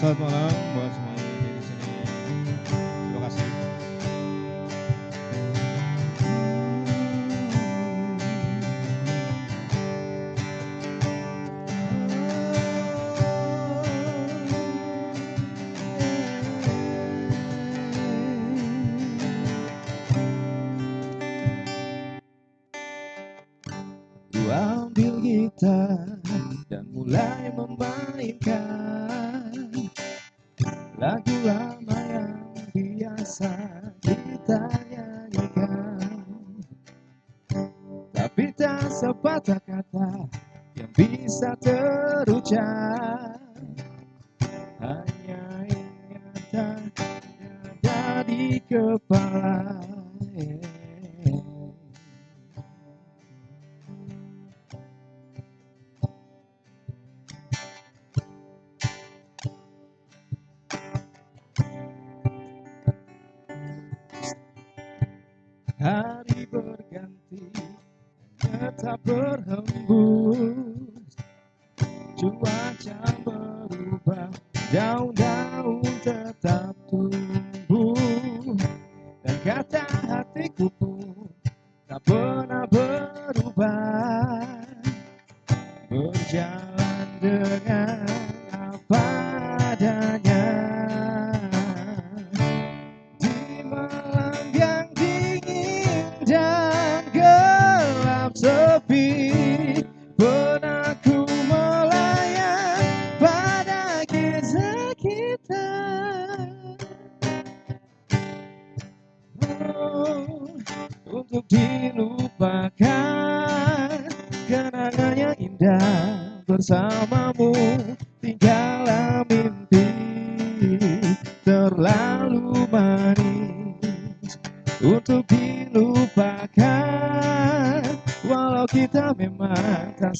[0.00, 0.69] Selamat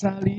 [0.02, 0.29] memang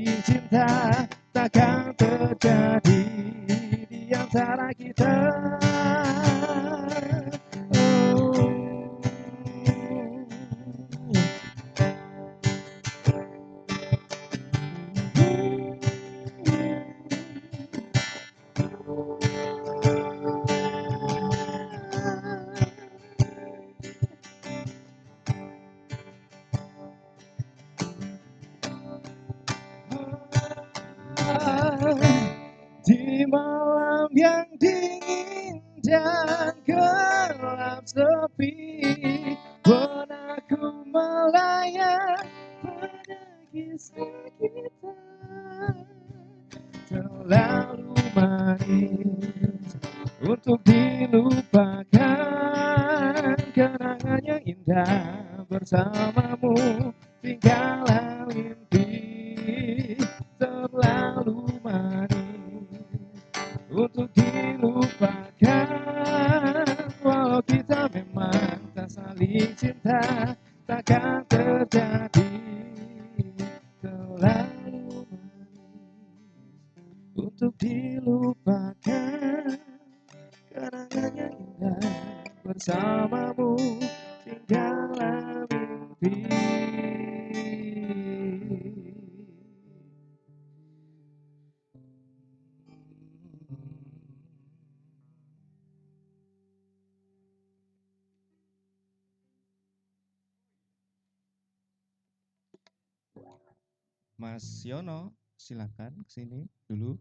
[104.22, 106.94] Mas Yono, silakan ke sini dulu.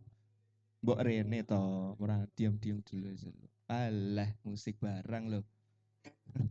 [0.81, 3.29] Mbok Rene toh, ora diam-diam dulu aja.
[3.29, 3.45] lo.
[3.69, 5.45] Alah, musik barang loh.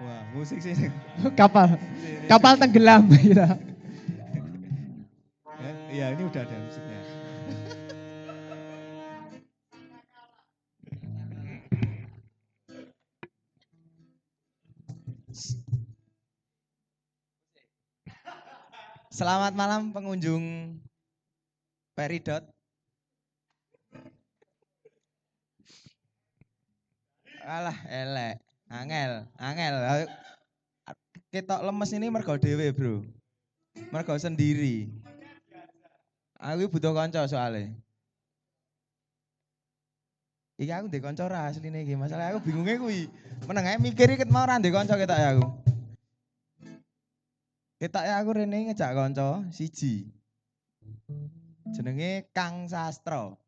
[0.00, 0.88] Wah, musik sini.
[1.36, 2.60] kapal sini, kapal sini.
[2.64, 3.44] tenggelam gitu.
[3.44, 3.60] Ya,
[5.92, 6.97] Iya, ini udah ada musiknya.
[19.18, 20.78] Selamat malam pengunjung
[21.98, 22.38] Peridot.
[27.42, 28.38] Alah, elek.
[28.70, 29.74] Angel, angel.
[31.34, 33.02] Ketok lemes ini mergo dhewe, Bro.
[33.90, 34.86] Mergo sendiri.
[36.38, 37.74] Aku butuh kanca soalnya.
[40.62, 41.98] Iki aku ndek kanca ra asline iki.
[41.98, 43.10] Masalah aku bingunge kuwi.
[43.50, 45.74] Meneng ae mikir iki mau ra ndek ketok ya aku.
[47.78, 50.10] Ketok ya aku rene ngejak kanca siji.
[51.70, 53.38] Jenenge Kang Sastro.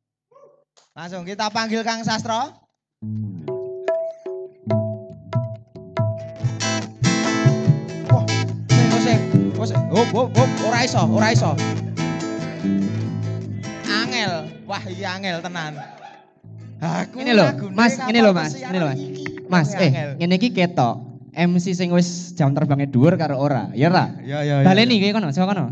[0.95, 2.55] Langsung kita panggil Kang Sastro.
[8.07, 8.25] Wah,
[8.71, 9.19] sing sing.
[9.91, 11.51] Hop hop hop, ora iso, ora iso.
[13.91, 15.75] Angel, wah iya angel tenan.
[16.79, 19.03] Aku Ini lagune Mas, ini lho, Mas, ini lho, Mas.
[19.51, 21.10] Mas, eh, ngene iki ketok.
[21.35, 23.71] MC sing wis jam terbangnya dhuwur karo ora.
[23.75, 24.11] Ya ora?
[24.25, 24.63] Ya ya.
[24.63, 25.11] ya, Baleni ya.
[25.11, 25.65] kowe kono, saka kono.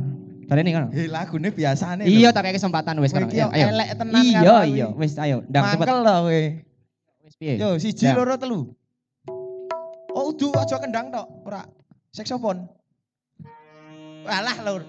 [0.49, 0.89] Baleni kono.
[0.95, 2.07] Eh lagune biasane.
[2.09, 3.27] Iya, tak kayak kesempatan wis kono.
[3.29, 3.67] iki Ayo, yo ayo.
[3.75, 5.87] elek tenan Iya, iya, wis ayo, ndang cepet.
[5.87, 6.41] Mangkel lho kowe.
[7.27, 7.55] Wis piye?
[7.59, 8.61] Yo siji loro telu.
[10.15, 11.63] Oh, udu aja kendang tok, ora.
[12.11, 12.67] Saksofon.
[14.27, 14.83] Walah lur.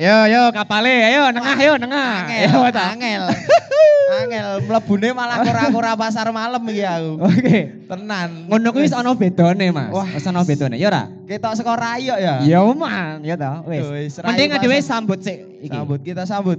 [0.00, 2.24] Yo, yo, kapale, ayo, nengah, yo, nengah.
[2.24, 3.24] Angel, Yo, angel.
[4.24, 7.12] angel mlebune malah kora-kora pasar malam iki aku.
[7.20, 7.58] Oke.
[7.88, 8.48] Tenan.
[8.48, 9.92] Ngono kuwi wis ana bedone, Mas.
[10.16, 11.04] Wis ana bedone, ya ora?
[11.28, 12.40] Ketok saka rayo ya.
[12.44, 14.20] Ya man, ya ta, wis.
[14.20, 15.72] Mending dhewe sambut sik iki.
[15.72, 16.58] Sambut kita sambut.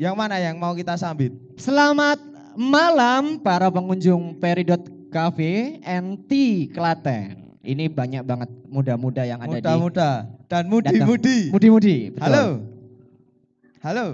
[0.00, 1.32] Yang mana yang mau kita sambut?
[1.60, 2.16] Selamat
[2.56, 4.80] malam para pengunjung Peridot
[5.12, 6.30] Cafe NT
[6.72, 7.39] Klaten.
[7.60, 10.10] Ini banyak banget muda-muda yang ada Muda-muda
[10.48, 11.38] dan di mudi-mudi.
[11.52, 12.24] Mudi-mudi, betul.
[12.24, 12.44] Halo.
[13.84, 14.06] Halo.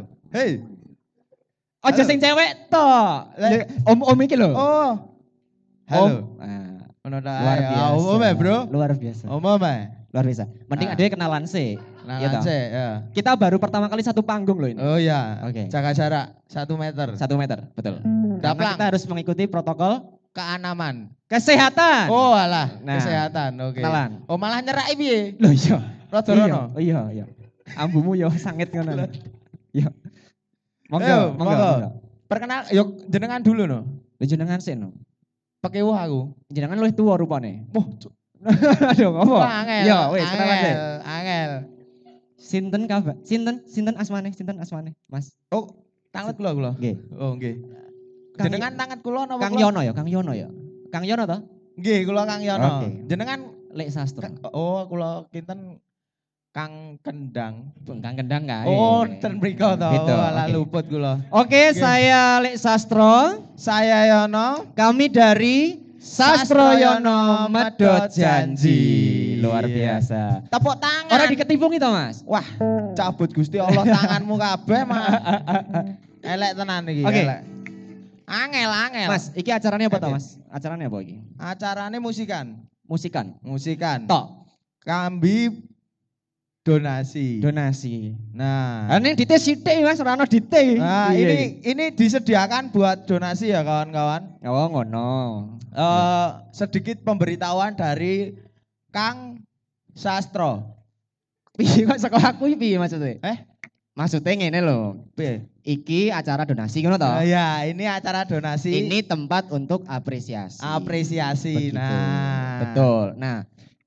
[1.86, 2.08] Ojo Halo.
[2.10, 3.30] sing cewek toh.
[3.38, 4.50] Le- Om-om iki lho.
[4.50, 4.90] Oh.
[5.86, 6.34] Halo.
[6.34, 6.42] Om.
[6.42, 7.22] Nah, luar
[7.54, 7.94] Ayo, biasa.
[8.10, 8.56] Om ya, Bro.
[8.74, 9.24] Luar biasa.
[9.30, 9.78] Om ya.
[10.10, 10.44] Luar biasa.
[10.66, 10.94] Mending Ah.
[10.98, 11.78] ada kenalan sih.
[12.02, 12.42] Nah, Iya toh?
[12.42, 12.88] sih, ya.
[13.14, 14.78] Kita baru pertama kali satu panggung loh ini.
[14.82, 15.38] Oh ya.
[15.46, 15.70] Oke.
[15.70, 17.14] Jaga jarak satu meter.
[17.14, 18.02] Satu meter, betul.
[18.02, 18.74] Karena Daplang.
[18.74, 21.16] kita harus mengikuti protokol Keanaman.
[21.26, 22.12] kesehatan.
[22.12, 23.56] Oh alah, Nah, kesehatan.
[23.64, 23.80] Oke.
[23.80, 24.20] kenalan.
[24.28, 25.32] Oh malah nyerak piye?
[25.40, 25.80] Loh iya.
[26.12, 26.62] Rada Iya, rono.
[26.78, 27.24] iya, iya.
[27.74, 29.08] Ambumu yo sangit ngono.
[29.72, 29.88] Iya.
[30.86, 31.98] Monggo, monggo.
[32.26, 33.80] Perkenal, yuk jenengan dulu no.
[34.16, 34.92] Lho jenengan sih no.
[35.58, 36.30] Pakai wah aku.
[36.46, 37.66] Jenengan luwih tuwa rupane.
[37.74, 37.86] Wah,
[38.92, 39.40] Aduh, ngopo?
[39.40, 39.88] Angel.
[39.88, 40.74] Yo, wis kenalan sih.
[41.02, 41.50] angel.
[42.36, 43.16] Sinten kabar?
[43.24, 44.30] Sinten sinten asmane?
[44.30, 44.94] Sinten asmane?
[45.08, 45.32] Mas.
[45.50, 45.72] Oh,
[46.12, 46.70] tangan kula kula.
[46.78, 46.96] Nggih.
[47.16, 47.54] Oh, nggih.
[48.36, 49.56] Jenengan tangan kula napa Kang?
[49.56, 50.48] Yono ya, Kang Yono ya.
[50.92, 51.40] Kang Yono toh?
[51.76, 52.68] Nggih, kula Kang Yono.
[52.80, 52.88] Oke.
[53.08, 53.40] Jenengan
[53.76, 54.32] Lek sastra.
[54.56, 55.76] oh, kula kinten
[56.52, 57.76] Kang Kendang.
[57.84, 58.64] Kang Kendang kae.
[58.64, 59.90] Oh, ten mriko to.
[59.92, 60.52] Gitu, alah oke.
[60.56, 61.20] luput kula.
[61.28, 61.76] Oke, Oke.
[61.76, 63.44] saya Lek Sastro.
[63.60, 64.72] Saya Yono.
[64.72, 68.78] Kami dari Sastroyono Medot Janji.
[69.42, 69.74] Luar Iya.
[69.98, 70.22] biasa.
[70.48, 71.12] Tepuk tangan.
[71.12, 72.22] Orang diketipung itu mas.
[72.24, 72.46] Wah,
[72.94, 75.02] cabut Gusti Allah tanganmu kabeh mah.
[76.22, 77.20] Elek tenan iki, Oke.
[77.26, 77.40] elek.
[78.26, 79.06] Angel, angel.
[79.06, 80.10] Mas, iki acaranya apa Oke.
[80.18, 80.26] mas?
[80.50, 81.16] Acaranya apa iki?
[81.38, 82.58] Acarane musikan.
[82.82, 83.38] Musikan.
[83.38, 84.10] Musikan.
[84.10, 84.50] Tok.
[84.82, 85.62] Kambi
[86.66, 87.38] donasi.
[87.38, 88.18] Donasi.
[88.34, 88.90] nah.
[88.98, 90.74] Ini dite sithik mas, ora ono dite.
[90.82, 94.42] Nah, Iya, ini ini disediakan buat donasi ya kawan-kawan.
[94.42, 94.50] iya.
[94.50, 95.10] Oh, ngono.
[95.70, 98.34] Eh sedikit pemberitahuan dari
[98.90, 99.38] Kang
[99.94, 100.66] Sastro.
[101.56, 103.16] Piye kok aku iki piye maksudnya?
[103.22, 103.36] Eh?
[103.96, 105.00] Maksudnya ngene lho.
[105.16, 105.48] Piye?
[105.64, 107.08] Iki acara donasi ngono toh.
[107.08, 108.84] Oh, ya, ini acara donasi.
[108.84, 110.60] Ini tempat untuk apresiasi.
[110.60, 111.72] apresiasi.
[111.72, 111.80] Begitu.
[111.80, 112.60] Nah.
[112.60, 113.06] Betul.
[113.16, 113.38] Nah,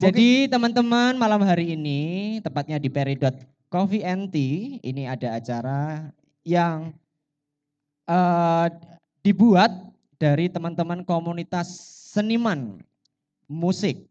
[0.01, 3.37] jadi teman-teman malam hari ini tepatnya di Peridot
[3.69, 6.09] Coffee and Tea ini ada acara
[6.41, 6.89] yang
[8.09, 8.65] eh,
[9.21, 9.69] dibuat
[10.17, 11.69] dari teman-teman komunitas
[12.09, 12.81] seniman
[13.45, 14.09] musik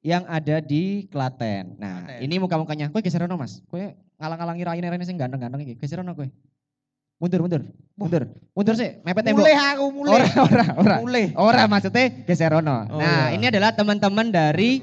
[0.00, 1.78] yang ada di Klaten.
[1.78, 2.20] Nah, Klaten.
[2.24, 2.88] ini muka-mukanya.
[2.88, 3.60] Kowe geser ono, Mas.
[3.70, 5.74] Kowe ngalang-alangi raine rene sing ganteng-ganteng iki.
[5.82, 6.30] Geser ono kowe.
[7.18, 7.62] Mundur, mundur.
[7.94, 8.22] Mundur.
[8.54, 9.46] Mundur sih, mepet tembok.
[9.46, 10.10] Mulai aku mulai.
[10.14, 10.96] Ora, ora, ora.
[11.02, 11.24] Mulai.
[11.34, 12.86] Ora maksudnya geser ono.
[12.90, 13.38] Oh, nah, iya.
[13.38, 14.82] ini adalah teman-teman dari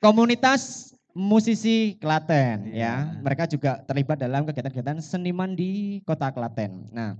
[0.00, 2.80] komunitas musisi Klaten Iya.
[2.80, 2.94] ya.
[3.20, 6.88] Mereka juga terlibat dalam kegiatan-kegiatan seniman di Kota Klaten.
[6.92, 7.16] Nah,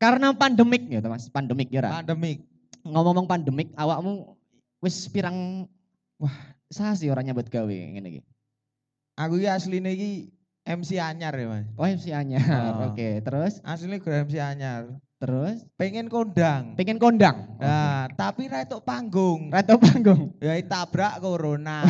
[0.00, 1.84] karena pandemik ya, Mas, pandemik ya.
[1.84, 2.00] Ra?
[2.00, 2.44] Pandemik.
[2.82, 4.40] Ngomong-ngomong pandemik, awakmu
[4.82, 5.68] wis pirang
[6.18, 6.34] wah,
[6.72, 8.20] sasi orang nyambut gawe ngene iki.
[9.14, 10.10] Aku iki asline iki
[10.62, 11.66] MC anyar ya, Mas.
[11.74, 12.40] Oh, MC anyar.
[12.78, 12.92] Oh.
[12.92, 14.88] Oke, terus Asline gue MC anyar.
[15.18, 16.74] terus Pengen kondang.
[16.74, 17.46] pengen kondang.
[17.62, 19.54] Nah, tapi ra entuk panggung.
[19.54, 20.34] Reto panggung.
[20.42, 21.86] Ya tabrak corona.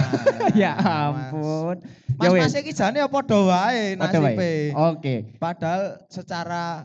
[0.53, 0.77] ya
[1.09, 1.81] ampun.
[2.21, 2.43] Ya Mas, wis.
[2.45, 4.37] mas iki jane ya padha wae Padha wae.
[4.37, 4.53] nasibe.
[4.77, 5.15] Oke.
[5.41, 6.85] Padahal secara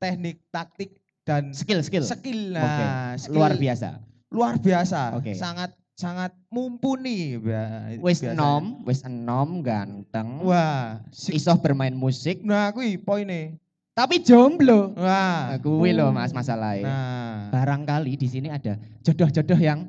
[0.00, 2.00] teknik, taktik dan Skill, skill.
[2.00, 4.00] skill, nah, skill Luar biasa.
[4.32, 5.20] luar biasa.
[5.20, 5.36] Oke.
[5.36, 7.38] Sangat sangat mumpuni.
[7.38, 10.42] ba- Wis enom, wis enom ganteng.
[10.42, 13.58] Wah, si- Iso bermain musik, nah kuwi poine.
[13.94, 14.90] tapi jomblo.
[14.94, 15.54] Wah.
[15.54, 16.82] Nah, kuwi lho Mas masalahnya.
[16.82, 17.34] Nah.
[17.48, 19.86] Barangkali di sini ada jodoh-jodoh yang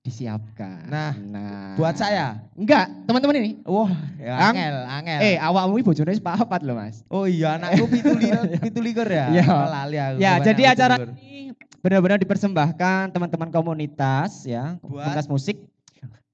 [0.00, 0.88] disiapkan.
[0.88, 1.76] Nah, nah.
[1.76, 2.40] Buat saya.
[2.56, 3.50] Enggak, teman-teman ini.
[3.62, 5.18] Wah, ya Ang- angel, angel.
[5.22, 7.04] Eh, awakmu iki bojone wis papat loh, Mas.
[7.06, 9.28] Oh iya, anakku pitu likur, pitu likur ya.
[9.30, 9.44] Iya.
[9.46, 10.16] Lali aku.
[10.16, 15.56] Ya, jadi acara ini benar-benar dipersembahkan teman-teman komunitas ya, Buat- komunitas musik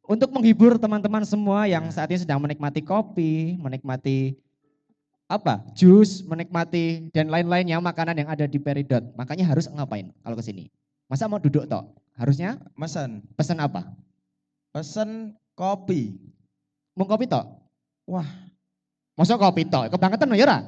[0.04, 4.36] untuk menghibur teman-teman semua yang saat ini sedang menikmati kopi, menikmati
[5.28, 9.04] apa jus, menikmati dan lain-lainnya makanan yang ada di Peridot.
[9.16, 10.72] Makanya harus ngapain kalau ke sini?
[11.08, 11.84] Masa mau duduk tok?
[12.16, 13.88] Harusnya Mesen, pesan apa?
[14.68, 16.16] pesen kopi.
[16.92, 17.44] Mau kopi tok?
[18.04, 18.26] Wah,
[19.16, 19.90] Masa kopi tok?
[19.90, 20.58] Kebangetan no ya ora?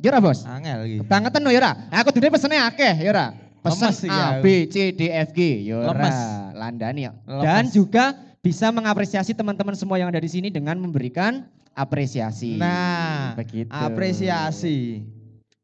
[0.00, 0.42] Ya ora, Bos?
[0.48, 0.96] angel iki.
[1.04, 1.72] Kebangetan no ya ora?
[2.02, 3.26] Aku dulu pesennya akeh ya ora?
[3.60, 4.42] Lemes iki A, aku.
[4.42, 5.40] B, C, D, F, G.
[5.68, 5.88] Ya ora.
[5.92, 6.18] Lemes.
[6.56, 7.12] Landani ya.
[7.24, 7.44] Lemes.
[7.44, 8.04] Dan juga
[8.40, 11.44] bisa mengapresiasi teman-teman semua yang ada di sini dengan memberikan
[11.76, 12.56] apresiasi.
[12.56, 13.68] Nah, begitu.
[13.70, 15.04] apresiasi.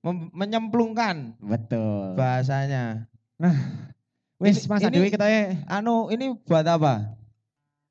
[0.05, 2.15] Mem- menyemplungkan Betul.
[2.15, 3.09] bahasanya.
[4.37, 5.27] Wis Ini- Mas Dewi kita
[5.67, 7.17] Anu, ini buat apa?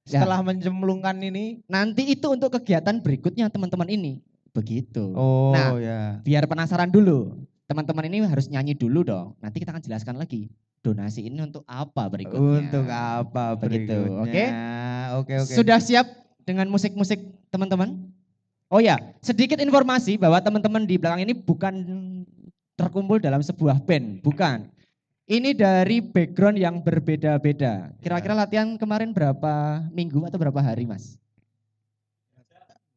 [0.06, 0.22] Ya.
[0.22, 1.66] Setelah mencemplungkan ini.
[1.66, 4.22] nanti itu untuk kegiatan berikutnya teman-teman ini.
[4.54, 5.12] Begitu.
[5.18, 6.22] Oh Nah, ya.
[6.22, 7.36] Biar penasaran dulu.
[7.66, 9.34] Teman-teman ini harus nyanyi dulu dong.
[9.42, 10.54] Nanti kita akan jelaskan lagi.
[10.86, 12.70] Donasi ini untuk apa berikutnya.
[12.70, 14.44] Untuk apa Begitu, oke?
[15.18, 15.54] Oke, oke.
[15.58, 16.06] Sudah siap
[16.46, 17.18] dengan musik-musik
[17.50, 18.14] teman-teman?
[18.70, 21.74] Oh ya, sedikit informasi bahwa teman-teman di belakang ini bukan
[22.78, 24.70] terkumpul dalam sebuah band, bukan.
[25.26, 27.90] Ini dari background yang berbeda-beda.
[27.98, 31.18] Kira-kira latihan kemarin berapa minggu atau berapa hari, Mas?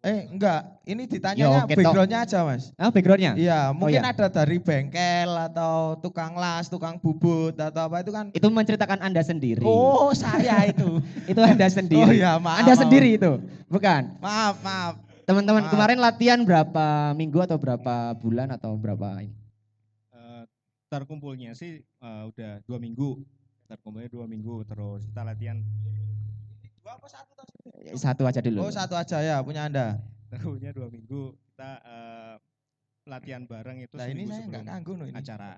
[0.08, 0.60] Eh, enggak.
[0.88, 1.78] Ini Ya, ditanyanya oke, Tok.
[1.84, 2.72] backgroundnya aja, Mas.
[2.80, 3.32] Ah, backgroundnya?
[3.36, 4.08] Iya, mungkin iya.
[4.16, 8.32] ada dari bengkel atau tukang las, tukang bubut atau apa itu kan.
[8.32, 9.60] Itu menceritakan Anda sendiri.
[9.68, 11.04] Oh, saya itu.
[11.28, 12.00] Itu Anda sendiri.
[12.00, 12.64] Oh iya, maaf.
[12.64, 12.82] Anda maaf.
[12.88, 13.36] sendiri itu,
[13.68, 14.16] bukan?
[14.24, 14.94] Maaf, maaf.
[15.28, 15.72] Teman-teman Maaf.
[15.76, 19.36] kemarin latihan berapa minggu atau berapa bulan atau berapa ini?
[20.08, 20.42] Eh,
[20.88, 23.20] terkumpulnya sih eh, udah dua minggu
[23.68, 25.60] terkumpulnya dua minggu terus kita latihan
[26.80, 27.37] Dua apa satu?
[27.94, 28.64] Satu aja dulu.
[28.64, 29.98] Oh, satu aja ya punya Anda.
[30.28, 32.34] terkumpulnya dua minggu kita eh,
[33.08, 35.16] latihan bareng itu Nah, ini saya enggak ganggu loh ini.
[35.16, 35.56] acara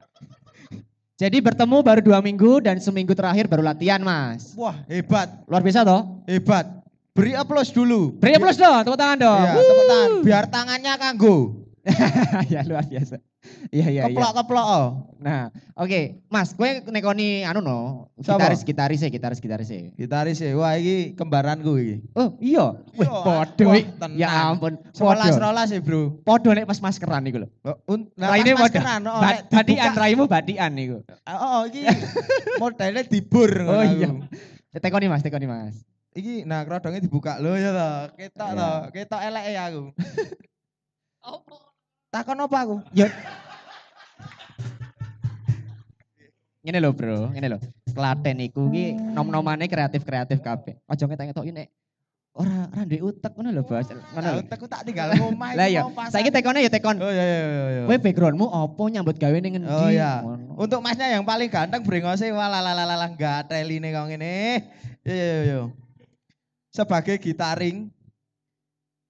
[1.19, 4.57] Jadi bertemu baru dua minggu dan seminggu terakhir baru latihan mas.
[4.57, 6.25] Wah, hebat, Luar biasa toh?
[6.25, 6.65] hebat.
[7.13, 8.15] Beri aplaus dulu.
[8.17, 9.43] Beri aplaus dong, tepuk tangan dong.
[9.45, 10.11] Iya, tepuk tangan.
[10.25, 11.37] Biar tangannya kanggo.
[12.53, 13.17] ya luar biasa.
[13.73, 14.13] Iya iya iya.
[14.13, 14.67] Keplok-keplok.
[14.67, 14.87] oh.
[15.17, 17.79] Nah, oke, Mas, gue nekoni anu no,
[18.17, 19.81] gitaris gitaris ya, gitaris gitaris ya.
[19.97, 20.53] Gitaris ya.
[20.55, 21.97] Wah, ini kembaranku iki.
[22.13, 23.73] Oh iya, wih podo.
[24.15, 25.41] Ya ampun, Rolas podo.
[25.41, 26.21] rolas ya, Bro.
[26.21, 27.49] Podo nek pas maskeran iku lho.
[27.65, 28.53] Oh, Nah, podo.
[28.61, 30.99] maskeran, oh, Ba- Badian, raimu badian iku.
[31.25, 31.89] Oh, iki
[32.61, 34.09] modelnya dibur Oh ngono iya.
[34.13, 34.21] aku.
[34.77, 35.81] Tekoni Mas, tekoni Mas.
[36.11, 38.19] Iki nah kerodongnya dibuka lho ya toh.
[38.19, 38.59] Ketok Iya.
[38.59, 39.83] toh, ketok elek ya aku.
[42.11, 42.77] Takon apa aku?
[42.91, 43.07] Yo.
[46.67, 47.31] Ngene lho, Bro.
[47.31, 47.59] Ngene lho.
[47.95, 50.75] Klaten iku ki nom-nomane kreatif-kreatif kabeh.
[50.91, 51.71] Aja ngetek tok ini
[52.31, 53.87] ora ora ndek utek ngono lho, Bos.
[53.87, 54.43] Ngono lho.
[54.43, 56.99] Aku tak tinggal ngomah Lah iya, saiki tekone ya tekon.
[56.99, 57.67] Oh iya iya iya.
[57.71, 57.83] iya.
[57.87, 59.71] Kowe backgroundmu opo nyambut gawe ning ngendi?
[59.71, 60.19] Oh iya.
[60.59, 64.67] Untuk masnya yang paling ganteng brengose walalalalah enggak teline kau ngene.
[65.07, 65.61] Yo yo, yo.
[66.75, 67.87] Sebagai gitaring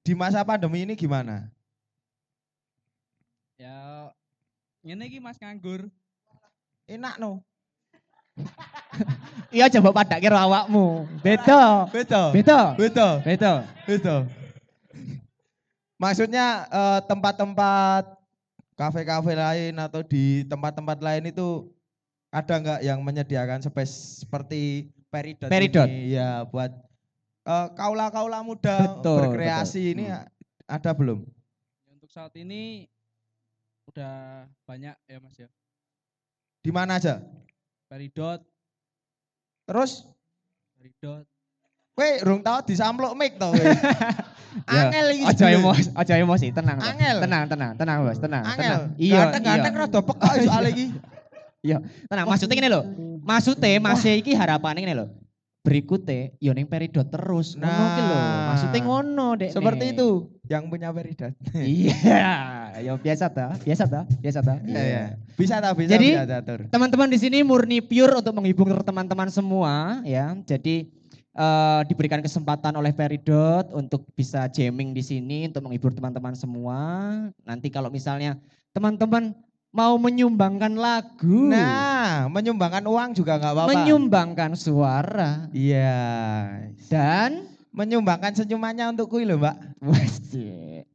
[0.04, 1.49] di masa pandemi ini gimana?
[3.61, 4.09] Ya
[4.80, 5.88] ngene iki Mas nganggur.
[6.87, 7.40] Enak no.
[9.50, 11.10] Iya coba padake karo awakmu.
[11.26, 11.90] Beda.
[11.90, 12.30] Betul.
[12.30, 12.60] Beda.
[12.78, 13.12] Betul.
[13.26, 13.52] Beda.
[13.82, 14.20] Betul.
[15.99, 18.14] Maksudnya eh, tempat-tempat
[18.78, 21.68] kafe-kafe lain atau di tempat-tempat lain itu
[22.30, 25.90] ada nggak yang menyediakan space seperti Peridot, Peridot.
[25.90, 26.14] ini?
[26.14, 26.70] Ya buat
[27.44, 29.92] eh, kaula-kaula muda Betul, berkreasi betul.
[29.99, 30.25] ini Hmm.
[30.70, 31.18] ada belum?
[31.90, 32.87] Untuk saat ini
[33.90, 35.49] udah banyak ya Mas ya.
[36.62, 37.18] Di mana aja?
[37.90, 38.38] Peridot,
[39.70, 40.02] Terus
[40.75, 41.23] peridot.
[41.94, 43.59] Kowe rung tau disampluk mic to kowe.
[44.66, 45.30] Ya, Angel iki.
[45.30, 46.82] Aja emosi, aja emosi, tenang.
[46.82, 47.23] Angel.
[47.23, 48.42] Tenang, tenang, tenang, Bos, tenang.
[48.42, 48.59] Angel.
[48.59, 48.82] tenang.
[48.99, 49.82] Iya, Ganteng-ganteng iya.
[49.87, 50.87] rada pekok soal iki.
[52.11, 52.82] Tenang, maksudnya ngene lho.
[53.23, 55.06] Maksudnya masih iki harapane ngene lho.
[55.62, 57.54] Berikutnya yo ning peridot terus.
[57.54, 58.18] Ngono ki lho.
[58.18, 58.47] Nah.
[58.50, 59.50] Maksudnya ngono, Dek.
[59.54, 60.09] Seperti itu
[60.50, 61.30] yang punya Peridot.
[61.54, 62.26] Iya,
[62.83, 64.59] yo biasa ta, biasa ta, biasa ta.
[64.66, 65.04] Iya, iya.
[65.38, 66.59] Bisa tak bisa Jadi, bisa diatur.
[66.66, 70.35] Teman-teman di sini murni pure untuk menghibur teman-teman semua ya.
[70.42, 70.90] Jadi
[71.30, 76.78] eh, diberikan kesempatan oleh Peridot untuk bisa jamming di sini untuk menghibur teman-teman semua.
[77.47, 78.35] Nanti kalau misalnya
[78.75, 79.30] teman-teman
[79.71, 83.71] mau menyumbangkan lagu, Nah, menyumbangkan uang juga nggak apa-apa.
[83.71, 86.02] menyumbangkan suara Iya.
[86.90, 89.56] dan Menyumbangkan senyumannya untuk kui lho, Mbak.
[89.86, 90.18] Wes,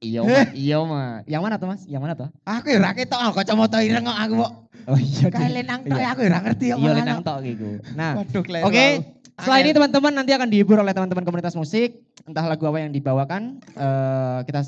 [0.04, 1.24] iya mah, iya mah.
[1.24, 1.82] Yang mana tuh mas?
[1.88, 2.30] Yang mana tuh?
[2.44, 4.52] Aku ya ora ketok ah, kacamata ireng kok aku kok.
[4.86, 5.26] Oh iya.
[5.32, 5.50] Deh.
[5.50, 6.04] lenang tok Iya.
[6.04, 6.78] ya, aku ya ora ngerti kok.
[6.84, 7.68] Iya lenang tok gitu.
[7.96, 9.40] Nah, Oke, aku.
[9.40, 12.06] setelah ini teman-teman nanti akan dihibur oleh teman-teman komunitas musik.
[12.28, 14.62] Entah lagu apa yang dibawakan, eh, kita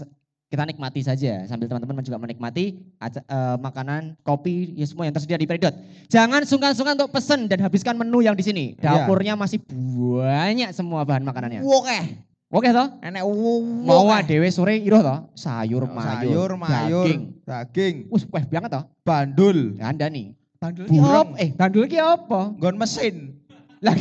[0.48, 5.48] kita nikmati saja sambil teman-teman juga menikmati eh, makanan, kopi, ya semua yang tersedia di
[5.48, 5.76] Peridot.
[6.08, 8.66] Jangan sungkan-sungkan untuk pesen dan habiskan menu yang di sini.
[8.80, 9.04] Iya.
[9.04, 11.68] Dapurnya masih banyak semua bahan makanannya.
[11.68, 12.00] Oke.
[12.48, 12.88] Oke toh?
[13.04, 13.84] Enek wuwu.
[13.84, 15.20] Mau dhewe sore iruh toh?
[15.36, 16.08] Sayur mayur.
[16.08, 17.22] sayur, mayur, Daging.
[17.44, 18.84] daging, Wis weh banget toh?
[19.04, 19.76] bandul.
[19.84, 20.32] Anda nih.
[20.56, 21.36] Bandul Burung.
[21.36, 22.56] Eh, bandul ki apa?
[22.56, 23.36] Nggon mesin.
[23.84, 23.94] Lah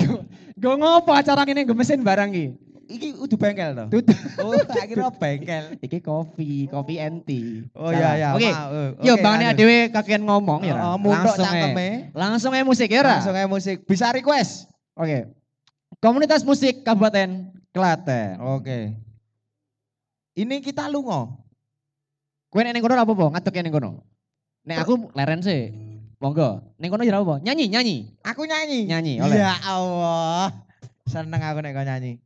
[0.56, 2.46] gue ngopo acara ini gue mesin barang ki?
[2.86, 3.86] Iki udah bengkel toh.
[3.90, 4.06] Tut.
[4.38, 5.64] Oh, akhirnya bengkel.
[5.82, 7.66] Iki kopi, kopi enti.
[7.74, 8.28] Oh iya iya.
[8.32, 8.46] Oke.
[8.46, 10.78] eh, Yo bangane adewe kakean ngomong ya.
[10.78, 11.50] Oh, munduk Langsung ae.
[11.50, 11.88] cangkeme.
[12.14, 13.02] Langsung aja musik ya.
[13.02, 13.82] Langsung aja musik.
[13.82, 14.70] Bisa request.
[14.94, 15.26] Oke.
[15.98, 18.38] Komunitas musik Kabupaten Klaten.
[18.38, 18.94] Oke.
[20.36, 21.42] Ini kita lungo.
[22.52, 23.26] Kowe nek ning kono apa apa?
[23.34, 23.90] Ngadeg ning kono.
[24.62, 25.74] Nek aku leren sih.
[26.22, 26.62] Monggo.
[26.78, 27.42] Ning kono ya apa?
[27.42, 27.96] Nyanyi, nyanyi.
[28.22, 28.86] Aku nyanyi.
[28.86, 29.42] Nyanyi, oleh.
[29.42, 30.54] Ya Allah.
[31.08, 32.22] Seneng aku nek kau nyanyi.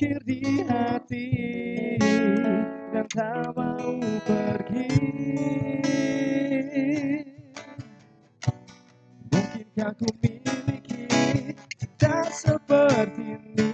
[0.00, 1.28] Terukir di hati
[2.88, 4.88] dan tak mau pergi.
[9.28, 11.04] Mungkinkah ku miliki
[11.76, 13.69] cinta seperti ini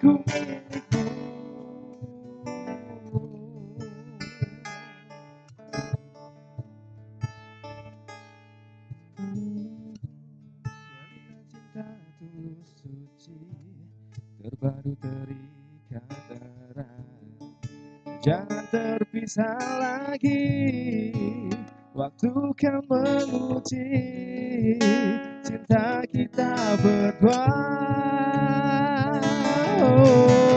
[0.00, 0.16] Cinta
[12.16, 13.44] tulus suci
[14.40, 17.04] terbaru terikat erat
[18.24, 21.12] jangan terpisah lagi.
[21.92, 23.84] Waktu kan menguji
[25.44, 27.59] cinta kita berdua
[30.02, 30.49] oh,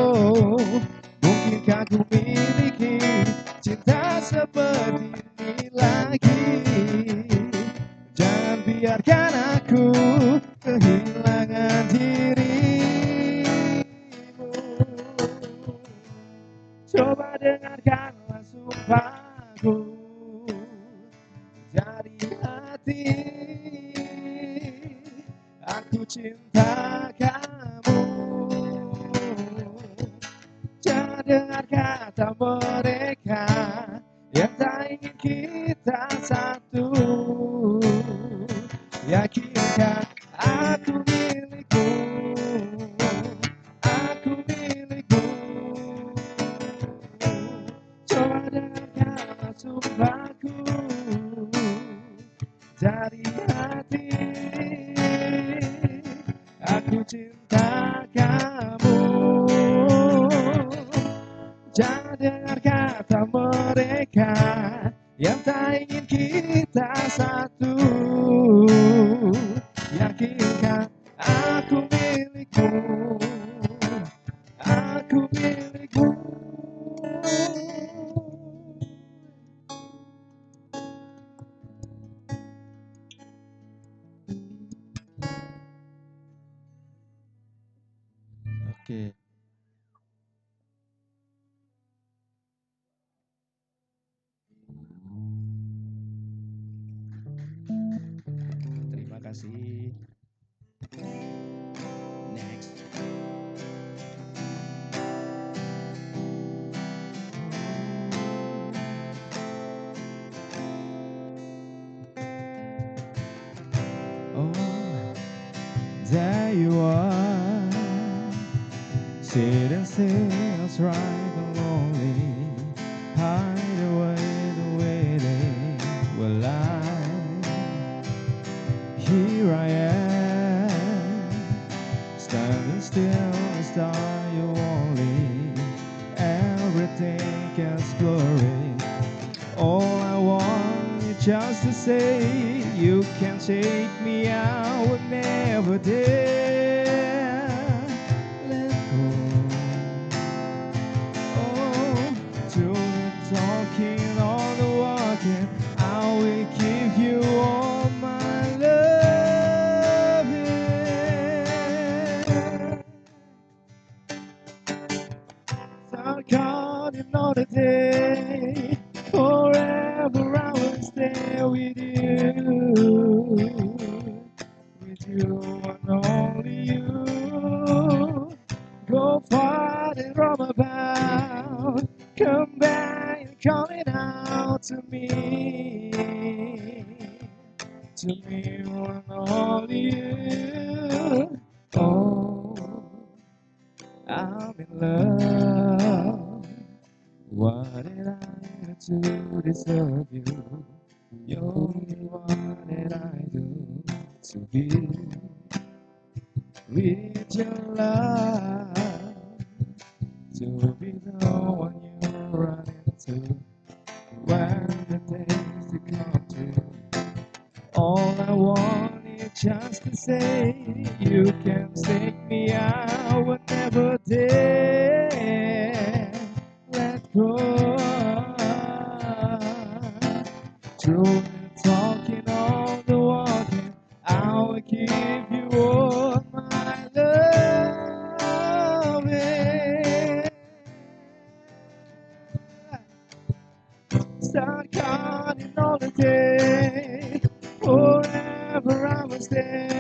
[244.34, 247.22] start counting all the day.
[247.62, 249.73] Forever I was there.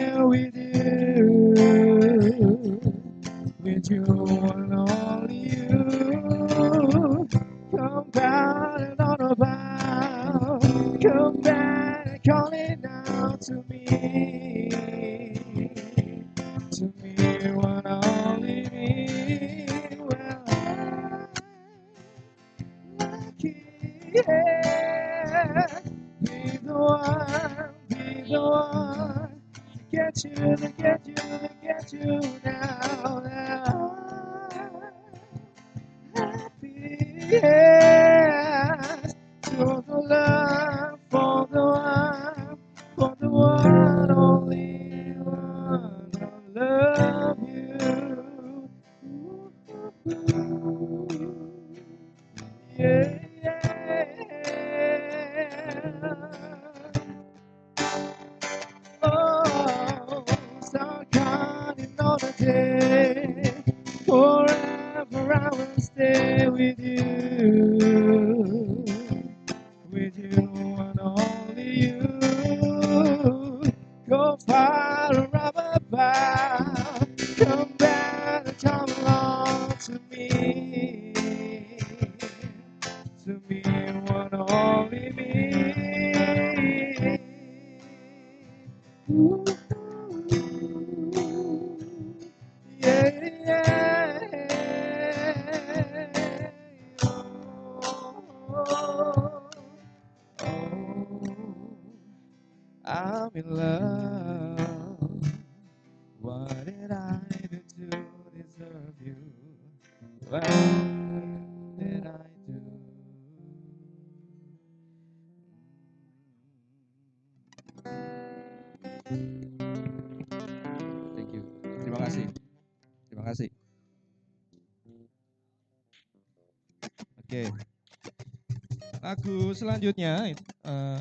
[129.23, 130.35] lagu selanjutnya
[130.67, 130.99] uh,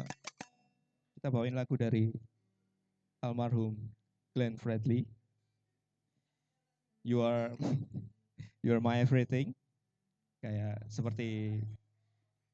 [1.18, 2.14] kita bawain lagu dari
[3.18, 3.74] almarhum
[4.30, 5.10] Glenn Fredly.
[7.02, 7.50] You are
[8.62, 9.50] you are my everything.
[10.38, 11.58] Kayak seperti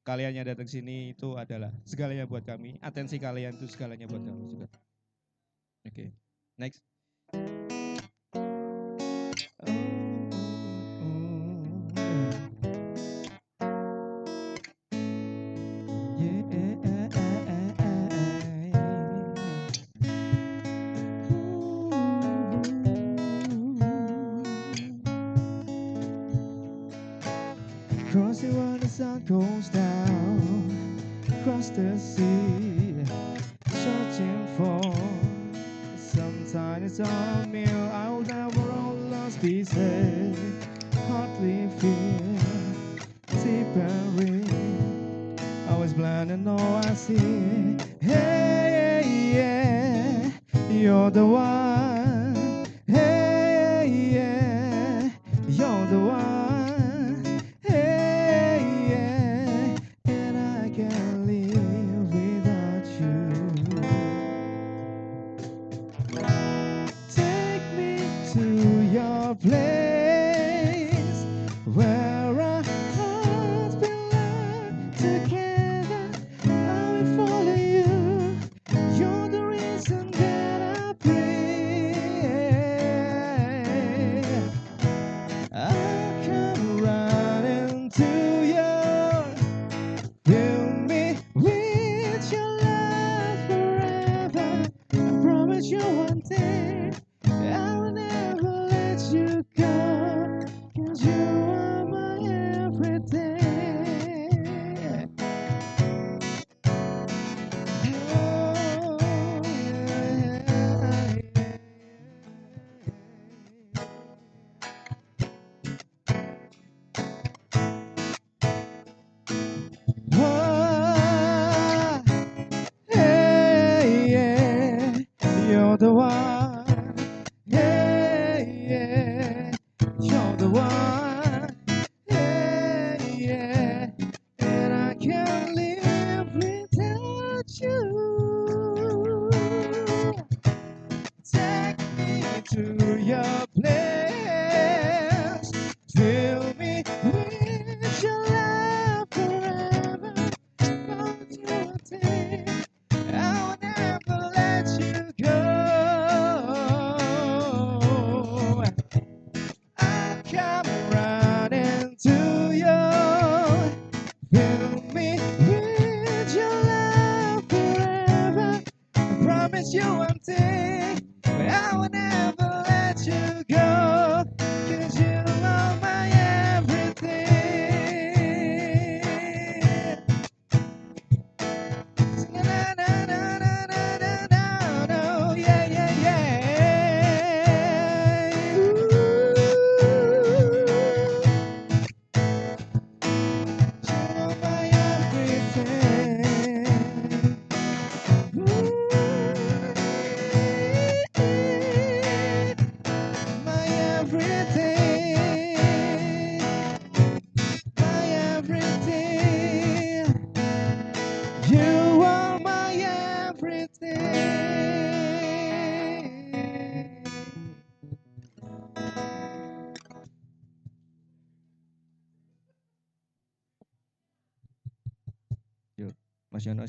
[0.09, 2.81] kalian yang datang sini itu adalah segalanya buat kami.
[2.81, 4.65] Atensi kalian itu segalanya buat kami juga.
[5.85, 6.09] Oke, okay.
[6.57, 6.88] next.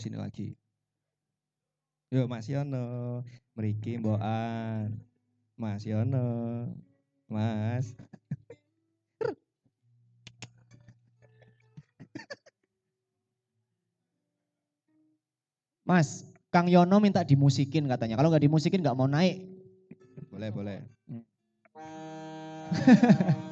[0.00, 0.56] Sini lagi.
[2.10, 3.22] Yo Mas Yono,
[3.54, 4.96] mriki mbokan.
[5.54, 6.66] Mas Yono.
[7.28, 7.94] Mas.
[15.86, 18.16] Mas, Kang Yono minta dimusikin katanya.
[18.18, 19.44] Kalau nggak dimusikin nggak mau naik.
[20.32, 20.78] Boleh, boleh.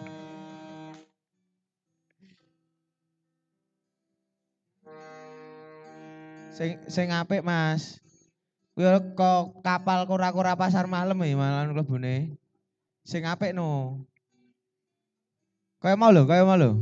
[6.58, 8.02] Sing sing apik, Mas.
[8.74, 12.34] Kuwi kok kapal kura-kura pasar malam ya malah mlebune.
[13.06, 14.02] Sing apik no.
[15.78, 16.74] Kaya mau lho, kaya mau lho.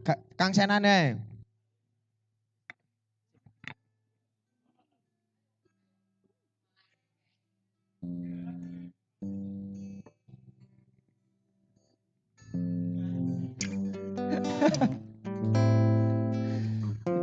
[0.00, 1.20] Ka- Kang senane.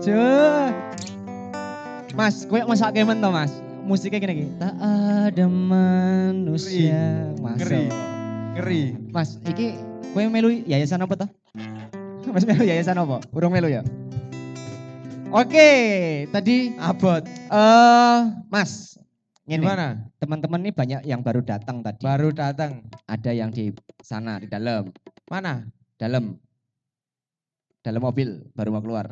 [0.06, 0.86] Cuk.
[2.20, 3.48] Mas, kowe masak kemen to, Mas?
[3.88, 4.52] Musiknya gini gini.
[4.60, 7.32] Tak ada manusia.
[7.40, 7.88] Mas, ngeri.
[8.60, 8.82] Ngeri.
[9.16, 9.80] Mas, iki
[10.12, 11.30] kowe melu yayasan apa toh?
[12.36, 13.24] Mas melu yayasan apa?
[13.32, 13.88] Urung melu ya?
[15.32, 15.72] Oke,
[16.36, 17.24] tadi Abot.
[17.24, 18.20] eh
[18.52, 19.00] Mas,
[19.48, 19.88] Ngene, Gimana?
[20.20, 22.04] Teman-teman ini banyak yang baru datang tadi.
[22.04, 22.84] Baru datang.
[23.08, 23.72] Ada yang di
[24.04, 24.92] sana di dalam,
[25.32, 25.64] Mana?
[25.96, 26.36] dalam
[27.80, 29.08] dalam mobil baru mau keluar.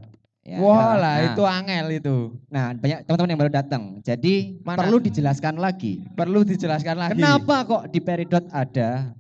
[0.48, 1.04] Ya, Wah dalam.
[1.04, 2.18] lah Nah, itu angel itu.
[2.48, 3.84] Nah, banyak teman-teman yang baru datang.
[4.00, 4.80] Jadi Mana?
[4.80, 6.08] perlu dijelaskan lagi.
[6.16, 7.20] Perlu dijelaskan lagi.
[7.20, 9.12] Kenapa kok di Peridot ada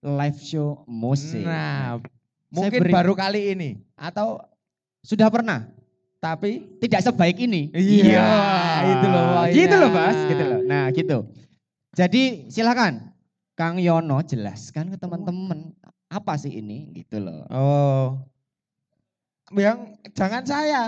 [0.00, 1.44] live show musik?
[1.44, 2.00] Nah,
[2.48, 4.40] mungkin beri- baru kali ini atau
[5.00, 5.64] Sudah pernah?
[6.20, 7.72] tapi Tidak sebaik ini.
[7.72, 8.28] Iya,
[8.92, 9.56] itu loh poinnya.
[9.56, 10.18] Gitu loh, Mas.
[10.28, 10.60] Gitu loh.
[10.64, 11.18] Nah, gitu.
[11.96, 13.12] Jadi silakan
[13.56, 15.72] Kang Yono jelaskan ke teman-teman
[16.08, 17.44] apa sih ini gitu loh.
[17.48, 18.20] Oh.
[19.50, 19.78] Yang
[20.14, 20.82] jangan saya,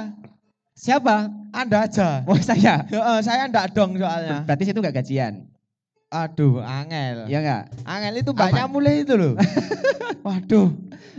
[0.72, 1.28] Siapa?
[1.52, 2.24] Anda aja.
[2.24, 2.82] Oh, saya.
[2.88, 4.42] Heeh, saya enggak dong soalnya.
[4.42, 5.46] Berarti situ nggak gajian.
[6.08, 7.28] Aduh, angel.
[7.28, 7.62] Ya enggak?
[7.84, 9.36] Angel itu banyak mulai itu loh.
[10.26, 10.72] Waduh.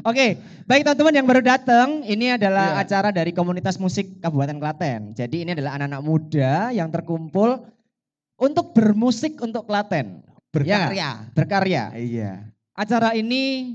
[0.03, 2.81] Oke, baik teman-teman yang baru datang, ini adalah Iya.
[2.83, 5.01] acara dari komunitas musik Kabupaten Klaten.
[5.15, 7.63] Jadi ini adalah anak-anak muda yang terkumpul
[8.35, 11.29] untuk bermusik untuk Klaten, Berkarya.
[11.31, 11.83] berkarya.
[11.93, 12.31] Iya.
[12.73, 13.69] Acara ini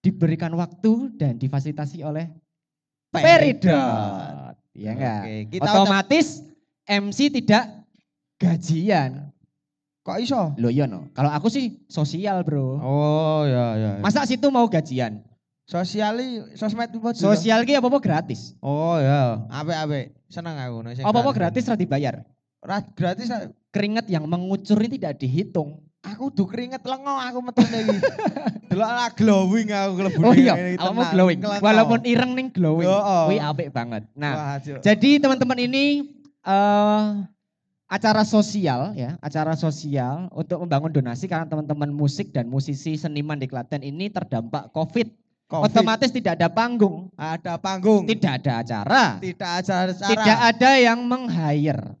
[0.00, 2.26] diberikan waktu dan difasilitasi oleh
[3.22, 3.72] Peridot.
[3.72, 4.54] Peridot.
[4.76, 5.20] Ya enggak?
[5.24, 6.26] Oke, kita Otomatis
[6.84, 7.64] MC tidak
[8.36, 9.32] gajian.
[10.06, 10.54] Kok iso?
[10.60, 11.10] Loh iya no.
[11.16, 12.78] Kalau aku sih sosial bro.
[12.78, 13.90] Oh, ya ya.
[13.98, 15.24] Masa situ mau gajian?
[15.66, 17.02] Sosiali sosmed itu?
[17.18, 18.54] Sosial ki apa-apa gratis.
[18.62, 20.14] Oh ya, apik-apik.
[20.30, 21.66] Seneng aku Apa-apa gratis.
[21.66, 22.14] gratis ra dibayar.
[22.62, 23.26] Ra- gratis.
[23.76, 25.84] Keringat yang mengucur ini tidak dihitung.
[26.00, 27.98] aku tuh keringet lengo aku metu iki.
[28.70, 31.38] Delok lah glowing aku klebu Oh iya, awakmu glowing.
[31.58, 32.86] Walaupun ireng ning glowing.
[32.86, 33.22] Heeh.
[33.26, 34.06] Kuwi apik banget.
[34.14, 37.02] Nah, Wah, jadi teman-teman ini eh
[37.86, 43.46] acara sosial ya, acara sosial untuk membangun donasi karena teman-teman musik dan musisi seniman di
[43.46, 45.10] Klaten ini terdampak Covid.
[45.46, 45.70] Covid.
[45.70, 48.02] Otomatis tidak ada panggung, ada panggung.
[48.06, 50.10] tidak ada acara, Tidak ada acara.
[50.10, 51.94] tidak ada yang meng-hire.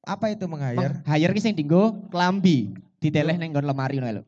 [0.00, 1.04] Apa itu meng-hire?
[1.04, 4.22] Meng-hire ki sing dinggo klambi, diteleh ning nggon lemari ngono lho.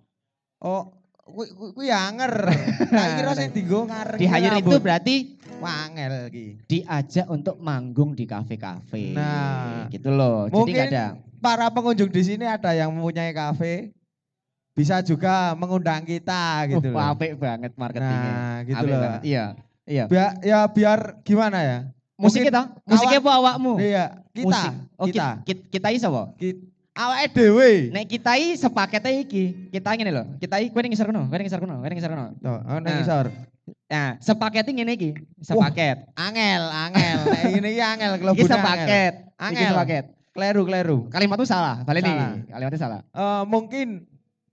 [0.62, 0.92] Oh,
[1.24, 2.32] kuwi kuwi- anger.
[2.92, 4.18] Tak kira sing ngarep.
[4.20, 5.14] Di hire itu berarti
[5.62, 6.46] wangel iki.
[6.66, 9.14] diajak untuk manggung di kafe-kafe.
[9.16, 9.88] Nah.
[9.88, 10.50] gitu loh.
[10.50, 11.04] Jadi Mungkin ada.
[11.42, 13.90] Para pengunjung di sini ada yang mempunyai kafe.
[14.72, 17.12] Bisa juga mengundang kita gitu Uh, loh.
[17.12, 18.32] apik banget marketingnya.
[18.32, 19.00] Nah, gitu Apik loh.
[19.04, 19.20] banget.
[19.22, 19.44] Iya.
[19.82, 20.04] Iya.
[20.08, 21.78] Biar ya biar gimana ya?
[22.14, 23.72] Musik kita, musiknya apa awakmu?
[23.82, 24.46] Iya, kita.
[24.48, 24.72] Musik.
[24.96, 25.26] Oh, kita.
[25.44, 25.62] kita.
[25.68, 26.22] Kita iso apa?
[26.34, 26.60] Kita.
[26.92, 27.70] Awake dhewe.
[27.88, 29.44] Nek kita i sepaket ae iki.
[29.72, 30.24] Kita ngene lho.
[30.36, 32.26] Kita i kowe ning ngisor kono, kowe ning ngisor kono, kowe ning ngisor kono.
[32.36, 32.96] Tuh, oh, nang Nah.
[33.00, 33.26] ngisor.
[33.88, 35.10] Nah, sepaket ngene iki.
[35.40, 36.12] Sepaket.
[36.12, 37.18] Angel, angel.
[37.32, 38.52] Nek ini iki angel Iki kelebune angel.
[38.52, 39.12] sepaket.
[39.16, 39.70] Iki Angel.
[39.72, 40.04] sepaket.
[40.32, 40.98] Kleru, kleru.
[41.08, 42.48] Kalimat itu salah, balik nih.
[42.48, 43.00] Kalimatnya salah.
[43.04, 44.08] Eh, mungkin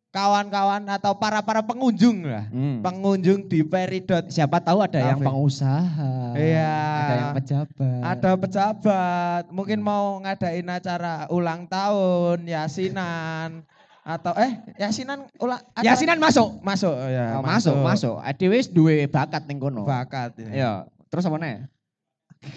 [0.09, 2.49] kawan-kawan atau para-para pengunjung lah.
[2.49, 2.81] Hmm.
[2.81, 4.25] Pengunjung di Peridot.
[4.25, 6.33] Siapa tahu ada yang pengusaha.
[6.33, 6.73] Iya.
[6.97, 7.99] Ada yang pejabat.
[8.01, 13.61] Ada pejabat, mungkin mau ngadain acara ulang tahun, yasinan
[13.99, 16.57] atau eh yasinan ulang Yasinan masuk.
[16.65, 18.15] masuk ya Oh, masuk, masuk.
[18.49, 19.85] Wis duwe bakat ning kono.
[19.85, 20.57] bakat ini.
[20.57, 20.89] Iya.
[21.13, 21.69] Terus apa nih?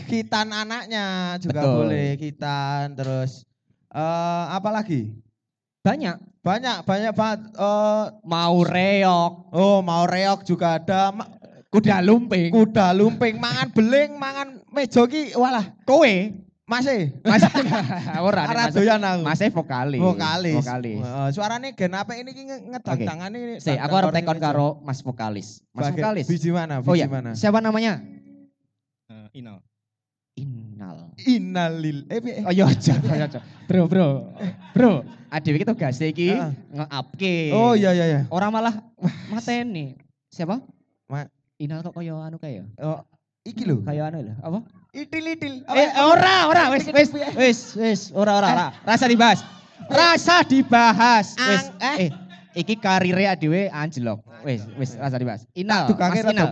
[0.09, 1.75] Kitan anaknya juga Betul.
[1.85, 3.45] boleh kitan terus
[3.93, 5.13] eh apa lagi?
[5.83, 6.17] Banyak.
[6.43, 11.31] Banyak banyak banget eh, Mau reok, oh mau reok juga ada Ma-
[11.71, 12.51] kuda lumping.
[12.51, 17.43] kuda lumping mangan beling mangan mejo ki walah Kowe masih Mas
[18.21, 18.75] ora nek ora Mas.
[18.75, 20.01] doyan aku Mas vokalis.
[20.01, 20.99] vokalis Vokalis.
[20.99, 22.59] Heeh, suarane gen apik ini ki Oke.
[22.69, 25.63] ngedang-dangane Si, aku harus tekon karo Mas vokalis.
[25.71, 26.27] Mas Bagai- vokalis.
[26.27, 26.79] Biji mana?
[26.79, 27.33] Oh Biji ya, mana?
[27.33, 28.03] siapa namanya?
[29.09, 29.63] Eh, Inal.
[30.35, 30.97] Innal.
[31.23, 31.99] Innalil.
[32.09, 32.41] Eh, piye?
[32.43, 33.41] Oh iya aja, aja, aja.
[33.65, 34.33] Bro, bro.
[34.73, 36.53] Bro, adewe iki tugas iki Heeh.
[36.77, 37.37] nge-upke.
[37.57, 38.21] Oh iya iya iya.
[38.29, 39.97] Orang malah wah mateni.
[40.29, 40.61] Siapa?
[41.09, 42.67] Ma- Inal kok kaya anu kaya?
[42.83, 43.01] Oh,
[43.47, 43.81] iki lho.
[43.87, 44.59] Kaya anu lho, apa?
[44.93, 45.65] Itil-itil.
[45.73, 48.67] Eh, ora, ora, wis, wis, wis, wis, ora, ora, ora.
[48.85, 49.41] Rasa dibahas.
[49.89, 51.33] Rasa dibahas.
[51.39, 51.97] Wis, eh.
[51.97, 52.11] eh,
[52.53, 54.21] iki karire adewe anjlok.
[54.45, 55.47] Wis, wis, rasa dibahas.
[55.55, 56.51] Inal, Tukangnya Mas Inal.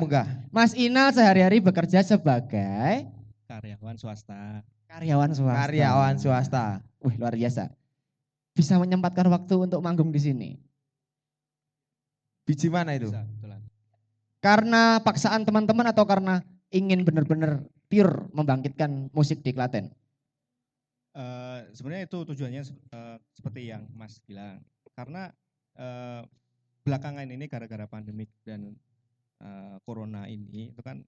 [0.49, 3.05] Mas Inal sehari-hari bekerja sebagai
[3.51, 4.62] Karyawan swasta.
[4.87, 5.59] karyawan swasta.
[5.66, 6.64] Karyawan swasta.
[7.03, 7.66] Wih, luar biasa.
[8.61, 10.51] Bisa menyempatkan waktu untuk manggung di sini.
[12.45, 13.09] Biji mana itu?
[13.09, 13.25] Bisa.
[14.45, 19.89] Karena paksaan teman-teman atau karena ingin benar-benar pure membangkitkan musik di Klaten?
[21.17, 24.61] Eh, sebenarnya itu tujuannya eh, seperti yang Mas bilang
[24.93, 25.33] karena
[25.81, 26.23] eh,
[26.85, 28.77] belakangan ini gara-gara pandemik dan
[29.41, 31.01] eh, corona ini itu kan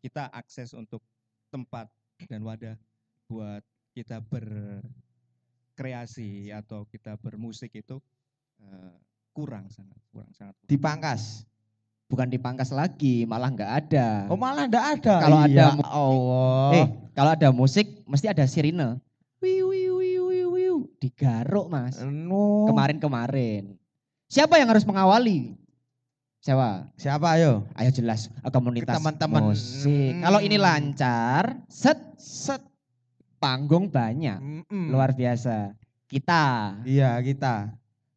[0.00, 1.04] kita akses untuk
[1.52, 1.92] tempat
[2.24, 2.74] dan wadah
[3.30, 3.62] buat
[3.94, 4.18] kita
[5.76, 8.00] berkreasi atau kita bermusik itu
[8.64, 8.96] eh,
[9.36, 10.72] kurang sangat kurang sangat kurang.
[10.72, 11.44] Dipangkas.
[12.08, 14.08] Bukan dipangkas lagi, malah nggak ada.
[14.32, 15.14] Oh malah ndak ada.
[15.20, 16.70] Kalau Iya, ada mu- Allah.
[16.72, 18.96] Eh, kalau ada musik mesti ada sirine.
[19.44, 20.74] Wiu, wiu, wiu, wiu, wiu.
[20.96, 22.00] digaruk, Mas.
[22.00, 22.64] No.
[22.72, 23.76] Kemarin-kemarin.
[24.32, 25.58] Siapa yang harus mengawali?
[26.40, 26.88] Siapa?
[26.96, 27.66] Siapa ayo?
[27.74, 29.52] Ayo jelas eh, komunitas Teman-teman.
[29.52, 30.14] musik.
[30.16, 30.22] Hmm.
[30.24, 32.64] Kalau ini lancar, set Set.
[33.36, 34.38] Panggung banyak.
[34.40, 34.90] Mm-mm.
[34.90, 35.72] Luar biasa.
[36.06, 37.74] Kita, Iya, kita.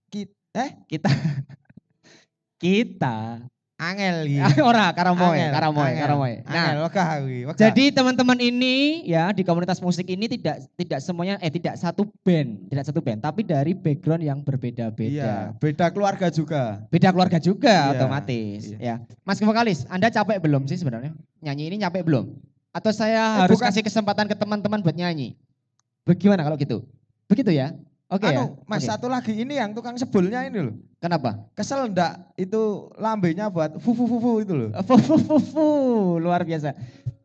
[0.09, 1.09] Kita eh kita
[2.61, 3.45] kita
[3.79, 4.59] angel iki.
[4.69, 6.33] ora karamoy, Angel, karamoy, angel, karamoy.
[6.43, 12.03] Nah, jadi teman-teman ini ya di komunitas musik ini tidak tidak semuanya eh tidak satu
[12.27, 15.31] band, tidak satu band, tapi dari background yang iya, berbeda-beda.
[15.55, 16.83] beda keluarga juga.
[16.91, 18.77] Beda keluarga juga Iya, otomatis iya.
[18.77, 18.95] ya.
[19.23, 21.15] Mas vokalis, Anda capek belum sih sebenarnya?
[21.39, 22.35] Nyanyi ini capek belum?
[22.79, 23.67] Atau saya Eh, harus bukan.
[23.67, 25.35] kasih kesempatan ke teman-teman buat nyanyi?
[26.07, 26.87] Bagaimana kalau gitu?
[27.27, 27.75] Begitu ya?
[28.09, 28.41] Oke ya.
[28.41, 28.89] anu, Mas Oke.
[28.89, 30.75] satu lagi ini yang tukang sebelnya ini loh.
[30.97, 31.45] Kenapa?
[31.53, 34.69] Kesel ndak itu lambenya buat fu fu fu fu itu loh.
[34.81, 35.65] Fu, fu, fu, fu.
[36.17, 36.73] luar biasa.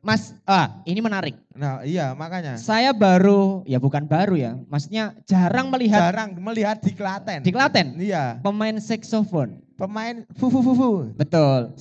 [0.05, 1.39] Mas, ah ini menarik.
[1.57, 2.61] Nah, iya makanya.
[2.61, 7.41] Saya baru, ya bukan baru ya, maksudnya jarang melihat Jarang melihat di Klaten.
[7.41, 9.65] di Klaten Iya, pemain saksofon.
[9.81, 10.91] pemain fu fu fu fu.
[11.17, 11.73] Betul,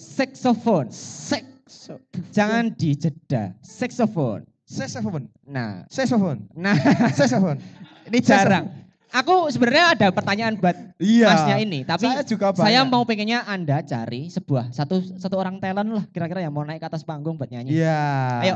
[1.74, 2.00] saksofon.
[2.30, 4.42] Jangan dijeda, saksofon.
[4.64, 6.74] Saxophone, Nah, saxophone, nah
[7.12, 7.60] saxophone.
[8.08, 8.72] ini jarang.
[9.14, 11.28] Aku sebenarnya ada pertanyaan buat Iya.
[11.30, 12.66] masnya ini, tapi saya juga banyak.
[12.66, 16.82] saya mau pengennya Anda cari sebuah satu satu orang talent lah kira-kira yang mau naik
[16.82, 17.78] ke atas panggung buat nyanyi.
[17.78, 18.02] Iya.
[18.42, 18.56] Ayo.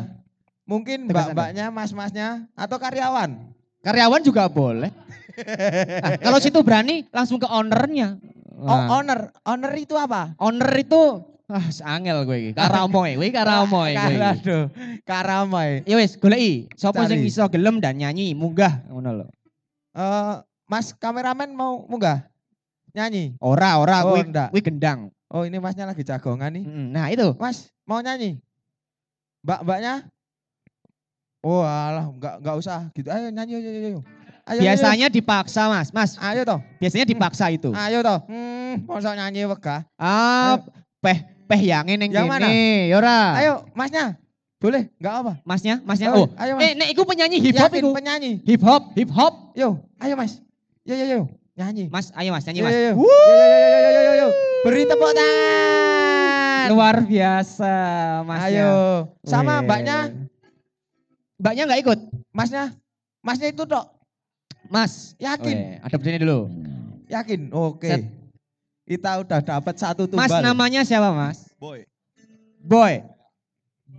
[0.66, 3.54] Mungkin mbak-mbaknya, mas-masnya, atau karyawan.
[3.86, 4.90] Karyawan juga boleh.
[5.38, 8.18] Nah, kalau situ berani langsung ke ownernya.
[8.58, 9.20] Oh, Nah, owner.
[9.46, 10.34] Owner itu apa?
[10.42, 11.64] owner itu ah
[11.96, 12.52] angel gue iki.
[12.60, 14.16] Karamoy, kowe karamoy kowe.
[14.20, 14.64] Aduh,
[15.08, 15.82] karamai.
[15.88, 19.26] Ya wis, goleki sapa sing iso gelem dan nyanyi, munggah ngono lho.
[19.96, 20.36] Eh,
[20.68, 22.28] mas kameramen mau munggah?
[22.92, 23.40] Nyanyi?
[23.40, 25.08] Ora, ora Oh, kuwi kuwi gendang.
[25.32, 26.64] Oh ini masnya lagi jagongan nih.
[26.68, 27.36] Nah, itu.
[27.40, 28.40] Mas, mau nyanyi?
[29.44, 30.08] Mbak-mbaknya?
[31.46, 33.08] Oh alah, enggak, enggak usah gitu.
[33.08, 34.00] Ayo nyanyi, ayo, ayo, ayo.
[34.48, 35.92] Ayo, Biasanya dipaksa, Mas.
[35.92, 37.72] Mas, Ayo, ayo toh, biasanya dipaksa itu.
[37.76, 38.20] ayo toh.
[38.32, 39.84] Hmm, masa nyanyi wegah.
[40.00, 40.68] Ah, peh
[41.04, 43.20] peh yang ning kene, ya ora.
[43.40, 44.20] Ayo, masnya.
[44.58, 45.34] Boleh, enggak apa.
[45.46, 46.10] Masnya, masnya.
[46.18, 46.66] Oh, ayo mas.
[46.66, 47.90] eh nek iku penyanyi hip hop Yakin iku.
[47.94, 48.32] penyanyi.
[48.42, 49.34] Hip hop, hip hop.
[49.54, 50.42] Yo, ayo mas.
[50.82, 51.22] Yo, yo, yo.
[51.58, 51.90] Nyanyi.
[51.90, 52.74] Mas, ayo Mas, nyanyi Mas.
[52.74, 52.92] yo, yo.
[52.98, 54.28] Yo, yo, yo, yo, yo.
[54.66, 56.66] Beri tepuk tangan.
[56.74, 57.74] Luar biasa,
[58.26, 58.50] Masnya.
[58.50, 58.74] Ayo.
[59.26, 59.98] Sama mbaknya.
[61.38, 62.00] Mbaknya nggak ikut?
[62.34, 62.74] Masnya.
[63.22, 63.86] Masnya itu dok.
[64.74, 65.14] Mas.
[65.22, 65.56] Yakin.
[65.56, 66.50] Weh, ada sini dulu.
[67.08, 67.54] Yakin.
[67.54, 67.90] Oke.
[67.94, 68.04] Set.
[68.88, 70.32] Kita udah dapat satu tumbal.
[70.32, 71.44] Mas namanya siapa Mas?
[71.60, 71.84] Boy.
[72.64, 73.04] Boy.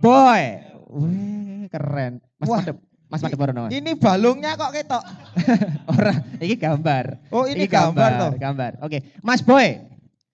[0.01, 0.43] Boy.
[0.89, 2.17] Wih, keren.
[2.41, 2.65] Mas Wah.
[2.65, 2.77] Madep.
[3.09, 3.71] Mas Madep Barono, Mas.
[3.77, 5.03] Ini balungnya kok ketok.
[5.93, 7.05] Ora, ini gambar.
[7.29, 8.31] Oh ini gambar toh.
[8.41, 8.71] Gambar.
[8.81, 9.13] Oke.
[9.21, 9.77] Mas Boy.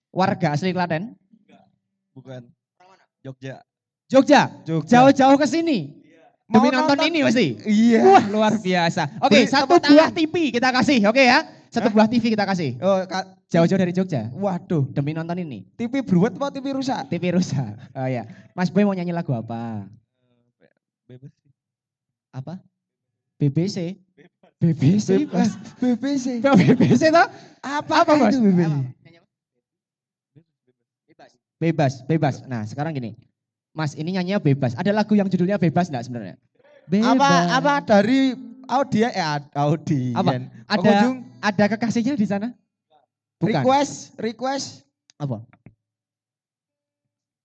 [0.08, 1.12] Warga asli Klaten?
[2.16, 2.48] Bukan.
[3.20, 3.60] Jogja.
[4.08, 4.48] Jogja.
[4.64, 4.88] Jogja.
[4.88, 6.00] Jauh-jauh ke sini.
[6.46, 7.10] Mau Demi nonton, nonton?
[7.10, 7.58] ini pasti.
[7.66, 8.00] Iya.
[8.06, 9.18] Wah, luar biasa.
[9.18, 10.14] Oke, Beri satu buah.
[10.14, 11.42] TV kita kasih, oke ya?
[11.76, 12.80] Satu buah TV kita kasih.
[12.80, 14.32] Oh, ka- Jauh-jauh dari Jogja.
[14.32, 14.88] waduh.
[14.90, 15.68] Demi nonton ini.
[15.76, 17.04] TV beruat apa TV rusak?
[17.12, 17.68] TV rusak.
[18.00, 18.24] Oh ya.
[18.56, 19.84] Mas Boy mau nyanyi lagu apa?
[21.04, 21.30] Bebas.
[22.32, 22.54] Apa?
[23.36, 24.00] BBC.
[24.56, 25.28] BBC.
[25.28, 25.52] Mas.
[25.76, 26.40] BBC.
[26.40, 27.28] BBC toh?
[27.60, 28.32] Apa, Apa, Bos?
[28.32, 28.72] itu BBC?
[31.56, 32.44] Bebas, bebas.
[32.44, 33.16] Nah, sekarang gini.
[33.72, 34.76] Mas, ini nyanyinya bebas.
[34.76, 36.36] Ada lagu yang judulnya bebas enggak sebenarnya?
[36.86, 37.12] Bebas.
[37.12, 38.34] Apa apa dari
[38.64, 40.14] audien eh ad- audien.
[40.14, 40.30] Apa?
[40.64, 42.48] Ada Pengunjung ada kekasihnya di sana?
[43.36, 43.52] Bukan.
[43.60, 44.66] request request
[45.16, 45.44] Apa?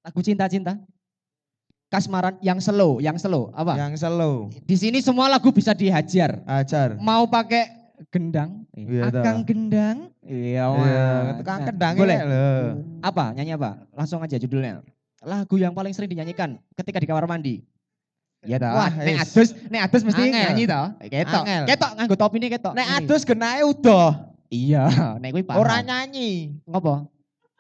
[0.01, 0.79] Lagu cinta-cinta?
[1.87, 3.51] Kasmaran yang slow, yang slow.
[3.51, 3.75] Apa?
[3.75, 4.47] yang slow.
[4.63, 6.39] Di sini semua lagu bisa dihajar.
[6.47, 6.95] Ajar.
[6.95, 7.67] Mau pakai
[8.07, 8.63] gendang?
[8.71, 9.43] Iya, Akang dah.
[9.43, 9.97] gendang?
[10.23, 11.35] Iya, Iya, Mas.
[11.37, 12.17] tukang Nah, kendang Boleh.
[12.17, 12.25] ya.
[13.03, 13.25] Apa?
[13.35, 13.71] Nyanyi apa?
[13.91, 14.79] Langsung aja judulnya.
[15.21, 17.61] Lagu yang paling sering dinyanyikan ketika di kamar mandi.
[18.41, 18.73] Ya toh.
[18.73, 20.41] Wah, nek adus, nek adus mesti Angel.
[20.41, 20.85] nyanyi toh.
[20.99, 21.43] Ketok.
[21.45, 21.63] Angel.
[21.69, 22.73] Ketok nganggo topi ini ketok.
[22.73, 22.97] Nek Ini.
[22.97, 24.09] adus genae udah.
[24.49, 24.85] Iya,
[25.15, 25.61] nek kuwi paham.
[25.61, 26.57] Ora nyanyi.
[26.65, 27.05] ngopo?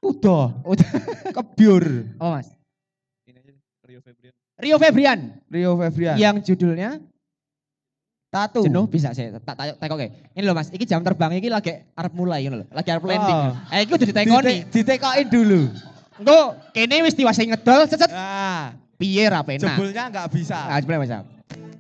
[0.01, 0.57] Udah.
[0.65, 0.89] Udah.
[1.37, 1.85] Kebyur.
[2.17, 2.49] Oh, Mas.
[3.23, 3.51] Ini aja
[3.85, 4.33] Rio Febrian.
[4.57, 6.15] Rio Febrian Rio Febrian.
[6.17, 6.97] yang judulnya
[8.27, 8.63] Tatu.
[8.63, 10.07] jenuh bisa saya tak tak tak oke.
[10.33, 12.65] Ini loh Mas, iki jam terbang iki lagi arep mulai ngono lho.
[12.69, 13.37] Lagi arep landing.
[13.43, 13.53] Oh.
[13.69, 14.53] Eh iki udah ditekoni.
[14.63, 15.61] Dite- Ditekokin dulu.
[16.17, 16.39] Engko
[16.71, 18.71] kene wis diwasai ngedol set Ah,
[19.01, 19.73] piye ra penak.
[19.73, 20.69] jebulnya nggak bisa.
[20.69, 21.09] Ah, jebule Mas.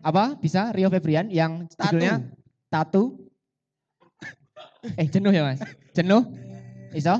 [0.01, 0.33] Apa?
[0.41, 1.93] Bisa Rio Febrian yang Tatu.
[1.93, 2.13] judulnya
[2.73, 3.03] Tatu.
[4.97, 5.61] eh jenuh ya Mas?
[5.93, 6.25] Jenuh?
[6.97, 7.13] Iso?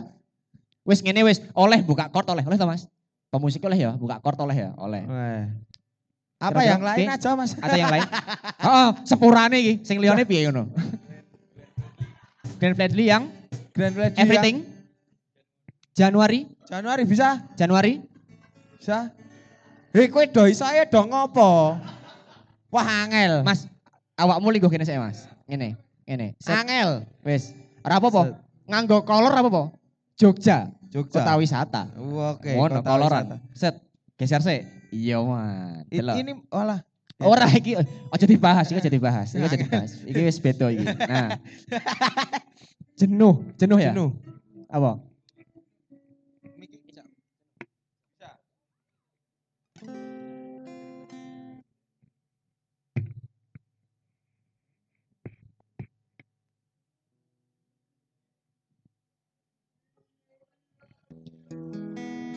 [0.81, 2.89] Wis ngene wis oleh buka chord oleh, oleh to Mas?
[3.29, 5.05] Pemusik oleh ya, buka chord oleh ya, oleh.
[5.05, 5.45] Weh.
[6.41, 7.53] Apa yang lain aja mas?
[7.53, 8.01] Atau yang lain?
[8.65, 10.73] Heeh, sepurane iki, sing liyane piye ngono.
[12.57, 13.29] Glenn Fredly yang
[13.77, 14.65] Grand Lady Everything.
[15.93, 17.45] Januari, yang Januari bisa?
[17.53, 18.01] Januari.
[18.81, 19.13] Bisa?
[19.91, 21.75] Hei kowe do iso ae do ngopo?
[22.71, 23.43] Wah angel.
[23.43, 23.67] Mas,
[24.15, 25.27] awakmu linggo kene saya Mas.
[25.51, 25.75] Ngene,
[26.07, 26.31] Ini.
[26.39, 26.55] Set.
[26.63, 27.03] Angel.
[27.27, 27.51] Wis.
[27.83, 28.39] Ora apa-apa.
[28.71, 29.63] Nganggo kolor apa apa?
[30.15, 31.19] Jogja, Jogja.
[31.19, 31.81] kota wisata.
[31.99, 33.23] Oke, Ngono kota koloran.
[33.27, 33.37] wisata.
[33.51, 33.75] Set.
[34.15, 34.59] Geser sih.
[34.95, 35.83] Iya, Man.
[35.91, 36.15] Delok.
[36.15, 36.79] Ini olah.
[37.21, 39.91] Ora iki aja dibahas, iki aja dibahas, iki aja dibahas.
[40.07, 40.85] Iki wis beda iki.
[40.87, 41.37] Nah.
[42.99, 43.91] Jenuh, jenuh ya?
[43.93, 44.09] Jenuh.
[44.71, 45.03] Apa?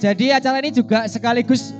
[0.04, 1.72] Jadi acara ini juga sekaligus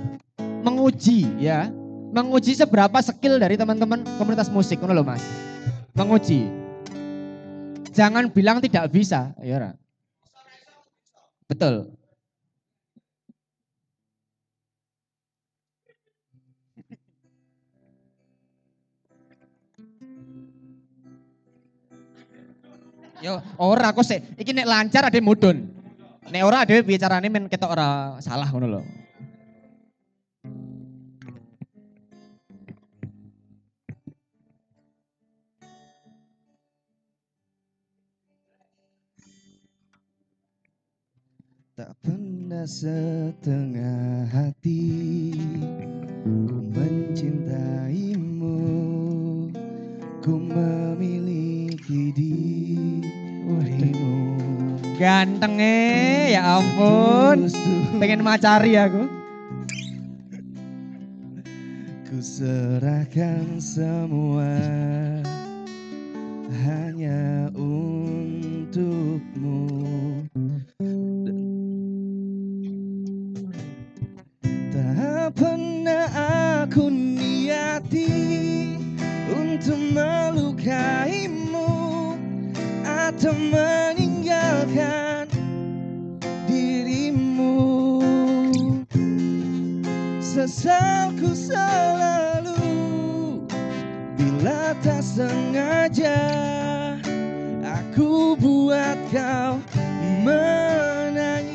[0.65, 1.69] menguji ya,
[2.09, 5.21] menguji seberapa skill dari teman-teman komunitas musik, ngono loh Mas.
[5.93, 6.49] Menguji.
[7.93, 9.71] Jangan bilang tidak bisa, ya ora.
[11.45, 11.93] Betul.
[23.21, 24.01] Yo, ora kok.
[24.41, 25.74] Iki nek lancar ade mudun.
[26.25, 28.81] Nek ora ade bicarane men ketok ora salah ngono lho.
[41.75, 45.35] Tak pernah setengah hati
[46.23, 48.57] Ku mencintaimu
[50.23, 52.95] Ku memiliki dirimu
[54.95, 55.75] Gantenge
[56.31, 57.51] ya ampun.
[57.99, 59.25] Pengen macari aku.
[62.15, 64.55] Ku serahkan semua
[66.63, 69.67] Hanya untukmu
[74.71, 76.07] Tak pernah
[76.63, 78.15] aku niati
[79.35, 81.67] Untuk melukaimu
[82.87, 83.35] Atau
[84.25, 85.29] meninggalkan
[86.49, 87.53] dirimu.
[90.17, 92.57] Sesalku selalu
[94.17, 96.17] Bila tak sengaja
[97.61, 99.61] Aku buat kau
[100.25, 101.53] menangis.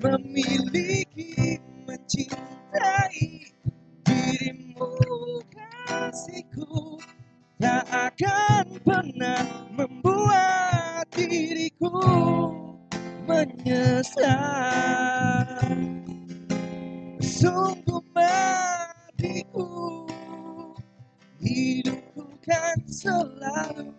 [0.00, 3.52] Memiliki, mencintai
[4.04, 4.88] dirimu
[5.52, 6.83] kasihku
[7.64, 11.96] Tak akan pernah membuat diriku
[13.24, 14.28] menyesal.
[17.24, 20.04] Sungguh matiku
[21.40, 23.96] Hidupku kan selalu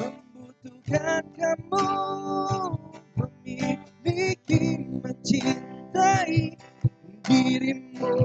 [0.00, 1.84] Membutuhkan kamu
[3.12, 6.56] Memiliki, mencintai
[7.28, 8.16] dirimu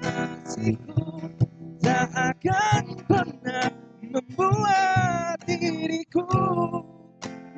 [0.00, 1.41] kasihku
[1.82, 3.70] Tak akan pernah
[4.06, 6.26] membuat diriku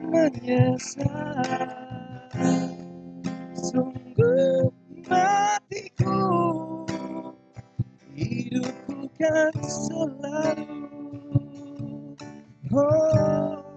[0.01, 1.69] menyesal.
[3.53, 4.73] Sungguh
[5.05, 6.21] matiku.
[8.17, 10.89] Hidupku kan selalu.
[12.75, 13.74] Oh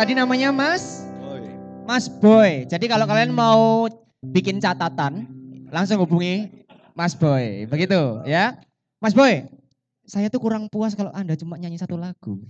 [0.00, 1.04] Tadi namanya Mas
[1.84, 2.64] Mas Boy.
[2.64, 3.84] Jadi kalau kalian mau
[4.24, 5.28] bikin catatan,
[5.68, 6.64] langsung hubungi
[6.96, 7.68] Mas Boy.
[7.68, 8.56] Begitu ya.
[8.96, 9.44] Mas Boy,
[10.08, 12.40] saya tuh kurang puas kalau Anda cuma nyanyi satu lagu.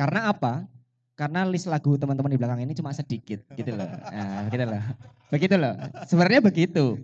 [0.00, 0.64] Karena apa?
[1.12, 3.84] Karena list lagu teman-teman di belakang ini cuma sedikit gitu loh.
[3.84, 4.82] Nah, begitu loh.
[5.28, 5.74] Begitu loh.
[6.08, 6.96] Sebenarnya begitu.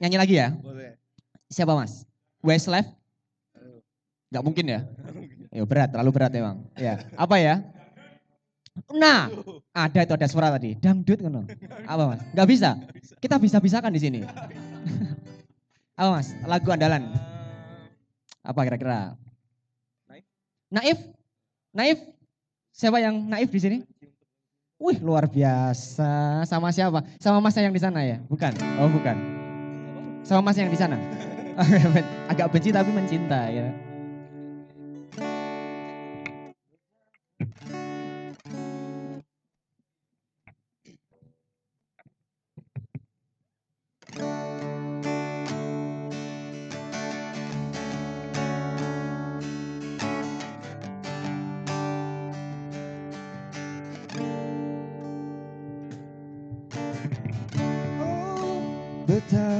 [0.00, 0.56] Nyanyi lagi ya.
[1.52, 2.08] Siapa Mas?
[2.40, 2.88] Westlife?
[4.32, 4.80] Gak mungkin ya?
[5.52, 6.64] Ya berat, terlalu berat emang.
[6.80, 7.75] Ya, apa ya?
[8.92, 9.32] Nah,
[9.86, 10.76] ada itu ada suara tadi.
[10.76, 11.44] Dangdut kan?
[11.88, 12.20] Apa Mas?
[12.36, 12.70] Gak bisa.
[13.20, 14.20] Kita bisa-bisakan di sini.
[16.00, 16.32] apa Mas?
[16.44, 17.08] Lagu andalan.
[18.46, 19.16] Apa kira-kira?
[20.70, 20.98] Naif?
[21.72, 21.98] Naif?
[22.76, 23.78] Siapa yang naif di sini?
[24.76, 26.44] Wih, luar biasa.
[26.44, 27.00] Sama siapa?
[27.16, 28.20] Sama Mas yang di sana ya?
[28.28, 28.52] Bukan.
[28.76, 29.16] Oh, bukan.
[30.20, 31.00] Sama Mas yang di sana.
[32.30, 33.72] Agak benci tapi mencinta ya.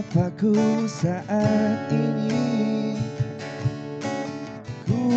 [0.07, 0.55] Betapa ku
[0.87, 2.95] saat ini
[4.87, 5.11] Ku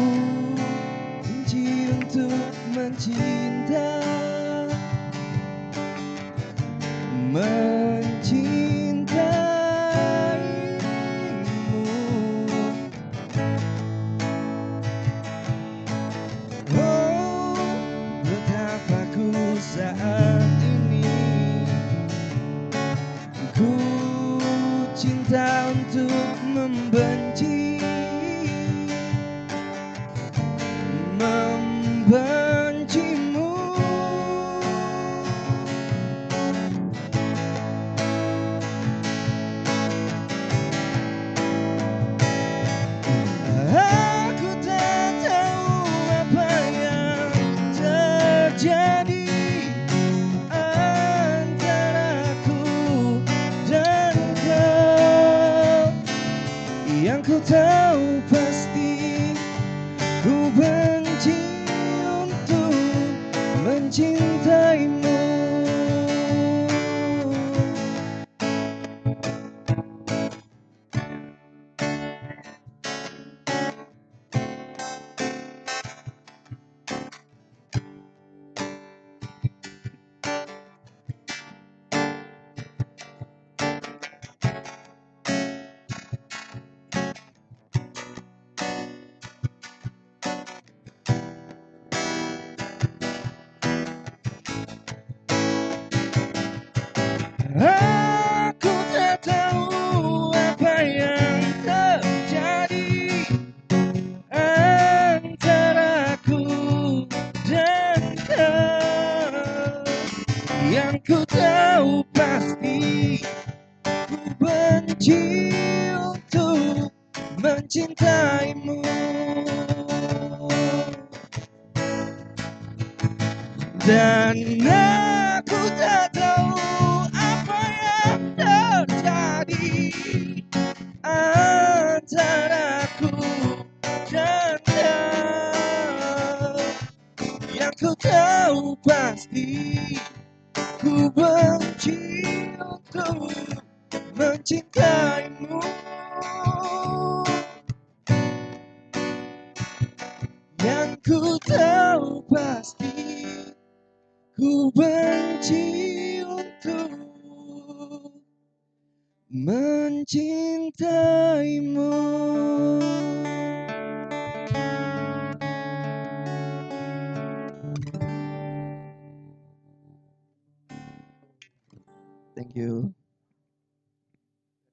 [1.22, 2.34] benci untuk
[2.74, 3.49] mencinta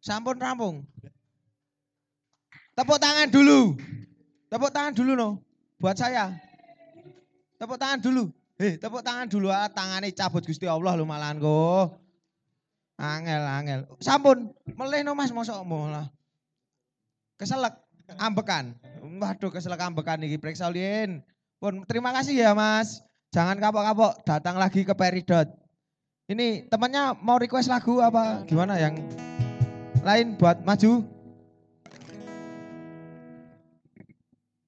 [0.07, 0.87] Sampun rampung.
[2.79, 3.75] Tepuk tangan dulu.
[4.47, 5.43] Tepuk tangan dulu no.
[5.83, 6.31] Buat saya.
[7.59, 8.31] Tepuk tangan dulu.
[8.55, 9.51] Hei, tepuk tangan dulu.
[9.51, 11.91] Ah, tangannya cabut Gusti Allah lu malahan ko.
[13.03, 13.81] Angel, angel.
[13.99, 14.55] Sampun.
[14.79, 16.07] Melih no mas, mosok lah.
[17.35, 17.75] Keselek,
[18.15, 18.79] ambekan.
[19.03, 21.19] Waduh, keselek ambekan iki periksa ulin.
[21.59, 23.03] Pun, terima kasih ya mas.
[23.35, 25.51] Jangan kapok-kapok, datang lagi ke Peridot.
[26.31, 28.99] Ini temannya mau request lagu apa gimana yang
[30.07, 31.03] lain buat maju?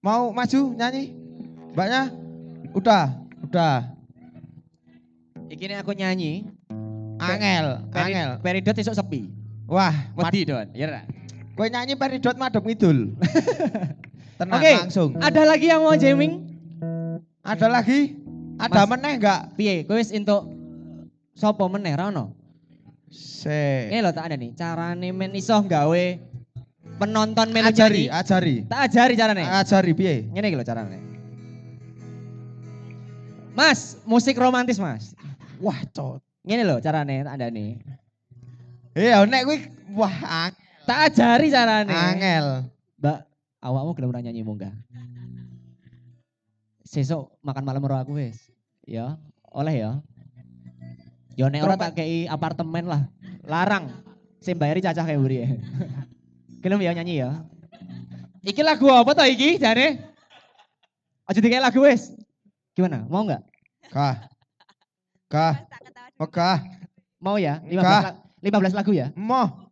[0.02, 1.14] Mau maju nyanyi?
[1.74, 2.02] Mbaknya?
[2.74, 3.14] Udah,
[3.46, 3.94] udah.
[5.48, 6.44] Iki aku nyanyi,
[7.18, 8.30] Angel, peri- angel.
[8.42, 9.30] Peridot esuk sepi.
[9.68, 11.02] Wah, Wedi don, ya
[11.58, 13.10] kowe nyanyi peridot madhep ngidul.
[14.38, 14.72] Tenang Oke.
[14.86, 15.10] langsung.
[15.18, 16.46] Ada lagi yang mau jamming?
[17.42, 18.14] Ada lagi?
[18.54, 19.40] Ada Mas- meneh enggak?
[19.58, 19.82] Piye?
[19.82, 20.46] Kowe wis entuk
[21.34, 22.37] sapa meneh ra ono?
[23.08, 23.88] Se.
[23.88, 26.04] Ini lho tak ada nih, carane men iso gawe
[26.98, 28.12] penonton melu Ajari, nyanyi.
[28.12, 28.54] ajari.
[28.68, 29.42] Tak ajari carane.
[29.46, 30.14] Ajari piye?
[30.28, 30.98] Ngene iki lho carane.
[33.54, 35.14] Mas, musik romantis, Mas.
[35.58, 36.22] Wah, cot.
[36.46, 37.80] Ngene lho carane tak ada nih.
[38.98, 39.58] Eh, nek kuwi
[39.94, 40.50] wah
[40.88, 41.92] Tak ajari carane.
[41.92, 42.66] angel.
[42.98, 43.18] Mbak,
[43.62, 44.74] awakmu gelem ora nyanyi munggah.
[46.82, 48.48] Sesuk makan malam karo aku wis.
[48.88, 49.20] Ya,
[49.52, 49.92] oleh ya.
[51.38, 53.06] Ya nek ora tak kei apartemen lah.
[53.46, 53.94] Larang.
[54.42, 55.48] Sing bayari cacah kayak buri ya.
[56.66, 57.46] Gelem ya nyanyi ya.
[58.42, 60.02] Iki lagu apa toh iki jane?
[61.30, 62.10] Aja dikei lagu wis.
[62.74, 63.06] Gimana?
[63.06, 63.42] Mau nggak?
[63.94, 64.26] Kah.
[65.30, 65.62] Kah.
[66.18, 66.58] Mekah.
[67.22, 67.62] Mau ya?
[67.62, 68.02] 15, Enggak.
[68.02, 69.06] la- 15 lagu ya?
[69.14, 69.70] Moh.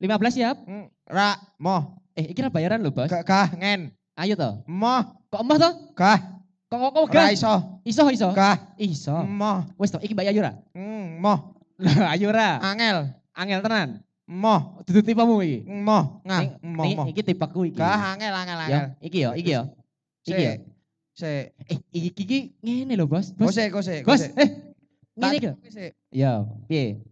[0.00, 0.56] 15 siap?
[0.64, 2.00] Mm, Ra, moh.
[2.16, 3.12] Eh, iki ra bayaran lho, Bos.
[3.12, 3.92] Kah, kah, ngen.
[4.16, 4.64] Ayo toh.
[4.64, 5.04] Moh.
[5.28, 5.72] Kok emoh toh?
[5.92, 6.31] Kah.
[6.72, 7.36] Kok kok kok gak?
[7.36, 7.52] iso.
[7.84, 8.28] Iso iso.
[8.32, 8.56] Kah.
[8.80, 9.12] Iso.
[9.28, 9.60] Moh.
[9.76, 10.56] Wis toh, iki Mbak Ayu ra?
[10.72, 11.52] Mm, moh.
[11.76, 12.64] Lah, ayo ra.
[12.64, 13.12] Angel.
[13.36, 14.00] Angel tenan.
[14.24, 14.80] Moh.
[14.88, 15.58] Dudu tipemu iki.
[15.68, 16.24] Moh.
[16.24, 16.40] Ngah.
[16.64, 17.06] Moh, moh.
[17.12, 17.76] Iki tipeku iki.
[17.76, 18.84] Kah, angel, angel, angel.
[19.04, 19.62] Iki ya, iki ya.
[20.24, 20.52] Iki ya.
[21.12, 21.52] Se.
[21.68, 23.36] Eh, iki iki ngene lho, Bos.
[23.36, 24.00] Bos, kose, kose.
[24.08, 24.48] Bos, eh.
[25.12, 25.48] Ngene iki.
[26.08, 26.40] Ya,
[26.72, 27.04] piye?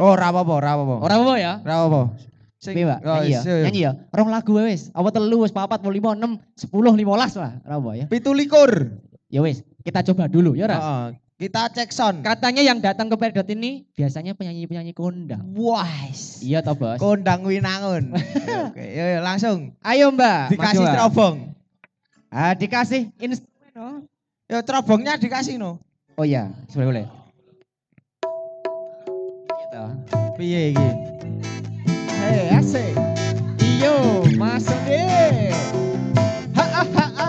[0.00, 0.96] Oh, ra apa-apa, ra apa-apa.
[1.04, 1.52] Ora apa ya?
[1.60, 2.16] Ra apa-apa.
[2.64, 3.00] Sing- Piye, Mbak?
[3.04, 3.40] oh, Nyanyi ya.
[3.44, 3.64] yo, yo.
[3.68, 3.92] Nyanyi ya.
[4.08, 4.88] Rong lagu wae wis.
[4.96, 7.60] Apa telu wis papat, lima, enam, sepuluh, limolas lah.
[7.60, 8.06] Ora apa ya.
[8.08, 8.88] Pitu likur.
[9.28, 10.80] Ya wis, kita coba dulu ya, Ras.
[10.80, 11.06] Heeh.
[11.34, 12.22] Kita cek sound.
[12.22, 15.42] Katanya yang datang ke Peridot ini biasanya penyanyi-penyanyi kondang.
[15.58, 15.84] Wah.
[16.40, 16.96] Iya toh, Bos?
[16.96, 18.14] Kondang winangun.
[18.70, 19.74] Oke, yo, yo, langsung.
[19.82, 20.54] Ayo, Mbak.
[20.54, 21.36] Dikasih maju, terobong.
[22.30, 23.72] Ah, dikasih instrumen.
[23.76, 23.98] oh.
[24.46, 25.82] Yo, terobongnya dikasih no.
[26.14, 27.04] Oh iya, boleh boleh.
[30.38, 30.88] Piye iki?
[32.24, 32.96] Hei, asik.
[33.60, 35.52] Iyo, masuk deh.
[36.56, 37.28] Ha ha ha ha.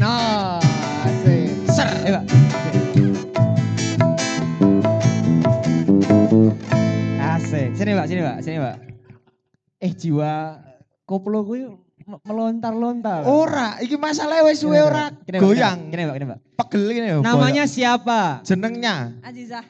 [0.00, 0.56] Nah,
[1.04, 1.52] asik.
[1.68, 1.88] Ser.
[2.08, 2.24] Eh, Pak.
[7.20, 7.68] Asik.
[7.76, 8.76] Sini, Pak, sini, Pak, sini, Pak.
[9.84, 10.32] Eh, jiwa
[11.04, 11.68] koplo kuwi
[12.08, 13.28] me- melontar-lontar.
[13.28, 15.92] Ora, iki masalah wis suwe ora goyang.
[15.92, 16.38] Gini, Pak, gini, Pak.
[16.56, 17.18] Pegel yo.
[17.20, 18.40] Namanya siapa?
[18.42, 19.12] jenengnya.
[19.20, 19.64] Azizah.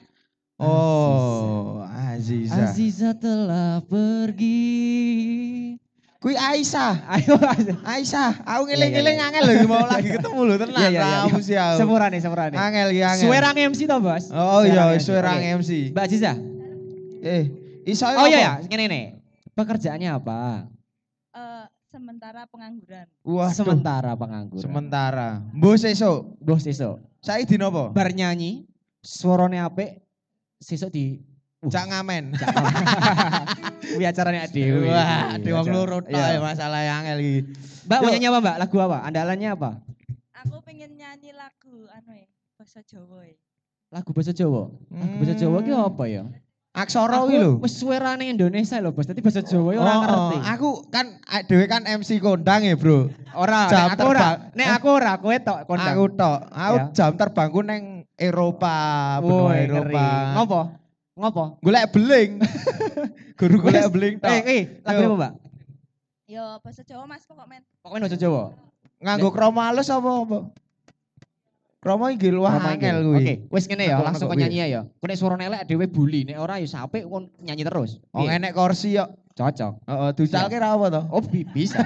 [0.56, 1.95] Oh, Aziza.
[2.16, 5.76] Aziza telah pergi.
[6.16, 7.06] Kui Aisyah.
[7.12, 7.76] Ayo, Aziza.
[7.84, 9.26] Aisyah, aku Iya, iya, ngiling-ngiling iya.
[9.28, 10.80] angel lho mau lagi ketemu lho tenan.
[10.80, 11.18] Iya, iya, iya.
[11.28, 11.78] Kamu sih aku.
[11.78, 12.56] Semurane, semurane.
[12.56, 13.24] Angel iki angel.
[13.28, 14.24] Suwerang MC toh, Bos?
[14.32, 15.04] Oh iya, MC.
[15.04, 15.48] suwerang Oke.
[15.60, 15.70] MC.
[15.92, 16.32] Mbak Aziza.
[17.20, 17.44] Eh,
[17.86, 19.04] iso Oh iya ya, ngene nih.
[19.54, 20.66] Pekerjaannya apa?
[21.36, 23.06] Eh, sementara pengangguran.
[23.22, 24.62] Wah, Sementara pengangguran.
[24.64, 25.28] Sementara.
[25.52, 26.40] Mbok sesuk.
[26.40, 26.96] Bos sesuk.
[27.20, 27.92] Saiki dino apa?
[27.92, 28.64] Bar nyanyi,
[29.04, 30.00] suarane apik,
[30.58, 31.22] sesuk di
[31.66, 31.72] Uh.
[31.74, 32.24] Jak ngamen.
[33.82, 34.88] Kuwi acarane dhewe.
[34.88, 36.38] Wah, di wong loro tok iya.
[36.38, 37.36] ya masalah yang angel iki.
[37.86, 38.56] Mbak mau nyanyi apa, Mbak?
[38.62, 38.98] Lagu apa?
[39.04, 39.70] Andalannya apa?
[40.42, 43.36] Aku pengen nyanyi lagu anu ya, bahasa Jawa ya.
[43.90, 44.62] Lagu bahasa Jawa.
[44.90, 46.24] Lagu bahasa Jawa ki apa ya?
[46.76, 47.56] Aksara kuwi lho.
[47.64, 49.08] Wis suwerane Indonesia lho, Bos.
[49.08, 50.36] Dadi bahasa Jawa ya ora Oh, oh, ngerti.
[50.44, 53.08] aku kan a- dhewe kan MC kondang ya, Bro.
[53.32, 54.20] Ora, jam nek aku ora.
[54.20, 54.38] terbang.
[54.52, 55.94] Nek aku ora, kowe tok kondang.
[55.96, 56.38] Aku tok.
[56.52, 56.84] Aku Ya.
[56.92, 57.82] jam terbangku neng
[58.16, 58.76] Eropa,
[59.24, 59.52] benua.
[59.56, 60.06] Eropa.
[60.36, 60.60] Ngopo?
[61.16, 61.56] Ngopo?
[61.64, 62.44] Golek beling.
[63.40, 64.36] Guru golek beling tok.
[64.36, 65.32] Eh, eh, lagu apa, Mbak?
[66.28, 67.64] Yo bahasa Jawa Mas pokok men.
[67.80, 68.52] Pokoknya bahasa Jawa.
[69.00, 70.38] Nganggo kromo halus apa apa?
[71.80, 72.36] Kromo iki iki?
[72.36, 73.16] angel kuwi.
[73.16, 74.84] Oke, wis ngene ya, langsung nyanyi ya.
[74.84, 77.96] Kau nek suara elek dhewe bully, nek ora ya sampe kon nyanyi terus.
[78.12, 78.36] Oh Piye?
[78.36, 79.08] enek kursi yo.
[79.36, 79.72] Cocok.
[79.84, 81.02] Heeh, ducalke ra apa to?
[81.12, 81.76] Oh, bi- bisa.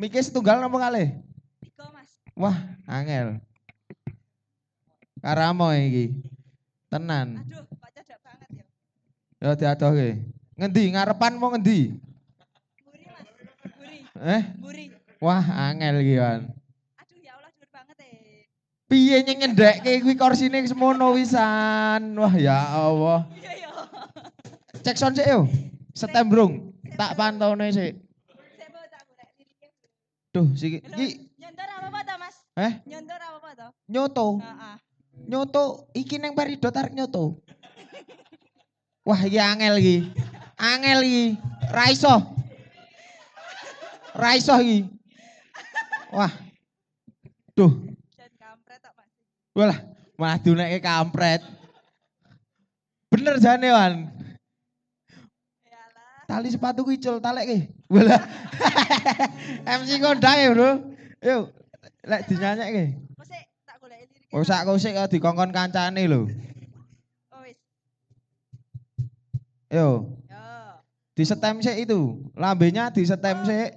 [0.00, 1.10] Miki setunggal napa kalih?
[1.58, 2.22] Tiga Mas.
[2.38, 2.54] Wah,
[2.86, 3.42] angel.
[5.22, 6.10] Karamo iki.
[6.90, 7.46] Tenan.
[7.46, 8.64] Aduh, kok cedak banget ya.
[9.38, 10.08] Ya diadohke.
[10.58, 10.82] Ngendi?
[10.90, 11.94] Ngarepan mau ngendi?
[12.82, 13.26] Buri Mas.
[13.78, 13.98] Buri.
[14.18, 14.42] Eh?
[14.58, 14.84] Buri.
[15.22, 16.40] Wah, angel iki kan.
[16.98, 18.50] Aduh ya Allah dhuwur banget eh.
[18.90, 22.18] Piye nyeng ngendekke kuwi kursine semono wisan.
[22.18, 23.30] Wah, ya Allah.
[23.38, 23.70] Iya ya.
[24.82, 25.46] Cek sound sik yo.
[25.94, 26.74] Setembrung.
[26.98, 27.94] Tak pantone sik.
[30.32, 32.36] Duh, siki iki Nyontor apa-apa toh Mas?
[32.56, 32.72] Eh?
[32.88, 33.70] Nyontor apa-apa toh?
[33.84, 34.28] nyoto.
[34.40, 34.76] Heeh.
[35.28, 37.38] Nyoto iki neng peridot arek nyoto.
[39.02, 39.96] Wah, iki angel iki.
[40.58, 41.24] Angel iki.
[41.70, 42.14] Ra iso.
[44.14, 44.86] Ra iso iki.
[46.12, 46.32] Wah.
[47.52, 47.72] Duh,
[48.16, 49.08] Dan kampret Mas.
[49.52, 49.78] walah
[50.16, 51.44] malah diunekke kampret.
[53.12, 53.94] Bener jane Wan.
[56.24, 58.24] Tali sepatu icul talek Walah.
[59.84, 60.70] MC ya, Bro.
[61.20, 61.44] Yuk,
[62.08, 62.84] lek dinyanyekke.
[63.14, 66.24] Kok sik tak golek lirik Oh sak kusik kok dikongkon kancane lho.
[67.28, 67.60] Oh wis.
[69.68, 70.40] Yo, Yo.
[71.12, 72.16] di setem sik itu.
[72.32, 73.76] Lambenya di setem sik.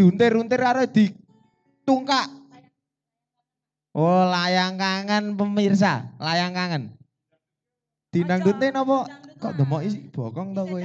[0.00, 2.40] Diuntir-untir karo ditungkak.
[3.92, 6.96] Oh, layang kangen pemirsa, layang kangen.
[8.14, 9.12] Dinangdutin apa?
[9.36, 10.82] Kok demok isi bokong to kowe?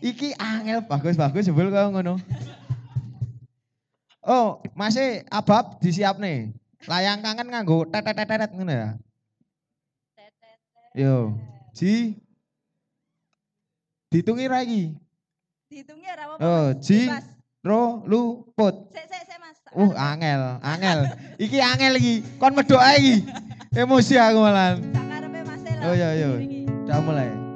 [0.00, 2.18] Iki angel bagus-bagus jebul kau ngono.
[4.20, 6.52] Oh, masih abab disiap nih.
[6.88, 8.88] Layang kangen nganggo tetet-tetet ngono ya.
[10.96, 11.36] Yo,
[11.76, 12.16] Ji.
[14.10, 14.96] Ditungi lagi.
[15.70, 16.42] Dihitungi ora apa-apa.
[16.42, 16.68] Oh.
[16.82, 17.06] Ji.
[17.60, 18.90] Ro, lu, put.
[18.90, 19.60] Sik sik sik Mas.
[19.76, 20.98] Uh, angel, angel.
[21.44, 22.14] Iki angel iki.
[22.40, 23.16] Kon medok ae iki.
[23.76, 24.80] Emosi aku malah.
[24.80, 25.60] Tak karepe Mas.
[25.84, 26.28] Oh, iya, iya.
[26.40, 26.60] Iki.
[26.88, 27.49] Udah mulai.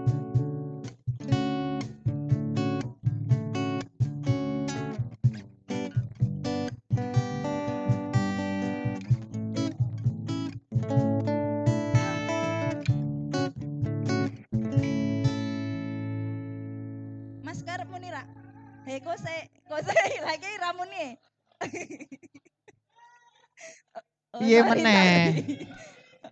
[24.54, 25.18] Piye meneh?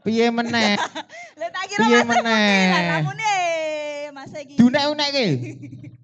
[0.06, 0.78] Piye meneh?
[1.34, 2.62] Lah tak kira Piye meneh?
[3.02, 3.38] ramune.
[4.14, 4.54] Mas iki.
[4.54, 5.26] Dunek-unek ki.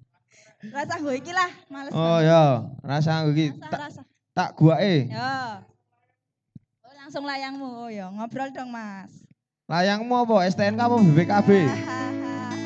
[0.75, 1.95] Rasa nggo iki lah, males.
[1.95, 4.03] Oh ya, rasa aku iki Rasa
[4.35, 5.07] tak guake.
[5.07, 5.63] Ya.
[6.83, 7.87] Oh, langsung layangmu.
[7.87, 9.07] Oh ya, ngobrol dong, Mas.
[9.71, 10.43] Layangmu apa?
[10.51, 11.49] STNK apa BBKB?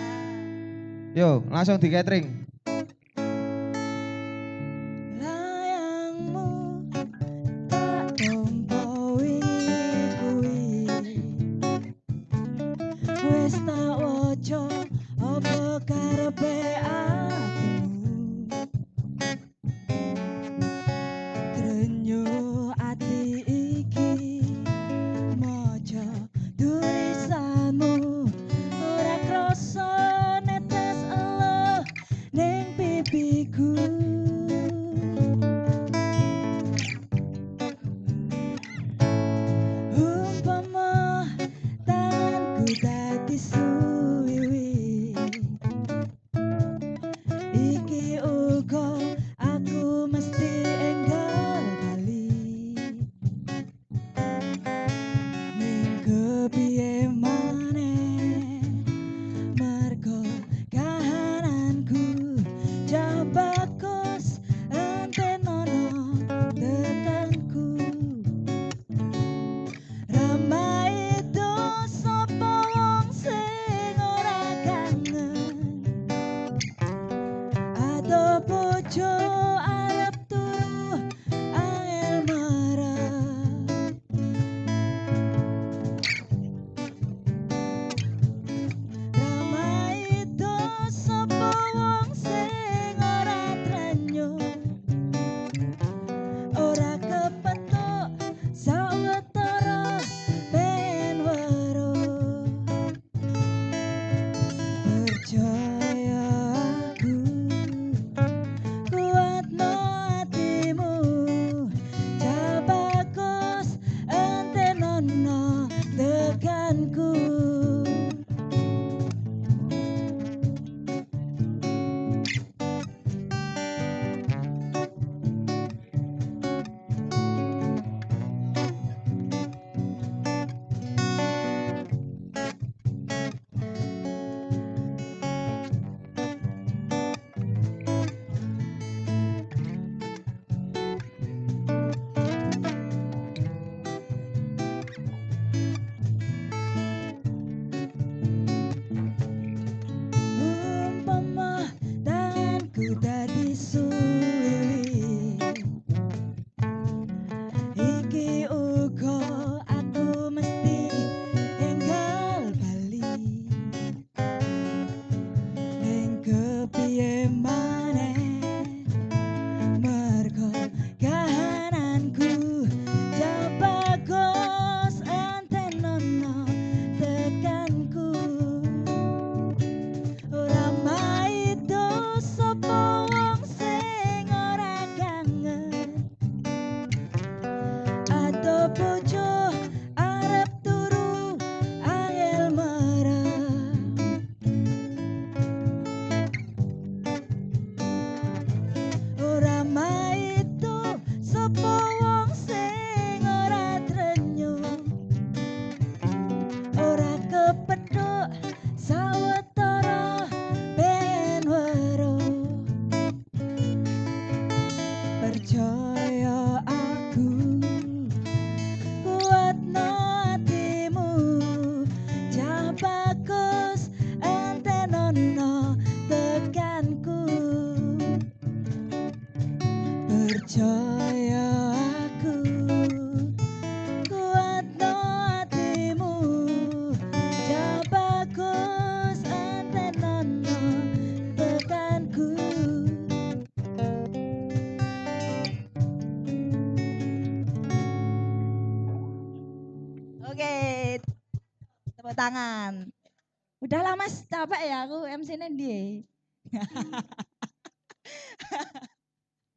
[1.22, 2.50] Yo, langsung di catering.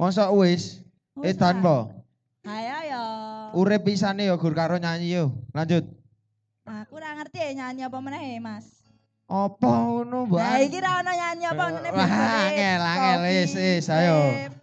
[0.07, 0.87] Masa wis
[1.19, 1.91] edan po.
[2.47, 3.03] Ayo ya.
[3.59, 5.35] Urip pisane ya gur karo nyanyi yo.
[5.51, 5.83] Lanjut.
[6.63, 8.87] Aku ora ngerti ya nyanyi apa meneh Mas.
[9.27, 10.39] Apa ngono, Mbak?
[10.39, 11.65] Nah, iki ra ono nyanyi apa.
[11.67, 14.19] Wah, Bebek, angel, angel, wis, wis, ayo.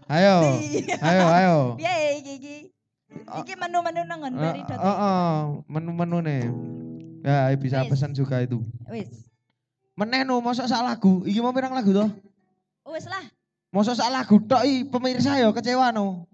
[0.07, 0.35] Ayo.
[1.11, 1.55] Ayo, ayo.
[1.75, 2.55] Piye iki iki?
[3.43, 4.79] Iki menu-menu nang nggon Eh, Peridot.
[4.79, 5.35] eh, eh,
[5.67, 6.43] menu-menu nih.
[7.27, 8.63] Ya, bisa pesan juga itu.
[8.87, 9.27] Wis.
[9.99, 11.27] Meneh no, mosok sak lagu.
[11.27, 12.07] Iki mau pirang lagu toh?
[12.87, 13.27] Wis lah.
[13.73, 16.29] Mosok sak lagu tok i, pemirsa yo kecewa no.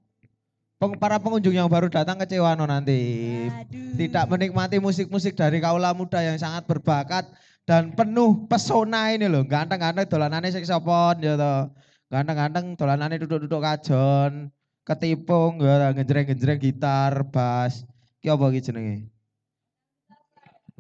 [0.76, 3.00] Peng- para pengunjung yang baru datang kecewa no nanti.
[3.48, 3.96] Aduh.
[3.96, 7.32] Tidak menikmati musik-musik dari kaula muda yang sangat berbakat
[7.64, 9.48] dan penuh pesona ini loh.
[9.48, 11.72] Ganteng-ganteng dolanane seksopon ya toh.
[12.12, 14.52] Ganteng-ganteng dolanane duduk-duduk kajon,
[14.84, 17.88] ketipung genjreng-genjreng gitar, bass.
[18.20, 19.08] Ki apa ki jenenge?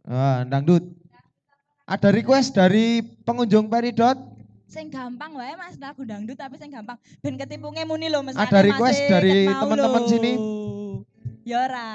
[0.03, 0.83] Ah, dangdut.
[1.87, 4.38] Ada request dari pengunjung Peridot?
[4.69, 6.93] Sing gampang wae Mas lagu dangdut tapi sing gampang.
[7.25, 8.37] Ben ketipunge muni lho Mas.
[8.37, 10.33] Ada request dari teman-teman sini?
[11.41, 11.89] Ya ora.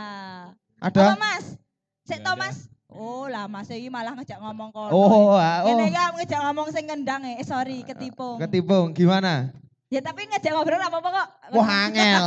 [0.83, 1.15] Ada?
[1.15, 1.55] Apa Mas?
[2.03, 2.67] Sik to Mas.
[2.91, 4.91] Oh lah Mas iki malah ngejak ngomong kono.
[4.91, 5.71] Oh, ah, oh.
[5.71, 8.43] Ini kan ngejak ngomong sing kendang eh Eh, sorry ketipung.
[8.43, 9.55] Ketipung gimana?
[9.95, 11.29] ya tapi ngejak ngobrol apa apa kok.
[11.55, 12.25] Wah, angel.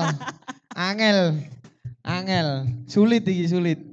[0.88, 1.20] angel.
[2.08, 2.48] Angel.
[2.88, 3.84] Sulit iki, sulit.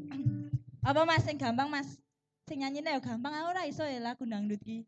[0.86, 1.98] Apa Mas sing gampang Mas?
[2.46, 4.86] Sing nyanyine ya gampang aku ora iso ya lagu dangdut ki.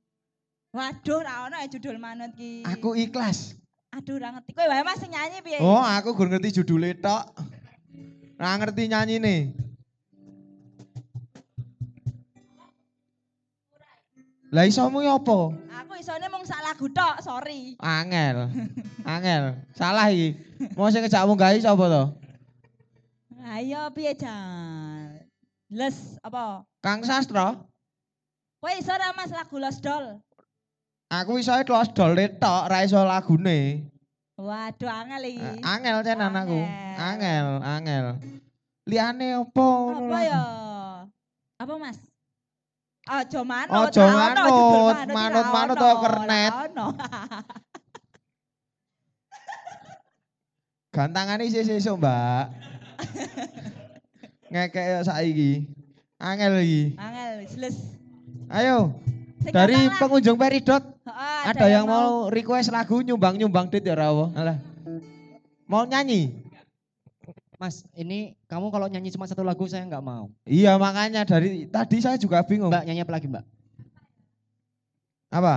[0.77, 2.61] Waduh ra ono ya judul manut ki.
[2.69, 3.57] Aku ikhlas.
[3.97, 4.53] Aduh ora ngerti.
[4.53, 5.57] Kowe wae Mas sing nyanyi piye?
[5.65, 7.25] Oh, aku gur ngerti judulnya tok.
[8.37, 9.41] Ora ngerti nyanyi nih.
[14.53, 15.57] Lah isomu ya apa?
[15.81, 17.81] Aku isone mung sak lagu tok, sorry.
[17.81, 18.53] Angel.
[19.17, 19.57] Angel.
[19.73, 20.37] Salah iki.
[20.77, 22.05] Mau sing ngejakmu gawe sapa to?
[23.49, 25.25] Ayo piye jan?
[25.73, 26.69] Les apa?
[26.85, 27.57] Kang Sastra.
[28.61, 30.21] Kowe iso ora Mas lagu Los Dol?
[31.07, 33.87] Aku iso close dol tok, ra iso lagune.
[34.37, 35.41] Waduh angel iki.
[35.41, 36.61] Eh, Angel tenan aku.
[37.01, 37.63] Angel.
[37.65, 38.21] Angel.
[38.85, 40.43] Liane opo ngono Apa ya?
[41.57, 41.97] Apa Mas?
[43.07, 43.89] Ojo manut.
[43.95, 46.53] Judul manut, manut-manut to kernet.
[50.95, 52.45] Gantangane isih sesuk, Mbak.
[54.53, 55.71] Ngekek saiki.
[56.19, 56.99] Angel iki.
[56.99, 57.77] Angel les.
[58.53, 58.93] Ayo,
[59.51, 64.35] dari pengunjung Peridot Heeh, ada, yang mau request lagu nyumbang-nyumbang dit ya Rawo.
[64.35, 64.59] Alah.
[65.67, 66.47] Mau nyanyi?
[67.57, 70.29] Mas, ini kamu kalau nyanyi cuma satu lagu saya nggak mau.
[70.45, 72.69] Iya, makanya dari tadi saya juga bingung.
[72.69, 73.45] Mbak nyanyi apa lagi Mbak?
[75.33, 75.55] Apa?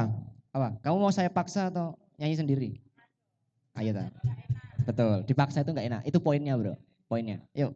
[0.56, 0.68] Apa?
[0.80, 2.70] Kamu mau saya paksa atau nyanyi sendiri?
[3.76, 4.08] Ayo ta.
[4.88, 6.02] Betul, dipaksa itu nggak enak.
[6.08, 6.74] Itu poinnya bro,
[7.12, 7.44] poinnya.
[7.54, 7.76] Yuk.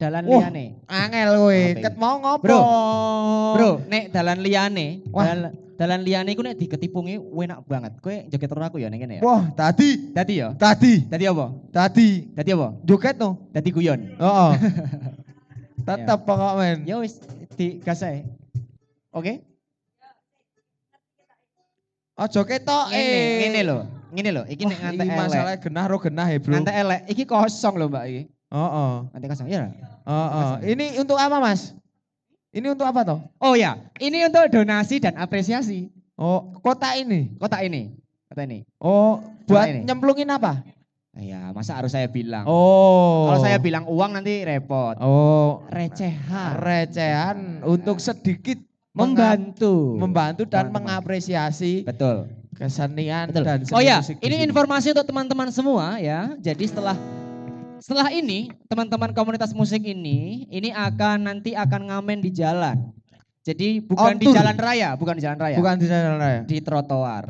[0.00, 0.80] Dalan Wah, liane.
[0.88, 2.40] Angel kowe, ket mau ngopo?
[2.40, 2.60] Bro,
[3.52, 5.28] Bro, nek dalan liane, Wah.
[5.28, 7.92] dalan, dalan liane iku nek diketipungi enak banget.
[8.00, 9.22] Kowe joget terus aku ya ning kene ya.
[9.28, 10.56] Wah, tadi, Dadi ya.
[10.56, 11.52] tadi, Dadi apa?
[11.68, 12.24] tadi.
[12.32, 12.68] Dadi apa?
[12.88, 13.44] Joget no.
[13.52, 14.00] Dadi guyon.
[14.16, 14.50] Heeh.
[15.86, 16.88] Tetep pokok men.
[16.88, 17.20] Ya wis
[17.60, 18.24] di gas ae.
[19.12, 19.44] Oke?
[22.16, 23.36] Ojo ketok Ngene, eh.
[23.44, 23.78] ngene lho.
[24.16, 25.16] Ngene lho, iki nek ngantek elek.
[25.20, 26.52] masalah genah ro genah ya, Bro.
[26.56, 28.22] Ngantek elek, iki kosong lho Mbak iki.
[28.50, 28.92] Heeh.
[29.14, 29.46] Ngantek kosong.
[29.46, 29.70] Iya.
[29.70, 29.92] nggak?
[30.04, 30.52] Heeh.
[30.74, 31.72] Ini untuk apa, Mas?
[32.50, 33.22] Ini untuk apa toh?
[33.38, 35.86] Oh ya, ini untuk donasi dan apresiasi.
[36.18, 37.30] Oh, kota ini.
[37.38, 37.94] Kotak ini.
[38.26, 38.66] Kotak ini.
[38.76, 39.86] Oh, buat ini.
[39.86, 40.58] nyemplungin apa?
[41.14, 42.42] Ya, masa harus saya bilang?
[42.46, 43.30] Oh.
[43.30, 44.98] Kalau saya bilang uang nanti repot.
[44.98, 46.58] Oh, Recehan.
[46.58, 48.58] recehan untuk sedikit
[48.90, 49.94] Membantu.
[49.96, 50.98] membantu dan Teman-teman.
[50.98, 52.26] mengapresiasi Betul.
[52.52, 53.46] kesenian Betul.
[53.46, 56.34] dan seni Oh ya, musik ini informasi untuk teman-teman semua ya.
[56.36, 56.98] Jadi setelah
[57.80, 62.92] setelah ini teman-teman komunitas musik ini ini akan nanti akan ngamen di jalan.
[63.40, 64.36] Jadi bukan On di tour.
[64.36, 65.56] jalan raya, bukan di jalan raya.
[65.56, 66.40] Bukan di jalan raya.
[66.44, 67.24] Di trotoar.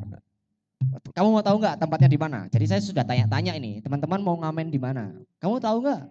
[1.14, 2.50] Kamu mau tahu nggak tempatnya di mana?
[2.50, 5.14] Jadi saya sudah tanya-tanya ini, teman-teman mau ngamen di mana?
[5.38, 6.02] Kamu tahu nggak?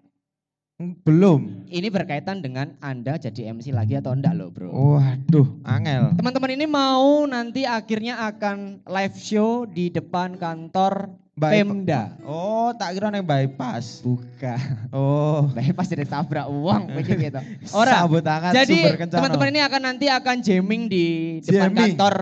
[1.04, 1.68] Belum.
[1.68, 4.72] Ini berkaitan dengan Anda jadi MC lagi atau enggak loh, Bro.
[4.72, 6.16] Waduh, angel.
[6.16, 12.02] Teman-teman ini mau nanti akhirnya akan live show di depan kantor Bypa- Pemda.
[12.22, 14.04] Oh, tak kira yang bypass.
[14.04, 14.60] Bukan.
[14.92, 15.48] Oh.
[15.56, 17.40] Bypass jadi tabrak uang begitu gitu.
[17.80, 18.04] Ora.
[18.04, 18.76] Sambut tangan Jadi
[19.08, 21.04] teman-teman ini akan nanti akan jamming di
[21.40, 21.96] depan Jamming.
[21.96, 22.14] kantor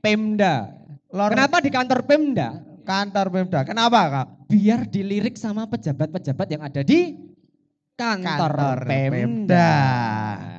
[0.00, 0.54] Pemda.
[1.12, 2.48] Lor- Kenapa di kantor Pemda?
[2.80, 3.60] kantor Pemda.
[3.62, 4.26] Kenapa, Kak?
[4.48, 7.14] Biar dilirik sama pejabat-pejabat yang ada di
[7.94, 9.72] kantor, Pemda.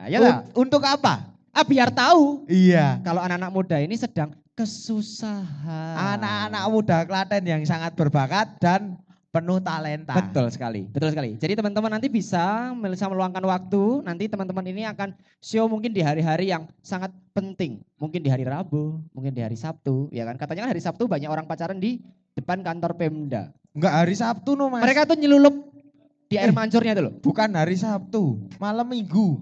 [0.06, 0.38] Ya Un- lah.
[0.54, 1.28] untuk apa?
[1.52, 3.04] Ah, biar tahu Iya.
[3.04, 6.20] kalau anak-anak muda ini sedang kesusahan.
[6.20, 9.00] Anak-anak muda Klaten yang sangat berbakat dan
[9.32, 10.12] penuh talenta.
[10.12, 11.40] Betul sekali, betul sekali.
[11.40, 14.04] Jadi teman-teman nanti bisa bisa meluangkan waktu.
[14.04, 17.80] Nanti teman-teman ini akan show mungkin di hari-hari yang sangat penting.
[17.96, 20.36] Mungkin di hari Rabu, mungkin di hari Sabtu, ya kan?
[20.36, 22.04] Katanya kan hari Sabtu banyak orang pacaran di
[22.36, 23.56] depan kantor Pemda.
[23.72, 24.84] Enggak hari Sabtu no mas.
[24.84, 25.56] Mereka tuh nyelulup
[26.28, 26.56] di air Eh.
[26.56, 27.14] mancurnya tuh loh.
[27.24, 29.40] Bukan hari Sabtu, malam minggu.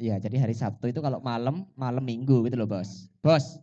[0.00, 3.12] Iya, jadi hari Sabtu itu kalau malam, malam Minggu gitu loh, Bos.
[3.20, 3.60] Bos,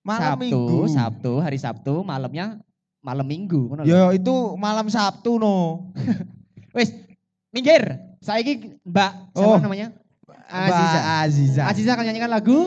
[0.00, 0.78] Malam Sabtu, minggu.
[0.88, 2.56] Sabtu, hari Sabtu, malamnya
[3.00, 3.68] malam Minggu.
[3.68, 3.88] ngono lho.
[3.88, 5.88] Ya itu malam Sabtu no.
[6.76, 6.92] Wis,
[7.50, 8.00] minggir.
[8.20, 9.60] Saiki Mbak, siapa Oh.
[9.60, 9.88] namanya?
[10.48, 10.98] Aziza.
[11.00, 11.62] Mbak Aziza.
[11.64, 12.58] Aziza akan nyanyikan lagu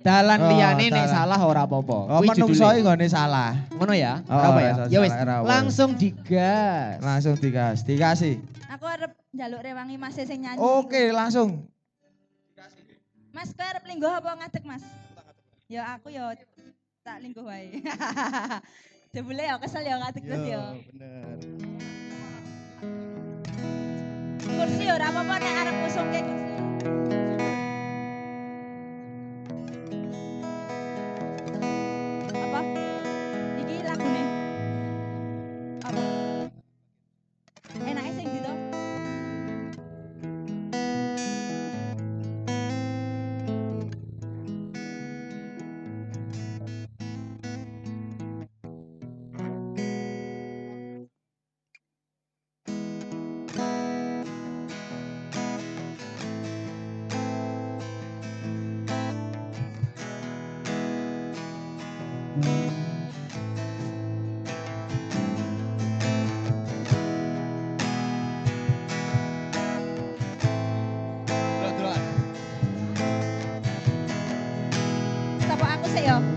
[0.00, 1.98] Dalan Oh, liyane nek salah ora apa-apa.
[2.08, 2.80] Oh Kuwi menungso judulnya.
[2.80, 3.52] nggone salah.
[3.68, 4.24] Ngono ya?
[4.24, 4.72] Oh, apa ya?
[4.88, 5.12] Ya wis,
[5.44, 6.96] langsung digas.
[7.04, 8.40] Langsung digas, dikasih.
[8.72, 10.56] Aku arep njaluk rewangi Mas sing nyanyi.
[10.56, 11.68] Oke langsung.
[13.30, 14.82] Mas arep lingguh apa ngadeg, Mas?
[15.70, 16.34] Ya aku ya
[17.06, 17.78] tak lingguh wae.
[19.14, 20.62] Jebule ya kesel ya ngadeg terus ya.
[20.90, 21.38] bener.
[24.42, 26.54] Kursi ya ora apa-apa nek arep ngusungke kursi.
[32.34, 32.60] Apa?
[33.62, 34.39] Iki lagune.
[76.00, 76.29] Sapa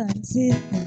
[0.00, 0.79] Kudu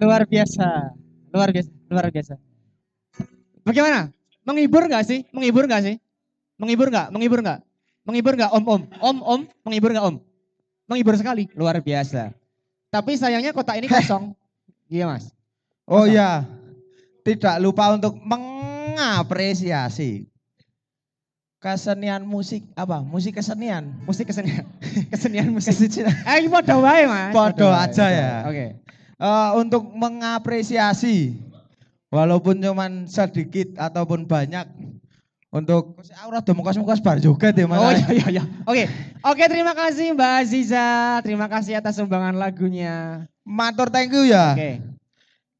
[0.00, 0.96] Luar biasa.
[1.30, 1.70] Luar biasa.
[1.90, 2.34] Luar biasa.
[3.66, 4.10] Bagaimana?
[4.46, 5.20] Menghibur nggak sih?
[5.30, 5.96] Menghibur nggak sih?
[6.56, 7.12] Menghibur nggak?
[7.12, 7.60] Menghibur nggak?
[8.08, 8.82] Menghibur nggak om om?
[8.98, 9.40] Om om?
[9.66, 10.16] Menghibur nggak om?
[10.88, 11.46] Menghibur sekali.
[11.54, 12.32] Luar biasa.
[12.90, 14.32] Tapi sayangnya kotak ini kosong.
[14.90, 15.30] Iya mas.
[15.86, 16.42] Oh ya,
[17.22, 20.26] tidak lupa untuk mengapresiasi
[21.62, 22.98] kesenian musik apa?
[23.04, 23.94] Musik kesenian.
[24.02, 24.66] Musik kesenian.
[25.14, 25.76] Kesenian musik.
[25.76, 26.10] Kesenian.
[26.26, 27.30] Eh, ini podo wae mas.
[27.30, 28.50] Podo aja ya.
[28.50, 28.82] Oke.
[29.20, 31.36] Eh, untuk mengapresiasi
[32.08, 34.64] walaupun cuman sedikit ataupun banyak
[35.52, 38.44] untuk aurat demokos-demokos bar juga deh Oh iya iya iya.
[38.64, 38.88] Oke.
[39.20, 41.20] Oke, terima kasih Mbak Aziza.
[41.20, 43.28] Terima kasih atas sumbangan lagunya.
[43.44, 44.56] Matur thank you ya.
[44.56, 44.80] Oke.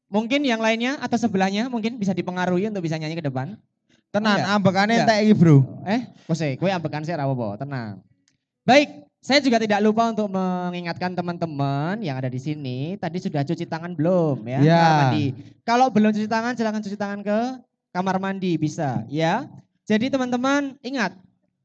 [0.09, 3.61] Mungkin yang lainnya atau sebelahnya mungkin bisa dipengaruhi untuk bisa nyanyi ke depan.
[4.09, 4.55] Tenan Enggak.
[4.57, 5.05] ambekane Enggak.
[5.05, 5.57] entek iki, Bro.
[5.85, 8.01] Eh, kose, kue ambekan sih apa tenang.
[8.65, 13.69] Baik, saya juga tidak lupa untuk mengingatkan teman-teman yang ada di sini, tadi sudah cuci
[13.69, 14.59] tangan belum ya?
[14.65, 14.73] Ya.
[14.81, 15.25] Kamar mandi.
[15.61, 17.39] Kalau belum cuci tangan, silakan cuci tangan ke
[17.93, 19.45] kamar mandi bisa, ya.
[19.85, 21.13] Jadi teman-teman ingat,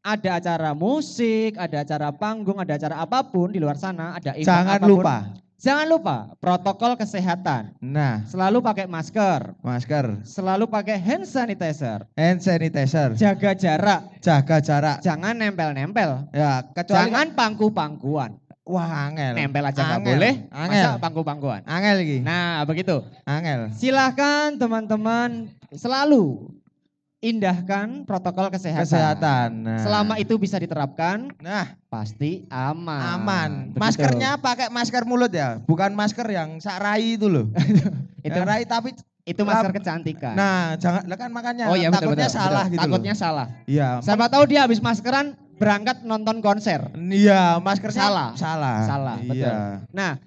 [0.04, 4.46] ada acara musik, ada acara panggung, ada acara apa pun di luar sana, ada event
[4.46, 4.90] Jangan apa pun.
[4.92, 5.16] lupa.
[5.56, 7.72] Jangan lupa protokol kesehatan.
[7.80, 14.96] Nah, Selalu pakai masker, masker, selalu pakai hand sanitizer, hand sanitizer, jaga jarak, jaga jarak.
[15.00, 16.28] jangan nempel-nempel.
[16.28, 18.36] Ya, kecuali Jangan pangku-pangkuan.
[18.66, 19.32] wah angel.
[19.32, 20.84] Nempel aja nggak boleh, Angel.
[20.84, 21.60] masa pangku-pangkuan.
[21.64, 22.18] Angel iki.
[22.20, 23.00] Nah begitu.
[23.24, 23.72] Angel.
[23.72, 26.52] Silahkan teman-teman selalu
[27.24, 28.84] indahkan protokol kesehatan.
[28.84, 29.48] Kesehatan.
[29.64, 29.80] Nah.
[29.80, 33.00] Selama itu bisa diterapkan, nah, pasti aman.
[33.16, 33.50] aman.
[33.72, 33.80] Begitu.
[33.80, 37.48] Maskernya pakai masker mulut ya, bukan masker yang sarai itu loh.
[38.26, 38.92] itu Yang rai tapi
[39.26, 40.38] itu masker kecantikan.
[40.38, 42.38] nah, jangan lah kan makanya oh iya betul takutnya betul.
[42.38, 42.72] salah betul.
[42.74, 43.18] gitu Takutnya loh.
[43.18, 43.46] salah.
[43.66, 43.88] Iya.
[43.98, 45.26] Siapa tahu dia habis maskeran
[45.56, 46.92] berangkat nonton konser.
[46.94, 48.28] Iya, maskernya Salah.
[48.36, 48.78] Salah.
[48.84, 49.40] Salah, betul.
[49.40, 49.56] Iya.
[49.90, 50.20] Nah,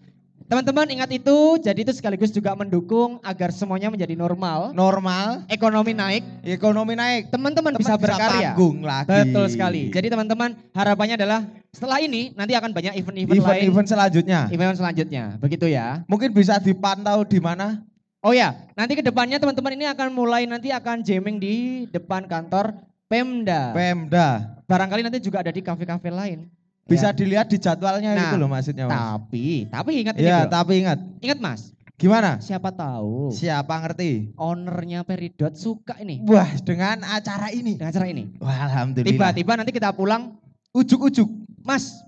[0.50, 6.26] teman-teman ingat itu, jadi itu sekaligus juga mendukung agar semuanya menjadi normal, Normal, ekonomi naik,
[6.42, 7.30] ekonomi naik.
[7.30, 8.58] teman-teman Teman bisa berkarya.
[8.58, 9.10] panggung lagi.
[9.14, 9.94] Betul sekali.
[9.94, 14.40] Jadi teman-teman harapannya adalah setelah ini nanti akan banyak event-event lain, event-event selanjutnya.
[14.50, 15.24] event selanjutnya.
[15.38, 16.02] Begitu ya.
[16.10, 17.86] Mungkin bisa dipantau di mana?
[18.20, 22.76] Oh ya, nanti ke depannya teman-teman ini akan mulai nanti akan jamming di depan kantor
[23.06, 23.72] Pemda.
[23.72, 24.60] Pemda.
[24.66, 26.46] Barangkali nanti juga ada di kafe-kafe lain.
[26.90, 27.14] Bisa Ya.
[27.14, 28.98] dilihat di jadwalnya Nah, itu loh maksudnya Mas.
[28.98, 30.52] Tapi, tapi ingat ini Iya, bro.
[30.52, 31.00] tapi ingat.
[31.20, 31.62] Ingat Mas,
[31.96, 32.40] Gimana?
[32.40, 34.34] siapa tahu Siapa ngerti?
[34.36, 37.76] ownernya Peridot suka ini Wah, dengan acara ini.
[37.76, 38.34] dengan acara ini.
[38.38, 39.06] Wah, alhamdulillah.
[39.08, 40.34] Tiba-tiba nanti kita pulang,
[40.72, 41.30] ujuk-ujuk.
[41.60, 42.02] Mas,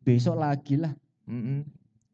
[0.00, 0.92] besok lagi lah.
[1.24, 1.64] Mm-mm.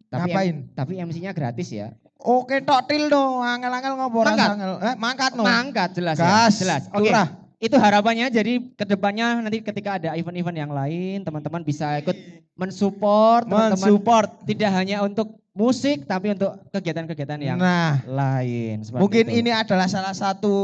[0.07, 0.57] Tapi Ngapain?
[0.73, 1.95] tapi MC-nya gratis ya.
[2.17, 3.41] Oke, tok til dong.
[3.41, 4.49] Angel-angel ngobrol Mangkat.
[4.51, 4.73] angel.
[4.83, 5.43] Eh, mangkat no.
[5.43, 6.61] Mangkat jelas Gas, ya.
[6.61, 6.83] Jelas.
[6.91, 7.09] Oke.
[7.09, 7.29] turah.
[7.61, 12.17] Itu harapannya jadi ke depannya nanti ketika ada event-event yang lain teman-teman bisa ikut
[12.57, 14.49] mensupport Mensupport.
[14.49, 18.81] tidak hanya untuk musik tapi untuk kegiatan-kegiatan yang Nah, lain.
[18.81, 19.39] seperti mungkin itu.
[19.45, 20.55] ini adalah salah satu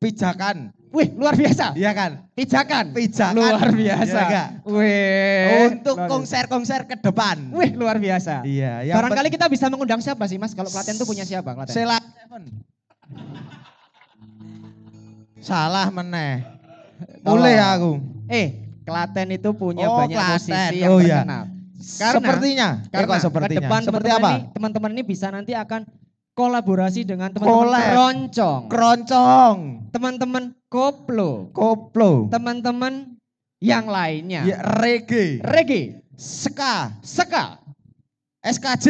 [0.00, 0.72] pijakan.
[0.88, 1.72] Wih luar biasa.
[1.72, 2.24] Iya kan?
[2.32, 2.92] Pijakan.
[2.92, 3.36] Pijakan.
[3.36, 4.12] Luar biasa.
[4.12, 4.48] Iya nggak?
[4.68, 5.48] Wih.
[5.68, 7.48] Untuk konser-konser ke depan.
[7.50, 8.40] Wih luar biasa.
[8.44, 10.52] Iya, Barangkali kita bisa mengundang siapa sih mas?
[10.52, 11.72] Kalau Klaten tuh punya siapa Klaten?
[11.72, 12.44] Sela Seven.
[15.42, 16.46] Salah meneh.
[17.26, 17.98] Mulai aku.
[18.30, 18.48] Eh,
[18.82, 20.32] Klaten itu punya Oh, banyak Klaten.
[20.38, 21.22] musisi yang Oh, iya.
[21.22, 21.46] Karena-
[22.14, 22.68] sepertinya.
[22.78, 23.58] Eh, Karena kok sepertinya.
[23.58, 24.30] ke depan Seperti teman-teman apa?
[24.32, 25.80] ini, teman-teman ini bisa nanti akan
[26.32, 29.56] kolaborasi dengan teman-teman keroncong, Keroncong.
[29.90, 32.30] teman-teman koplo, Koplo.
[32.30, 33.18] teman-teman
[33.58, 34.46] yang lainnya.
[34.46, 35.42] Ya, reggae.
[35.42, 36.96] Reggae, Ska.
[37.02, 37.58] Seka,
[38.40, 38.86] SKJ.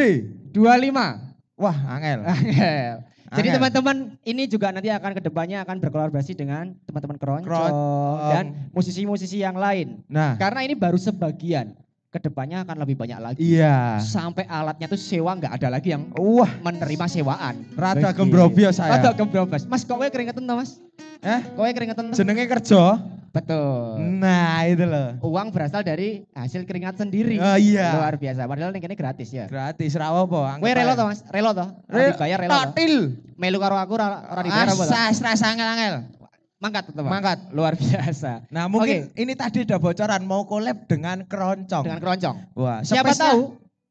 [0.53, 1.33] 25.
[1.57, 2.25] Wah, angel.
[2.25, 2.95] Angel.
[3.33, 3.97] Jadi teman-teman
[4.29, 8.29] ini juga nanti akan ke depannya akan berkolaborasi dengan teman-teman keroncong Keroncong.
[8.29, 8.45] dan
[8.77, 10.05] musisi-musisi yang lain.
[10.07, 11.73] Nah, Karena ini baru sebagian.
[12.13, 13.41] Ke depannya akan lebih banyak lagi.
[13.41, 13.97] iya.
[13.97, 17.65] Sampai alatnya tuh sewa nggak ada lagi yang Wah, menerima sewaan.
[17.73, 18.21] rada Begitu.
[18.21, 19.01] gembrobio saya.
[19.01, 19.65] Rada gembrobas.
[19.65, 20.77] Mas kok kowe keringetan toh, Mas?
[21.25, 21.41] Eh?
[21.57, 22.17] Kowe keringetan toh?
[22.21, 23.01] Jenenge kerja.
[23.33, 23.97] Betul.
[24.21, 25.17] Nah, itu loh.
[25.25, 27.41] Uang berasal dari hasil keringat sendiri.
[27.41, 27.97] Oh iya.
[27.97, 28.45] Luar biasa.
[28.45, 29.49] Padahal ini gratis ya.
[29.49, 30.61] Gratis ra apa.
[30.61, 31.25] Kowe relo toh, Mas?
[31.33, 31.69] Relo toh?
[31.89, 32.53] Ora dibayar relo.
[33.41, 34.93] Melu karo aku ora ora dibayar apa toh?
[34.93, 36.21] Asa rasa angel-angel.
[36.63, 37.03] Mangkat tetep.
[37.03, 37.11] Mas.
[37.11, 37.39] Mangkat.
[37.51, 38.47] Luar biasa.
[38.49, 41.83] Nah, mungkin ini tadi ada bocoran mau collab dengan keroncong.
[41.83, 42.37] Dengan keroncong.
[42.55, 43.41] Wah, Siapa spesial- tahu?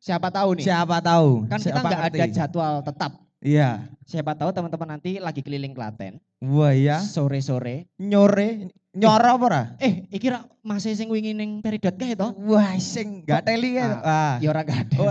[0.02, 0.64] Siapa tahu nih?
[0.66, 1.30] Siapa tahu?
[1.46, 2.18] Kan kita Siapa nggak ngerti?
[2.18, 3.12] ada jadwal tetap.
[3.42, 3.70] Iya.
[4.02, 7.02] Siapa tahu teman-teman nanti lagi keliling Klaten Wah, iya.
[7.02, 7.90] sore-sore.
[7.98, 9.62] Nyore, nyoro apa ora?
[9.78, 12.36] Eh, iki ra masih sing wingi ning peridot kae to?
[12.44, 13.98] Wah, sing gak teli ya.
[13.98, 14.36] Ah.
[14.38, 15.10] Ya ora gak Oh,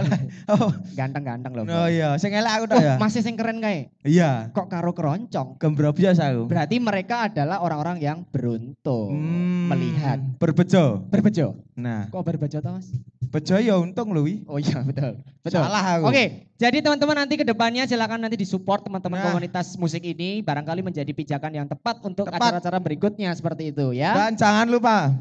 [0.52, 1.64] oh, Ganteng-ganteng loh.
[1.64, 1.88] Bos.
[1.88, 2.94] iya, sing elek aku Oh, ya.
[3.02, 3.88] masih sing keren kae.
[4.02, 4.52] Iya.
[4.52, 5.56] Kok karo keroncong?
[5.56, 6.44] Gembro biasa aku.
[6.46, 11.00] Berarti mereka adalah orang-orang yang beruntung Hmm, melihat berbejo.
[11.08, 11.56] berbejo.
[11.74, 12.92] Nah, Kok berbejo to, Mas?
[13.30, 14.44] bejo ya untung lho wi.
[14.44, 15.22] Oh iya, betul.
[15.40, 15.62] Betul.
[15.62, 16.10] Salah aku.
[16.10, 16.24] Oke,
[16.58, 19.26] jadi teman-teman nanti ke depannya silakan nanti disupport teman-teman Nah.
[19.30, 24.12] komunitas musik ini barangkali menjadi pijakan yang tepat untuk acara-acara berikutnya seperti itu ya.
[24.12, 25.14] Dan jangan lupa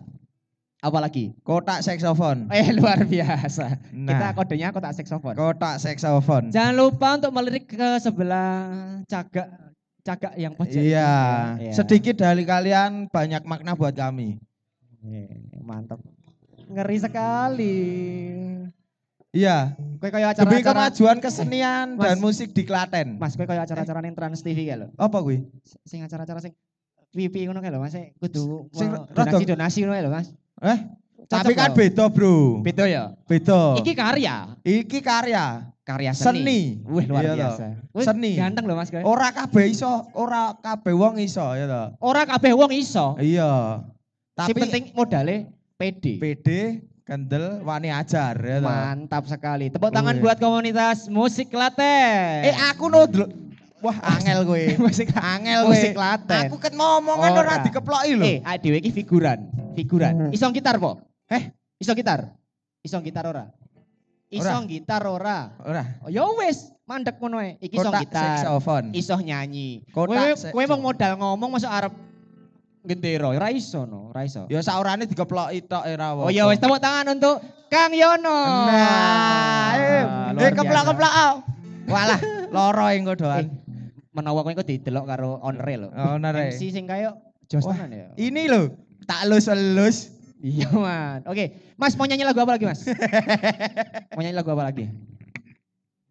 [0.80, 1.36] Apalagi?
[1.42, 2.48] kotak saksofon.
[2.50, 3.84] Eh luar biasa.
[3.84, 5.36] Kita Nah, kodenya kotak saksofon.
[5.36, 6.50] kotak saksofon.
[6.50, 8.72] Jangan lupa untuk melirik ke sebelah
[9.06, 9.48] cagak
[10.00, 10.80] cagak yang pojok.
[10.80, 11.12] Iya,
[11.60, 11.74] Iya.
[11.76, 14.40] sedikit dari kalian banyak makna buat kami.
[15.04, 15.28] Eh,
[15.60, 16.00] mantap.
[16.66, 17.78] Ngeri sekali.
[19.30, 22.24] Iya, kayak demi acara-acara kemajuan kesenian dan Mas.
[22.24, 23.14] musik di Klaten.
[23.22, 24.88] Mas kowe kayak acara-acara ning Trans TV kae lho.
[24.96, 25.46] Apa kuwi?
[25.86, 26.58] Sing acara-acara sing
[27.10, 27.96] VIP ngono kae lho Mas.
[28.16, 30.28] Kudu rada- donasi-donasi ngono lho Mas.
[30.60, 30.80] Eh,
[31.26, 32.62] tapi kan beda, Bro.
[32.62, 33.14] Beda ya.
[33.26, 33.78] Beda.
[33.78, 35.46] Iki karya, Iki karya.
[35.82, 36.38] karya seni.
[36.46, 36.60] Seni.
[36.86, 37.66] Wih luar Iya biasa.
[37.98, 38.32] Wih, Seni.
[38.38, 39.02] Ganteng loh Mas kowe.
[39.02, 41.88] Ora kabeh iso, ora kabeh wong iso ya toh.
[42.00, 43.18] Ora kabeh wong iso.
[43.18, 43.82] Iya.
[44.38, 46.22] Tapi Tapi penting modalnya pede.
[46.22, 46.48] PD,
[47.02, 48.62] kendel, wani ajar ya.
[48.62, 49.74] Mantap sekali.
[49.74, 50.22] Tepuk tangan Wih.
[50.22, 52.46] buat komunitas musik Klaten.
[52.46, 53.10] Eh aku no.
[53.80, 54.64] Wah, angel kowe.
[54.84, 55.72] musik angel kowe.
[55.72, 56.52] musik Klaten.
[56.52, 57.64] Aku kan ngomongan ora Ora.
[57.64, 58.26] dikeploki lho.
[58.28, 59.40] Eh, awake dhewe iki figuran.
[59.74, 60.36] Figuran.
[60.36, 61.00] Iso gitar po?
[61.32, 61.56] Eh?
[61.80, 62.36] Iso gitar?
[62.84, 63.48] Iso gitar ora?
[64.30, 64.62] Iso Ora.
[64.68, 65.38] gitar ora?
[65.64, 65.84] Ora.
[66.04, 67.58] Oh, ya wis, mandek ngono ae.
[67.58, 68.38] Iki iso Kotak gitar.
[68.44, 68.84] saksofon.
[68.94, 69.88] Iso nyanyi.
[69.90, 71.94] Kotak Kowe kowe mau modal ngomong masuk arep
[72.80, 74.46] gendera, ora iso no, ora iso.
[74.52, 78.40] Ya saurane dikeploki tok ora Oh ya wis tepuk tangan untuk Kang Yono.
[78.70, 80.04] Nah, eh,
[80.42, 81.14] eh keplok-keplok.
[81.14, 81.34] ah.
[81.90, 82.20] Walah,
[82.54, 83.46] loro engko Eh, doan.
[84.10, 85.90] Menawa kowe kok didelok karo owner lho.
[85.94, 86.44] Owner e.
[86.54, 87.14] MC sing kaya
[87.50, 88.14] jos ya.
[88.18, 88.74] Ini lho,
[89.06, 90.14] tak elus-elus.
[90.40, 91.28] Iya, Man.
[91.28, 92.88] Oke, Mas mau nyanyi lagu apa lagi, Mas?
[94.16, 94.88] mau nyanyi lagu apa lagi?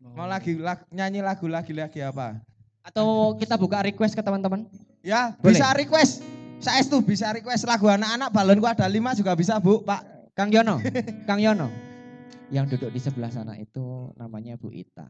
[0.04, 2.36] Mau lagi lag- nyanyi lagu lagi lagi apa?
[2.84, 4.68] Atau kita buka request ke teman-teman?
[5.00, 5.56] Ya, Boleh.
[5.56, 6.20] bisa request.
[6.60, 10.04] Saya tuh bisa request lagu anak-anak balonku ada lima juga bisa bu, Pak.
[10.36, 10.76] Kang Yono,
[11.28, 11.72] Kang Yono.
[12.52, 15.08] Yang duduk di sebelah sana itu namanya Bu Ita.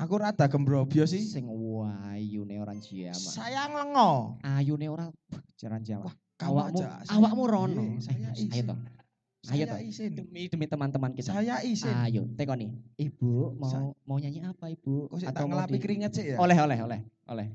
[0.00, 1.20] Aku rada gembrobio sih.
[1.20, 3.12] Sing wayu ne orang Jawa.
[3.12, 4.40] Sayang lengo.
[4.40, 5.12] Ayu ne ora
[5.54, 6.08] jaran Jawa.
[6.40, 7.84] kamu awakmu, awakmu rono.
[7.84, 8.78] iya, saya Eh, Ayo toh.
[9.52, 9.76] Ayo toh.
[10.08, 11.36] Demi demi teman-teman kita.
[11.36, 11.92] Saya izin.
[11.92, 12.72] Ayo, tekoni.
[12.96, 15.12] Ibu mau Sa- mau nyanyi apa, Ibu?
[15.12, 16.36] Kok mau ngelapi di- keringet sih ya?
[16.40, 16.98] Oleh, oleh, oleh,
[17.28, 17.46] oleh.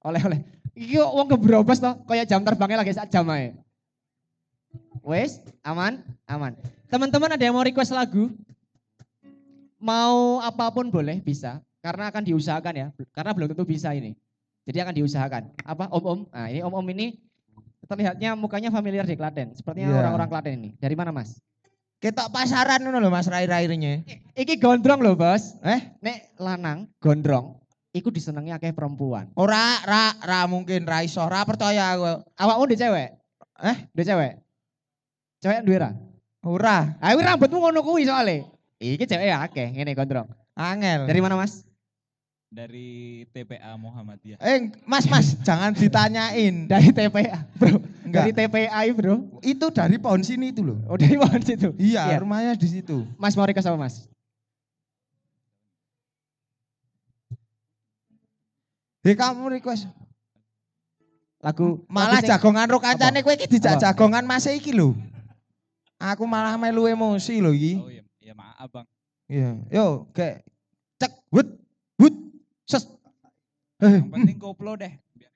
[0.00, 0.40] Oleh, oleh.
[0.72, 3.52] Iki wong kebrobos toh, kayak jam terbangnya lagi sak jam ae.
[5.04, 6.56] Wes, aman, aman.
[6.88, 8.32] Teman-teman ada yang mau request lagu?
[9.78, 11.62] Mau apa pun boleh, bisa.
[11.78, 14.18] Karena akan diusahakan ya, karena belum tentu bisa ini.
[14.66, 15.42] Jadi akan diusahakan.
[15.64, 16.26] Apa, om-om?
[16.28, 17.16] Nah ini om-om ini
[17.88, 19.54] terlihatnya mukanya familiar di Klaten.
[19.56, 19.98] Sepertinya Iya.
[20.04, 20.70] orang-orang Klaten ini.
[20.76, 21.38] Dari mana mas?
[21.98, 24.06] Ketok pasaran ngono lho Mas rai-rairnya.
[24.36, 25.56] Iki gondrong loh bos.
[25.66, 25.80] Eh?
[25.98, 27.58] Nek lanang, gondrong,
[27.90, 29.30] iku disenengi akeh perempuan.
[29.34, 32.22] Ora, ra, ra mungkin ra iso, ra percaya aku.
[32.38, 33.08] Awakmu udah cewek?
[33.66, 33.76] Eh?
[33.98, 34.32] Udah cewek?
[35.42, 35.90] Cewek duwe ra?
[36.46, 38.46] Ora, Ah, kuwi rambutmu ngono kuwi soalnya.
[38.78, 40.28] Iki cewek ya akeh, ngene gondrong.
[40.54, 41.06] angel.
[41.06, 41.66] Dari mana Mas?
[42.48, 44.40] dari TPA Muhammadiyah.
[44.40, 46.64] Eh, Mas, Mas, jangan ditanyain.
[46.64, 47.84] Dari TPA, Bro.
[48.08, 48.24] Enggak.
[48.24, 49.14] Dari TPA, Bro.
[49.44, 50.80] Itu dari pohon sini itu loh.
[50.88, 51.76] Oh, dari mana situ?
[51.76, 52.24] Iya, Iya.
[52.24, 53.04] rumahnya di situ.
[53.20, 54.08] Mas mau request apa, Mas?
[59.04, 59.84] Hei kamu request.
[61.44, 64.96] Lagu Malah lagu jagongan ro kancane kowe iki dijak jagongan Mas iki lho.
[66.00, 67.72] Aku malah melu emosi lho iki.
[67.78, 68.07] Oh iya, ya
[68.38, 68.86] maaf Bang.
[69.26, 69.50] Iya.
[69.68, 70.46] Yo, kayak
[70.96, 71.48] cek wut
[71.98, 72.14] wut
[72.64, 72.86] ses.
[73.78, 74.92] Eh, Yang penting koplo deh.
[75.12, 75.30] Biar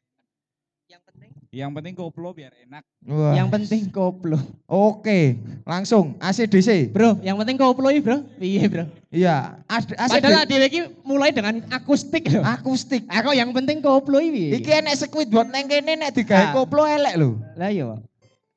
[0.89, 2.83] yang penting Yang penting koplo biar enak.
[3.05, 3.35] Wah.
[3.37, 4.39] Yang penting koplo.
[4.65, 6.89] Oke, langsung ACDC.
[6.89, 8.24] Bro, yang penting koplo bro.
[8.39, 8.85] Iya bro.
[9.12, 10.49] Iya, AD- Padahal ACDC.
[10.49, 12.41] dhewe iki mulai dengan akustik loh.
[12.41, 13.05] Akustik.
[13.07, 14.57] Aku yang penting koplo iki.
[14.57, 16.53] Iki enek Squidward neng kene nek digawe Ah.
[16.55, 17.37] koplo elek lho.
[17.55, 18.01] Lah iya.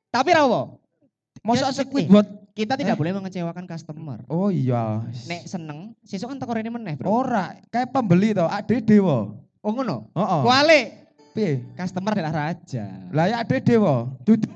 [0.08, 0.80] Tapi rawo,
[1.44, 2.45] Mosok Ya, Squidward.
[2.56, 2.98] Kita tidak Eh.
[2.98, 4.24] boleh mengecewakan customer.
[4.26, 5.04] Oh iya.
[5.28, 7.04] Nek seneng, sesuk kan teko rene meneh, Bro.
[7.06, 9.36] Ora, kayak pembeli to, ADD wo.
[9.60, 10.08] Oh ngono.
[10.10, 10.40] Heeh.
[10.40, 10.80] Kuali,
[11.30, 11.52] Piye?
[11.76, 12.86] customer adalah raja.
[13.12, 14.16] Lah ya ADD wo.
[14.24, 14.48] Dudu.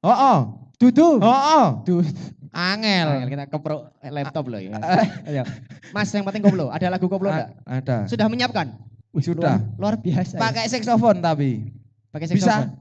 [0.00, 0.38] Heeh.
[0.80, 1.08] Dudu.
[1.20, 1.66] Heeh.
[1.84, 2.08] Dudu.
[2.50, 3.08] Angel.
[3.20, 4.76] Angel, kita kepro laptop loh ya.
[5.28, 5.44] Ayo.
[5.90, 7.52] Mas yang penting koplo, ada lagu koplo enggak?
[7.64, 8.08] Ada.
[8.08, 8.76] Sudah menyiapkan?
[9.12, 9.60] Wih, Sudah.
[9.76, 10.36] Luar, luar biasa.
[10.36, 10.40] ya.
[10.40, 11.68] Pakai saxophone tapi.
[12.08, 12.80] Pakai saxophone.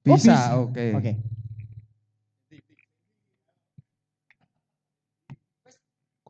[0.00, 0.36] Oh, Bisa, bisa.
[0.56, 0.86] oke.
[0.96, 1.12] Oke.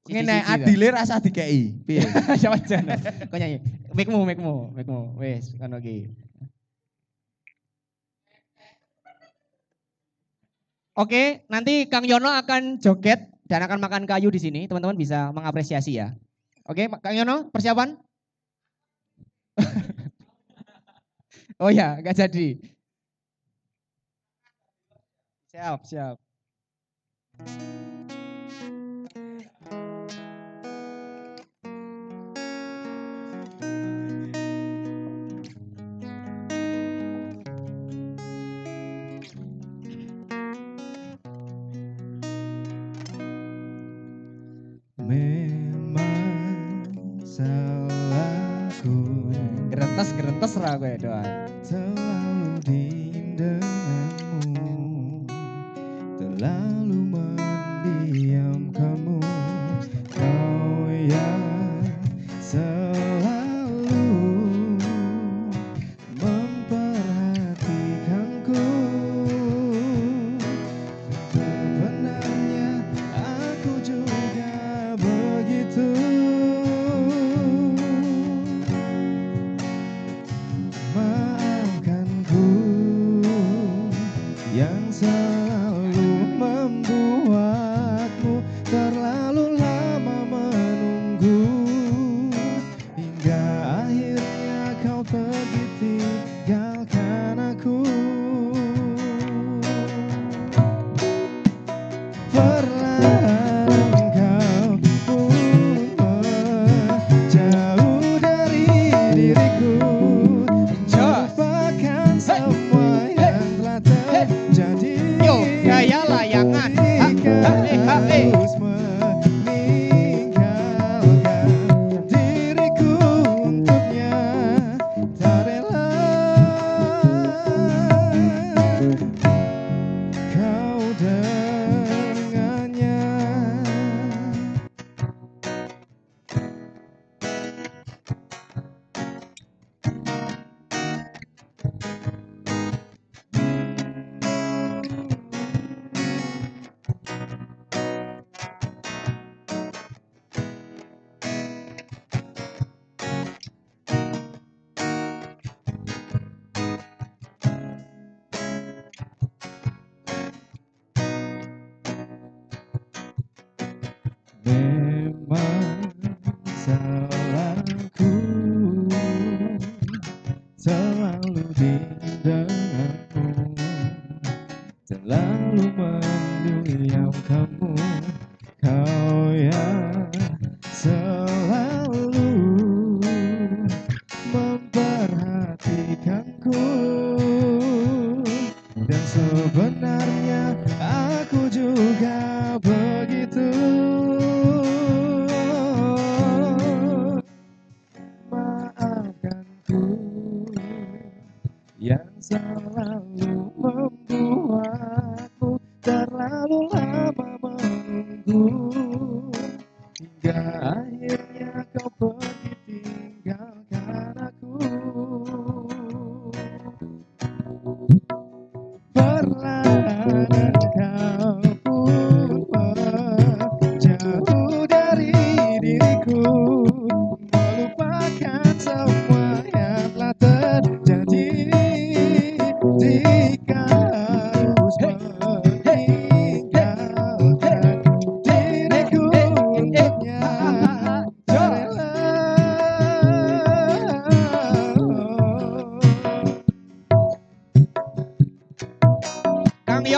[0.09, 1.77] Ngene Siji-siji, adile rasa dikei.
[1.85, 2.01] Piye?
[2.41, 2.89] Siapa jan?
[3.29, 3.61] Kau nyanyi.
[3.93, 5.01] Mikmu, mikmu, mikmu.
[5.21, 6.09] Wes, kan oke.
[10.97, 14.65] Oke, nanti Kang Yono akan joget dan akan makan kayu di sini.
[14.65, 16.17] Teman-teman bisa mengapresiasi ya.
[16.65, 18.01] Oke, Kang Yono, persiapan?
[21.63, 22.57] oh ya, nggak jadi.
[25.53, 26.17] Siap, siap.
[50.81, 51.45] Gerentes lah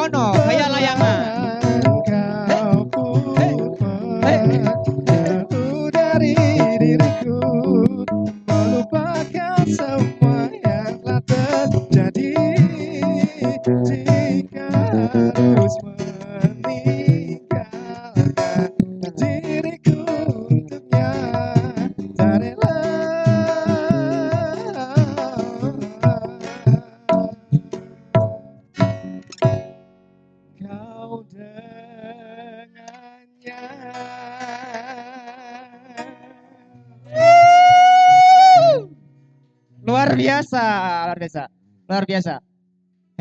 [0.03, 0.82] Kang Yono, gaya layangan.
[0.82, 0.82] Kau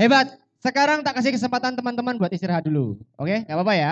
[0.02, 0.34] Hebat.
[0.58, 2.98] Sekarang tak kasih kesempatan teman-teman buat istirahat dulu.
[3.22, 3.92] Oke, nggak apa-apa ya.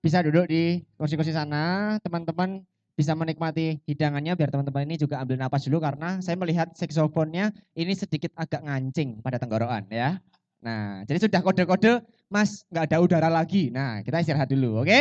[0.00, 2.00] Bisa duduk di kursi-kursi sana.
[2.00, 2.64] Teman-teman
[2.96, 7.92] bisa menikmati hidangannya biar teman-teman ini juga ambil napas dulu karena saya melihat saksofonnya ini
[7.92, 10.16] sedikit agak ngancing pada tenggorokan ya.
[10.64, 13.68] Nah, jadi sudah kode-kode Mas nggak ada udara lagi.
[13.68, 15.00] Nah, kita istirahat dulu, oke?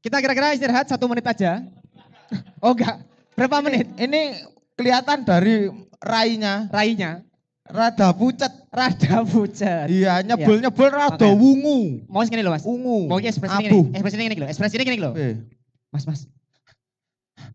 [0.00, 1.60] Kita kira-kira istirahat satu menit aja.
[2.64, 3.04] Oh enggak,
[3.36, 3.84] berapa menit?
[4.00, 4.48] Ini
[4.80, 5.68] kelihatan dari
[6.00, 7.20] rainya Rainya
[7.72, 8.52] rada pucet.
[8.70, 9.86] rada pucat.
[9.90, 11.34] Iya, nyebel-nyebel rada Oke.
[11.34, 12.06] wungu.
[12.06, 12.62] Mau segini loh mas.
[12.62, 13.10] Ungu.
[13.10, 15.12] Mau ekspresi ini, ekspresi ini loh, ekspresi ini loh.
[15.18, 15.34] Eh,
[15.90, 16.30] Mas mas.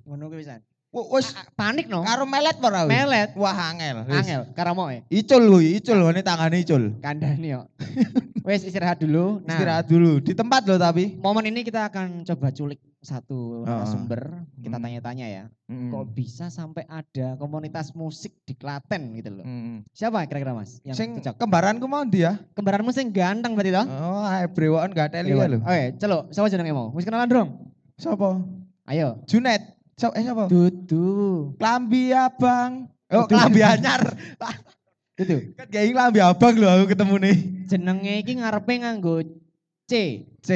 [0.04, 0.60] Ngono kuwi pisan.
[0.96, 2.02] W- Wis A- a- Panik no.
[2.02, 2.88] karo melet ora?
[2.88, 3.36] Melet.
[3.36, 4.08] Wah, angel.
[4.08, 4.16] wis.
[4.16, 5.04] Angel, karamoe.
[5.10, 6.96] Icul kuwi, icul ini tangane icul.
[6.98, 7.68] Kandani yo.
[8.48, 9.42] Wes istirahat dulu.
[9.42, 11.18] Nah, Istirahat dulu di tempat loh tapi.
[11.18, 13.68] momen ini kita akan coba culik satu Oh.
[13.68, 14.46] narasumber.
[14.56, 14.84] Kita Hmm.
[14.84, 15.44] tanya-tanya ya.
[15.66, 15.90] Mm.
[15.90, 19.44] Kok bisa sampai ada komunitas musik di Klaten gitu loh.
[19.44, 19.86] Mm.
[19.92, 21.38] Siapa kira-kira mas yang Sing cocok?
[21.38, 22.38] kembaranku mau dia.
[22.54, 23.86] Kembaranmu sing ganteng berarti toh?
[23.86, 25.60] Oh, ae brewokan gak teli ya lho.
[25.60, 26.30] Oke, celuk.
[26.30, 26.90] Siapa jenenge mau?
[26.92, 27.50] Wis kenalan dong.
[27.96, 28.42] Sapa?
[28.86, 29.22] Ayo.
[29.26, 29.75] Junet.
[29.96, 30.52] Sop, eh sapa?
[30.52, 31.56] Dudu.
[31.56, 32.92] Klambi abang.
[33.08, 33.32] Oh, Dudu.
[33.32, 34.04] klambi anyar.
[35.16, 35.56] Dudu.
[35.56, 37.38] kan kayak klambi abang lho aku ketemu nih.
[37.72, 39.24] Jenenge iki ngarepe nganggo
[39.88, 39.92] C.
[40.44, 40.50] C.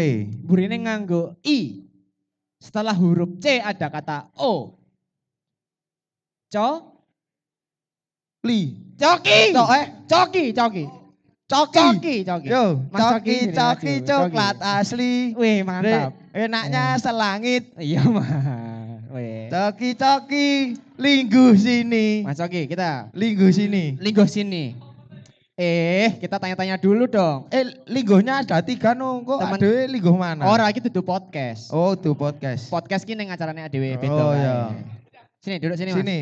[0.43, 1.87] Burine nganggo I.
[2.59, 4.75] Setelah huruf C ada kata O.
[6.51, 6.69] Co.
[8.43, 8.75] Li.
[8.99, 9.55] Coki.
[9.55, 9.85] Cok eh.
[10.03, 10.83] Coki, coki.
[11.49, 11.79] Coki.
[11.79, 12.47] Coki, coki.
[12.51, 14.09] Yo, Mas Coki coki, coki, maju.
[14.11, 14.75] coklat Coki.
[14.83, 15.13] asli.
[15.39, 16.11] Wih, mantap.
[16.35, 17.63] Enaknya selangit.
[17.79, 18.27] Iya, Mas.
[19.49, 22.21] Coki, linggu sini.
[22.23, 23.97] Mas Coki, kita Linggu sini.
[23.97, 24.77] linggo sini.
[25.59, 27.51] Eh, kita tanya-tanya dulu dong.
[27.51, 29.19] Eh, linggohnya ada tiga no.
[29.27, 30.47] Kok Temen- adewe linggoh mana?
[30.47, 31.67] Ora iki dudu podcast.
[31.75, 32.71] Oh, tuh podcast.
[32.71, 34.07] Podcast ki ning acarane beda.
[34.07, 34.71] Oh, iya.
[35.43, 35.99] Sini duduk sini, Mas.
[35.99, 36.19] Sini,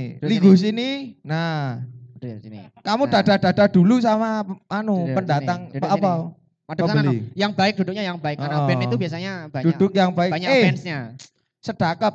[0.58, 0.90] sini.
[1.22, 1.86] Nah,
[2.18, 2.66] Duduk sini.
[2.82, 3.12] kamu Nah.
[3.14, 4.42] dada-dada dulu sama
[4.74, 6.12] anu Duduk pendatang sini, duduk apa?
[6.68, 7.06] Madep Pembeli.
[7.06, 7.14] no.
[7.38, 8.66] Yang baik duduknya yang baik karena Oh.
[8.66, 10.32] band itu biasanya banyak Duduk yang baik.
[10.34, 11.00] banyak eh, fansnya.
[11.62, 12.14] sedakap.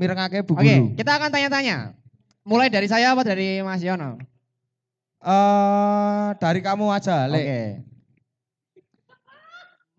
[0.00, 0.96] Mirengake bu Oke, guru.
[0.96, 1.92] kita akan tanya-tanya.
[2.40, 4.16] Mulai dari saya apa dari Mas Yono?
[5.20, 7.36] Eh, dari kamu aja, Oke.
[7.36, 7.46] Lek.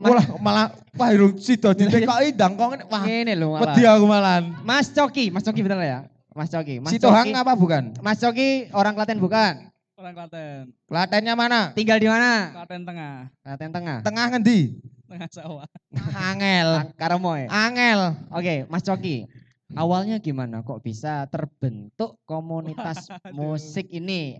[0.01, 0.65] Malah malah
[0.97, 2.83] wah iru sido ditekoki ndang kok ngene.
[2.89, 3.69] wah Ini loh malah.
[3.69, 4.43] wedi aku malahan.
[4.65, 5.99] Mas Coki, Mas Coki bener ya?
[6.33, 6.81] Mas Coki.
[6.81, 7.37] Mas Tohang Coki.
[7.37, 7.83] apa bukan?
[8.01, 9.69] Mas Coki orang Klaten bukan?
[9.93, 10.73] Orang Klaten.
[10.89, 11.69] Klatennya mana?
[11.77, 12.49] Tinggal di mana?
[12.49, 13.29] Klaten Tengah.
[13.45, 13.97] Klaten Tengah.
[14.01, 14.59] Tengah ngendi?
[15.05, 15.69] Tengah sawah.
[16.17, 16.89] Angel.
[16.97, 17.45] Karamoy.
[17.45, 18.17] Angel.
[18.33, 19.29] Oke, Mas Coki.
[19.73, 23.07] Awalnya gimana kok bisa terbentuk komunitas
[23.37, 24.39] musik ini?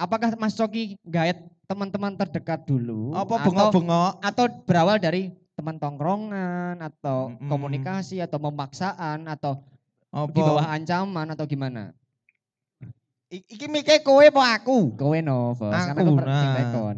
[0.00, 3.12] Apakah Mas Coki gaet teman-teman terdekat dulu?
[3.12, 4.12] Apa atau- bengok-bengok?
[4.24, 7.52] atau berawal dari teman tongkrongan atau Mm-mm.
[7.52, 9.60] komunikasi atau pemaksaan atau
[10.08, 10.32] Apa?
[10.32, 11.92] di bawah ancaman atau gimana?
[13.28, 14.96] I- Iki mikir kowe apa aku?
[14.96, 15.70] Kowe no, Bos.
[15.70, 16.96] Karena Aku, aku nah.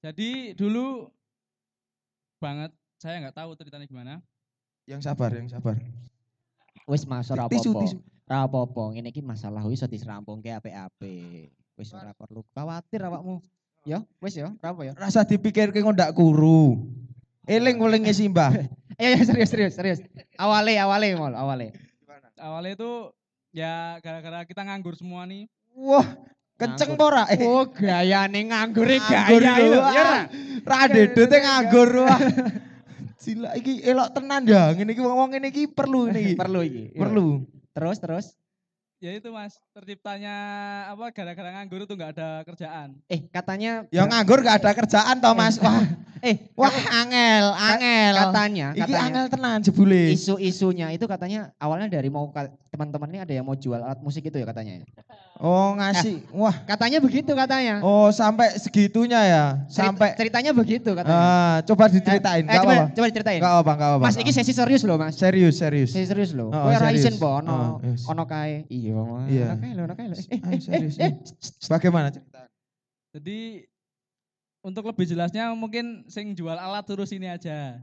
[0.00, 1.08] Jadi dulu
[2.40, 4.20] banget saya nggak tahu ceritanya gimana.
[4.84, 5.80] Yang sabar, yang sabar.
[6.90, 7.86] Wis Mas ora apa-apa.
[8.26, 8.82] Ora apa-apa.
[8.90, 11.54] Ngene iki masalah wis iso diserampungke apik-apik.
[11.78, 13.38] Wis ora perlu khawatir awakmu.
[13.86, 14.92] Ya, wis ya, ora apa ya.
[14.98, 16.82] Rasa dipikir ke ndak kuru.
[17.46, 18.52] Eling welinge simbah.
[18.52, 18.66] Ayo,
[19.16, 20.00] ayo serius, serius, serius.
[20.36, 21.72] Awale, awale mol, awale.
[22.36, 22.90] Awalnya itu
[23.54, 25.48] ya gara-gara kita nganggur semua nih.
[25.72, 26.04] Wah,
[26.60, 27.24] kenceng ora?
[27.32, 29.78] Eh, Oh, gayane nganggure nganggur gaya itu.
[29.78, 30.20] Ya ora?
[30.66, 32.20] Radedete nganggur wah.
[33.20, 34.72] Gila iki elok tenan ya.
[34.72, 36.20] Ngene iki wong-wong ngene iki perlu ini.
[36.24, 36.34] iki.
[36.40, 36.84] Perlu iki.
[36.96, 37.00] Iya.
[37.04, 37.26] Perlu.
[37.76, 38.26] Terus, terus.
[39.00, 40.36] Ya itu mas, terciptanya
[40.92, 43.00] apa gara-gara nganggur itu nggak ada kerjaan.
[43.08, 45.56] Eh, katanya Ya nganggur gak ada kerjaan toh Mas.
[45.56, 45.88] Wah,
[46.20, 46.68] eh wah
[47.00, 48.12] angel, angel.
[48.28, 50.04] katanya, Iki katanya angel tenan jebule.
[50.12, 52.28] isu-isunya itu katanya awalnya dari mau
[52.68, 54.84] teman-teman ini ada yang mau jual alat musik itu ya katanya.
[55.40, 56.20] Oh, ngasih.
[56.30, 56.52] Wah.
[56.68, 57.80] Katanya begitu katanya.
[57.80, 59.44] Oh, sampai segitunya ya.
[59.66, 61.16] Cerit- Sampai ceritanya begitu katanya.
[61.16, 62.44] Ah, coba diceritain.
[62.44, 62.92] Eh, Gak coba, apa-apa.
[62.92, 63.40] coba diceritain.
[63.40, 64.04] Gak apa, gak apa.
[64.04, 65.16] Mas, iki sesi serius loh, Mas.
[65.16, 65.90] serius, serius.
[65.90, 66.52] Sesi serius loh.
[66.52, 66.84] Oh, Kowe serius.
[66.84, 68.04] ra isin po ono Oh, yes.
[68.04, 68.68] ono kae.
[68.68, 69.00] Iya.
[69.26, 69.46] Iya.
[69.48, 70.14] Ono kae lho, ono kae lho.
[70.14, 70.94] Eh, eh, Ah, eh, serius.
[71.00, 71.12] eh,
[71.66, 72.40] Bagaimana cerita?
[73.10, 73.38] Jadi
[74.60, 77.80] untuk lebih jelasnya mungkin sing jual alat terus ini aja.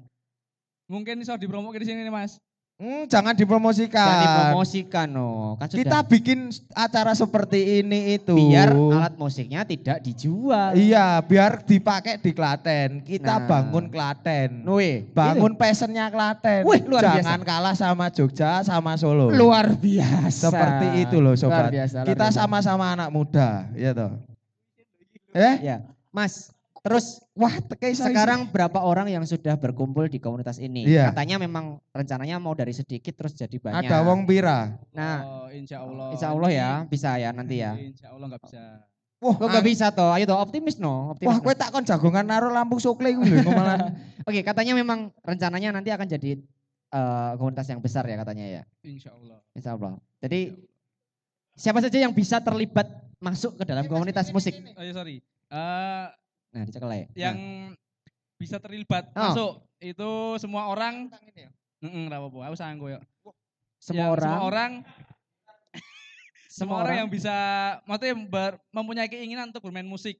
[0.85, 2.37] Mungkin iso dipromokin di sini nih Mas.
[2.77, 3.97] Hmm, jangan dipromosikan.
[3.97, 5.57] Jangan dipromosikan no.
[5.57, 6.39] Kan sudah Kita bikin
[6.71, 8.37] acara seperti ini itu.
[8.37, 10.77] biar alat musiknya tidak dijual.
[10.77, 13.01] Iya, biar dipakai di Klaten.
[13.01, 13.45] Kita Nah.
[13.49, 14.61] bangun Klaten.
[14.61, 16.69] Wih, Bangun passionnya Klaten.
[16.69, 17.17] Wih, luar biasa.
[17.17, 19.33] Jangan kalah sama Jogja, sama Solo.
[19.33, 20.53] luar biasa.
[20.53, 21.73] Seperti itu loh Luar sobat.
[21.73, 22.37] biasa, luar Kita biasa.
[22.37, 24.13] sama-sama anak muda, ya toh.
[25.33, 26.53] Eh, Ya, Mas.
[26.87, 27.51] Terus wah
[27.83, 30.87] sekarang berapa orang yang sudah berkumpul di komunitas ini?
[30.87, 31.11] Iya.
[31.11, 33.91] Katanya memang rencananya mau dari sedikit terus jadi banyak.
[33.91, 34.79] ada wong pira.
[34.95, 36.15] Nah, oh, insya Allah.
[36.15, 37.75] insya Allah ya bisa ya nanti ya.
[37.75, 38.63] Insya Allah nggak bisa.
[39.19, 40.15] Wah, Kok nggak bisa toh?
[40.15, 41.11] Ayo toh optimis no.
[41.11, 41.43] Optimis wah no.
[41.43, 43.91] kowe tak kon jagongan naruh lampu sokle lho malah.
[44.29, 46.39] Oke, katanya memang rencananya nanti akan jadi
[46.93, 48.63] eh, komunitas yang besar ya katanya ya.
[48.87, 49.43] Insya Allah.
[49.51, 49.99] Insya Allah.
[50.23, 50.55] Jadi
[51.51, 52.87] siapa saja yang bisa terlibat
[53.19, 54.55] masuk ke dalam komunitas musik?
[54.79, 55.19] Oh ya sorry.
[55.51, 56.07] Eh,
[56.57, 57.05] Nah, dicekel aja.
[57.13, 57.37] yang
[58.35, 59.21] bisa terlibat Oh.
[59.21, 61.05] masuk itu semua orang.
[61.77, 62.49] Heeh, ora apa-apa.
[62.49, 62.99] Aku sanggup ya.
[63.77, 64.71] semua Yang- orang, Semua orang.
[66.49, 67.35] Semua orang yang bisa,
[67.85, 70.17] maksudnya ber- mempunyai keinginan untuk bermain musik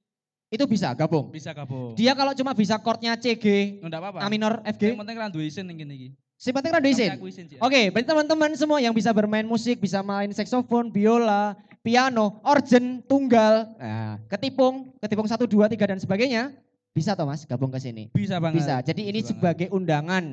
[0.48, 1.28] itu bisa gabung.
[1.28, 1.98] bisa gabung.
[1.98, 4.20] Dia kalau cuma bisa chordnya C, G, Enggak apa-apa.
[4.22, 5.90] A minor, F, Yang G, penting kan dua isin yang
[6.38, 6.46] gini.
[6.46, 7.10] si penting rada isin.
[7.18, 7.58] Aku isin sih.
[7.58, 13.74] Oke, berarti teman-teman semua yang bisa bermain musik, bisa main saksofon, biola, piano, organ, tunggal,
[13.82, 16.54] nah, ketipung, ketipung 1, 2, 3 dan sebagainya,
[16.94, 18.10] bisa toh mas gabung ke sini?
[18.14, 18.62] Bisa banget.
[18.62, 18.76] Bisa.
[18.86, 19.38] Jadi ini Bisa banget.
[19.38, 20.24] sebagai undangan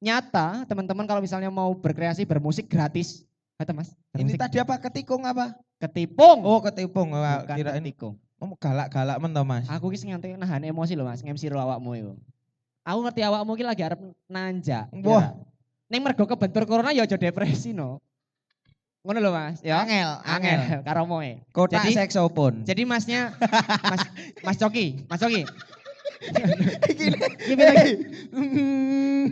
[0.00, 3.24] nyata, teman-teman kalau misalnya mau berkreasi bermusik gratis.
[3.60, 5.52] Kata mas, Ini bermusik tadi apa ketikung apa?
[5.80, 6.44] ketipung.
[6.44, 7.12] Oh, ketipung.
[7.16, 8.16] Wah, bukan kira ini ketikung.
[8.40, 9.64] oh, galak-galak men to, Mas.
[9.68, 12.12] Aku ki nganti nahan emosi loh mas, ngemsi ro awakmu itu.
[12.84, 14.88] Aku ngerti awakmu ki lagi arep nanjak.
[15.04, 15.36] Wah.
[15.90, 17.98] Ning mergo kebentur corona ya aja depresi no.
[19.00, 19.80] Ngono lho mas, ya.
[19.80, 21.40] Angel, Angel, karo moe.
[21.50, 22.62] Kotak Jadi- saksofon.
[22.62, 23.32] Jadi masnya,
[23.82, 24.00] mas,
[24.44, 25.42] mas Coki, mas Coki.
[26.92, 27.16] Gini.
[27.56, 27.92] Lagi.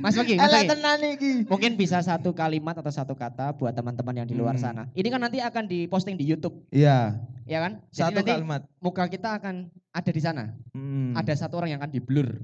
[0.01, 1.31] Mas Coki, mas Coki.
[1.45, 4.65] Mungkin bisa satu kalimat atau satu kata buat teman-teman yang di luar Hmm.
[4.65, 4.83] sana.
[4.97, 7.85] Ini kan nanti akan diposting di YouTube, Iya, ya kan?
[7.93, 8.63] Jadi satu nanti kalimat.
[8.81, 10.57] muka kita akan ada di sana.
[10.73, 11.13] Hmm.
[11.13, 12.41] Ada satu orang yang akan diblur.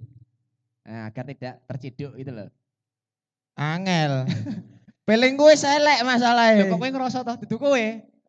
[0.84, 2.52] Nah, agar tidak terciduk gitu loh.
[3.54, 4.26] Angel.
[5.04, 6.64] Peling gue selek Ya masalahnya.
[6.66, 7.84] kok kowe ngerasa toh duduk kowe?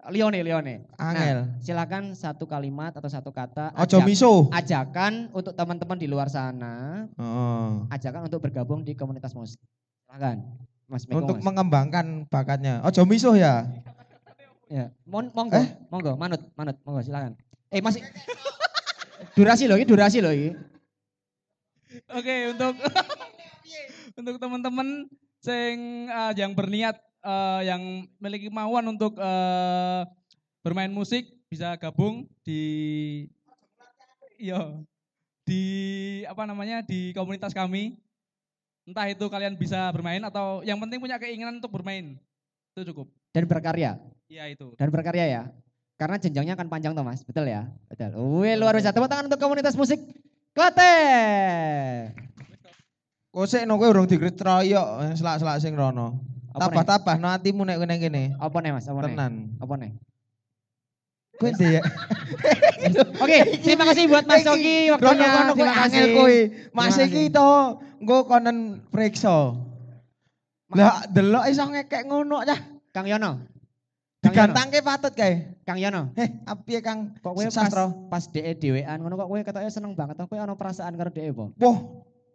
[0.06, 0.85] Lione, Lione.
[0.95, 1.49] Angel.
[1.60, 4.53] Silakan satu kalimat atau satu kata Ojo ajak- miso.
[4.53, 7.89] ajakan untuk teman-teman di luar sana, Oh.
[7.89, 9.57] ajakan untuk bergabung di komunitas musik.
[10.06, 10.45] Silakan.
[10.85, 11.43] Mas Meko, Untuk Mas.
[11.43, 12.85] mengembangkan bakatnya.
[12.85, 13.65] Ojo miso ya.
[14.65, 15.73] Ya, mon, monggo, Eh?
[15.89, 17.34] monggo, manut, manut, monggo silakan.
[17.68, 18.06] Eh masih
[19.35, 20.53] durasi loh, ini durasi loh ini.
[22.11, 22.77] Oke, untuk
[24.15, 25.11] untuk teman-teman
[25.43, 30.01] sing eh, yang berniat eh, yang memiliki kemauan untuk eh,
[30.63, 32.61] bermain musik bisa gabung di
[34.41, 34.81] yo
[35.45, 35.61] di
[36.25, 37.99] apa namanya di komunitas kami.
[38.85, 42.21] Entah itu kalian bisa bermain atau yang penting punya keinginan untuk bermain.
[42.73, 43.09] Itu cukup.
[43.33, 43.97] Dan berkarya,
[44.29, 44.77] Ya itu.
[44.77, 45.43] dan berkarya ya.
[45.97, 47.65] Karena jenjangnya akan panjang tuh mas, betul ya?
[47.89, 48.13] Betul.
[48.45, 49.97] Wih luar biasa, tepuk tangan untuk komunitas musik
[50.55, 52.15] Klaten.
[53.36, 56.24] Kosek no kowe urung dikritroyok selak-selak sing rono.
[56.56, 58.24] Tabah-tabah no atimu nek kene kene.
[58.40, 59.12] Apa nih mas, apa nih?
[59.12, 59.34] Tenan.
[59.60, 59.91] Apa nih?
[61.36, 61.84] Kowe ya?
[63.24, 65.28] Oke, terima kasih buat Mas Soki waktunya.
[65.28, 66.38] Rono-rono kowe Terima angel kowe.
[66.72, 67.49] Mas iki to
[67.99, 69.52] nggo konen periksa.
[70.72, 72.60] Lah delok iso ngekek ngono cah.
[72.95, 73.44] Kang Yono.
[74.24, 75.60] Digantangke patut kae.
[75.68, 76.16] Kang Yono.
[76.16, 77.20] Heh, apiye Kang?
[77.20, 77.72] Kok kowe pas
[78.07, 80.24] pas DE dhewean ngono kok kowe katanya seneng banget.
[80.24, 81.52] Kowe ana perasaan karo DE apa?
[81.60, 81.78] Wah,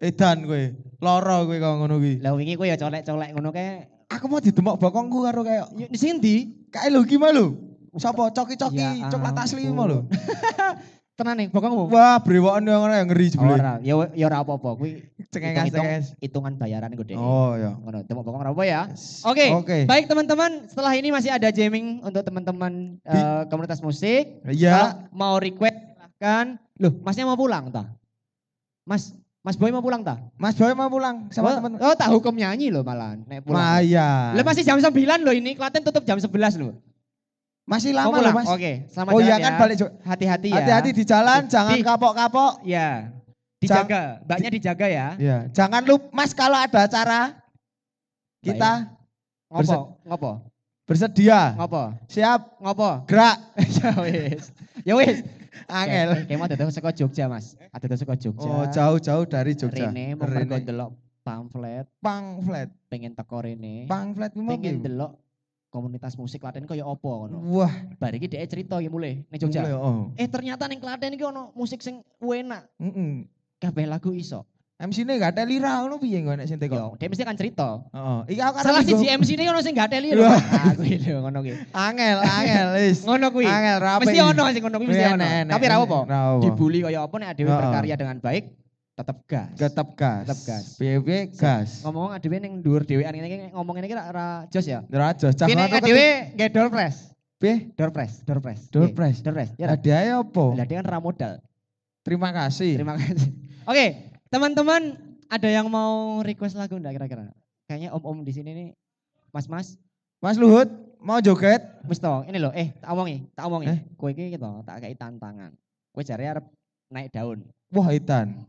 [0.01, 0.63] edan kowe.
[1.01, 2.15] Lara kowe kok ngono kuwi.
[2.25, 3.87] Lah wingi kowe ya colek-colek ngono kae.
[4.11, 6.35] Aku mau didemok bokongku karo kayak Di sindi
[6.73, 7.55] kae lho gimana lho?
[7.95, 9.77] Sapa coki-coki Ya coklat asli ampun.
[9.77, 9.99] mau lho.
[11.21, 11.93] tenan nih bokongmu.
[11.93, 13.61] Wah, brewokan yang ngeri jebule.
[13.61, 16.17] Ora, ya ya ora apa-apa kuwi hitung- cengengas.
[16.17, 17.13] hitungan bayaran iku DE.
[17.13, 17.77] Oh ya.
[17.77, 18.89] Ngono, temu bokong ora apa ya.
[19.29, 19.53] Oke.
[19.53, 19.79] Oke.
[19.85, 24.41] Baik teman-teman, setelah ini masih ada jamming untuk teman-teman eh, komunitas musik.
[24.49, 24.73] Iya.
[24.73, 26.57] Kalau mau request silahkan.
[26.81, 27.85] Loh, masnya mau pulang tah?
[28.89, 30.21] Mas, Mas Boy mau pulang tah?
[30.37, 31.71] Mas Boy mau pulang sama oh, teman.
[31.81, 33.17] Oh, tak hukum nyanyi loh malah.
[33.25, 33.57] Nek pulang.
[33.57, 34.37] Maya.
[34.37, 34.93] Lah masih jam 9
[35.25, 36.77] loh ini, Klaten tutup jam 11 loh.
[37.65, 38.37] Masih lama loh?
[38.37, 38.47] Mas.
[38.53, 39.45] Oke, selamat Oh iya ya.
[39.49, 40.57] kan balik Hati-hati ya.
[40.61, 42.53] Hati-hati di jalan, Di- jangan kapok-kapok.
[42.69, 43.17] Ya.
[43.61, 45.07] Dijaga, mbaknya dijaga ya.
[45.21, 47.37] Iya, jangan lupa Mas kalau ada acara
[48.41, 48.89] kita
[49.53, 50.01] Ngopo?
[50.09, 50.31] Ngopo?
[50.89, 51.53] bersedia.
[51.61, 51.93] Ngopo?
[52.09, 53.05] Siap, Ngopo?
[53.05, 53.37] gerak.
[53.77, 54.45] ya wis.
[54.81, 55.21] Ya wis.
[55.69, 56.09] Angel.
[56.27, 57.55] Kayak mau datang saka Jogja, Mas.
[57.71, 58.49] Ada datang saka Jogja.
[58.49, 59.91] Oh, jauh-jauh dari Jogja.
[59.91, 60.91] Rene mau mergo delok
[61.21, 62.69] pamflet, Pamflet.
[62.89, 63.85] pengen teko rene.
[63.87, 65.21] Pamflet ku pengen delok
[65.71, 67.39] komunitas musik Klaten kaya apa ngono.
[67.55, 67.71] Wah,
[68.01, 69.63] Bar iki dhek cerita ya mulai ning Jogja.
[69.63, 70.11] mulai, oh.
[70.19, 72.67] Eh ternyata ning Klaten iki ono musik sing enak.
[72.83, 73.29] Heeh.
[73.61, 74.49] Kabeh lagu iso.
[74.81, 76.73] MC-ne gak teli ra ngono piye kok nek sing teko?
[76.73, 77.85] Yo, dhek mesti kan cerita.
[77.93, 78.19] Heeh.
[78.33, 80.25] Iki aku Salah linggo- siji MC ini ono sing gak teli lho.
[80.25, 80.41] Wah.
[80.73, 81.53] Aku lho ngono ki.
[81.71, 82.99] Angel, angel wis.
[83.05, 83.45] Ngono kuwi.
[83.45, 84.01] Angel rapi.
[84.09, 85.27] Mesti ono sing ngono kuwi mesti ono.
[85.47, 85.85] Tapi ra enek.
[85.85, 85.99] apa.
[86.09, 86.21] Ra.
[86.41, 87.61] Dibully kaya apa nek dhewe Heeh.
[87.61, 88.45] berkarya dengan baik
[88.97, 89.49] tetep gas.
[89.55, 90.25] Tetep gas.
[90.25, 90.65] Tetep gas.
[90.77, 91.71] Piye-piye gas.
[91.85, 94.81] Ngomong dhewe ning dhuwur dhewean ngene iki ngomong ngene iki ra- ra jos ya.
[94.89, 97.13] Raja, cah Kene ngono dhewe nggih door press.
[97.37, 97.73] Piye?
[97.73, 98.69] Door press, door press.
[98.69, 99.21] Door press.
[99.21, 99.51] Door press.
[99.57, 99.69] Ya.
[99.69, 99.77] ra?
[99.77, 100.45] Hadiahnya apa?
[100.57, 101.41] Lah dia kan ra modal.
[102.01, 102.77] Terima kasih.
[102.81, 103.29] Terima kasih.
[103.65, 104.97] Oke, teman-teman
[105.27, 107.31] ada yang mau request lagu enggak kira-kira?
[107.67, 108.69] Kayaknya om-om di sini nih
[109.31, 109.79] Mas-mas,
[110.19, 110.67] Mas Luhut
[111.01, 111.63] mau joget?
[111.87, 113.67] to, ini loh, eh tak omongi, tak omongi.
[113.71, 113.81] Eh?
[113.95, 115.55] Kowe iki gitu, tak kayak tantangan.
[115.95, 116.47] Kowe jare arep
[116.91, 117.47] naik daun.
[117.71, 118.43] Wah, Itan.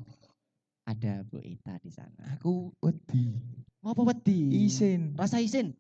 [0.90, 2.36] Ada Bu Ita di sana.
[2.36, 3.38] Aku wedi.
[3.86, 4.66] Ngopo wedi?
[4.66, 5.14] Isin.
[5.16, 5.78] Rasa isin.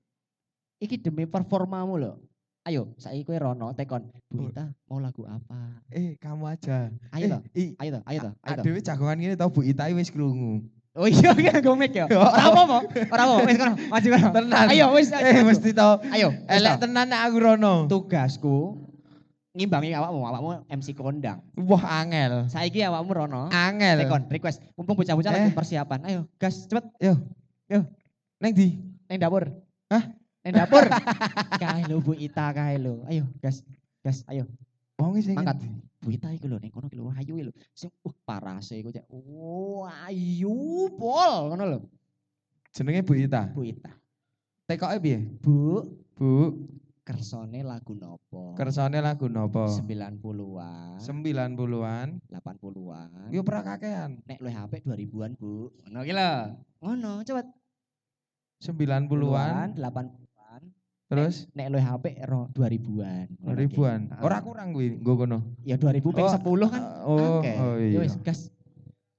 [0.80, 2.16] Iki demi performamu loh.
[2.62, 4.06] Ayo, saiki kowe rono tekon.
[4.30, 4.54] Bu.
[4.54, 5.82] Ita mau lagu apa?
[5.90, 6.94] Eh, kamu aja.
[7.10, 7.42] Ayo eh, toh,
[7.82, 8.62] ayo toh, ayo toh, ayo toh.
[8.62, 10.62] Adewe jagongan ngene tau Bu Ita wis krungu.
[10.94, 12.06] Oh iya, iya gue mic ya.
[12.12, 12.78] Ora apa-apa,
[13.10, 13.48] ora apa-apa.
[13.50, 14.28] Wis kono, maju kono.
[14.30, 14.66] Tenan.
[14.70, 15.10] Ayo wis.
[15.10, 15.98] Eh, mesti tau.
[16.14, 17.74] Ayo, Elek tenan nek aku rono.
[17.90, 18.78] tugasku
[19.58, 21.42] ngimbangi awakmu, awakmu MC kondang.
[21.58, 22.46] Wah, angel.
[22.46, 23.50] Saiki awakmu rono.
[23.50, 24.06] Angel.
[24.06, 24.62] Tekon, request.
[24.78, 25.56] Mumpung bocah-bocah lagi Eh.
[25.58, 26.00] persiapan.
[26.06, 26.86] Ayo, gas, cepet
[28.38, 28.78] Neng di.
[29.10, 29.50] neng dapur.
[29.90, 30.21] Hah?
[30.42, 30.84] Neng dapur.
[31.62, 33.06] kae lho Bu Ita kae lho.
[33.06, 33.62] Ayo, gas.
[34.02, 34.50] Gas, ayo.
[34.98, 35.62] Wong sing Mangkat.
[36.02, 37.54] Bu Ita iku lho ning kono ki lho ayu lho.
[37.78, 39.06] Sing uh parase iku cek.
[39.14, 41.80] Oh, ayu pol ngono lho.
[42.74, 43.54] Jenenge Bu Ita.
[43.54, 43.94] Bu Ita.
[44.66, 45.20] Tekoke piye?
[45.44, 45.84] Bu,
[46.16, 46.56] Bu,
[47.04, 48.56] kersone lagu nopo?
[48.56, 49.68] kersane lagu nopo?
[49.68, 52.08] 90-an, 90-an.
[52.32, 53.10] 80-an.
[53.36, 54.24] Yo pernah kakean.
[54.24, 55.76] Nek luwih HP 2000-an, Bu.
[55.86, 56.32] Ngono ki lho.
[56.80, 57.52] Ngono, cepet.
[58.64, 59.76] 90-an.
[59.76, 60.21] 80-an.
[61.12, 63.28] Terus Nek luwih HP ro 2000-an.
[63.44, 63.60] Ngono ki.
[63.68, 64.00] ribuan.
[64.16, 64.24] Ah.
[64.24, 65.44] Ora kurang kuwi nggo kono.
[65.68, 66.84] Ya 2000 ping Oh, 10 kan.
[67.04, 67.52] Oh, Oke.
[67.60, 68.00] oh Ya iya.
[68.00, 68.48] wis, gas.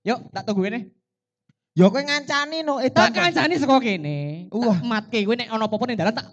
[0.01, 0.89] Yuk, tak tunggu ini.
[1.77, 3.13] Yo kowe ngancani no Tak edan.
[3.13, 4.49] kancani saka kene.
[4.49, 4.81] Wah.
[4.81, 6.27] Tak matke kowe nek ana apa-apa ning dalan tak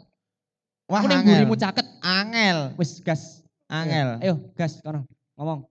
[0.90, 1.44] Wah, angel.
[1.54, 1.86] caket.
[2.02, 2.58] Angel.
[2.80, 3.44] Wis gas.
[3.68, 4.18] Angel.
[4.24, 5.04] Ayo, gas kono.
[5.36, 5.68] Ngomong.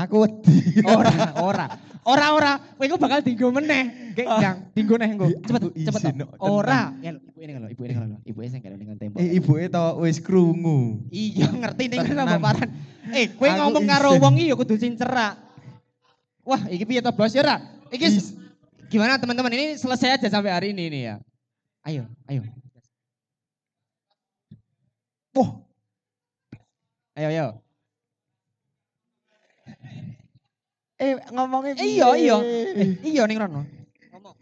[0.00, 0.80] Aku wedi.
[0.88, 1.66] Ora, ora.
[2.00, 4.16] Ora ora, kowe iku bakal dinggo meneh.
[4.16, 5.28] Gek ndang, dinggo neh engko.
[5.44, 6.02] Cepet, cepet.
[6.40, 6.96] Ora.
[7.04, 8.16] Ya ibu ini lho, ibu ini lho.
[8.24, 9.20] Ibu sing kene ning tembok.
[9.20, 11.04] Eh ibuke to wis krungu.
[11.12, 12.72] Iya, ngerti ning kene paparan.
[13.12, 15.36] Eh, kowe ngomong karo wong iki ya kudu cincerak.
[16.40, 17.36] Wah, iki piye to, Bos?
[17.36, 17.56] Ya ora?
[17.92, 18.32] Iki
[18.88, 21.14] gimana teman-teman ini selesai aja sampai hari ini nih ya.
[21.84, 22.40] Ayo, ayo.
[25.36, 25.60] Wah,
[27.20, 27.46] Ayo, ayo.
[31.00, 32.36] Eh ngomongnya Eh, iya, iya.
[32.44, 33.64] Eh, iya ning rono.
[34.12, 34.34] Ngomong.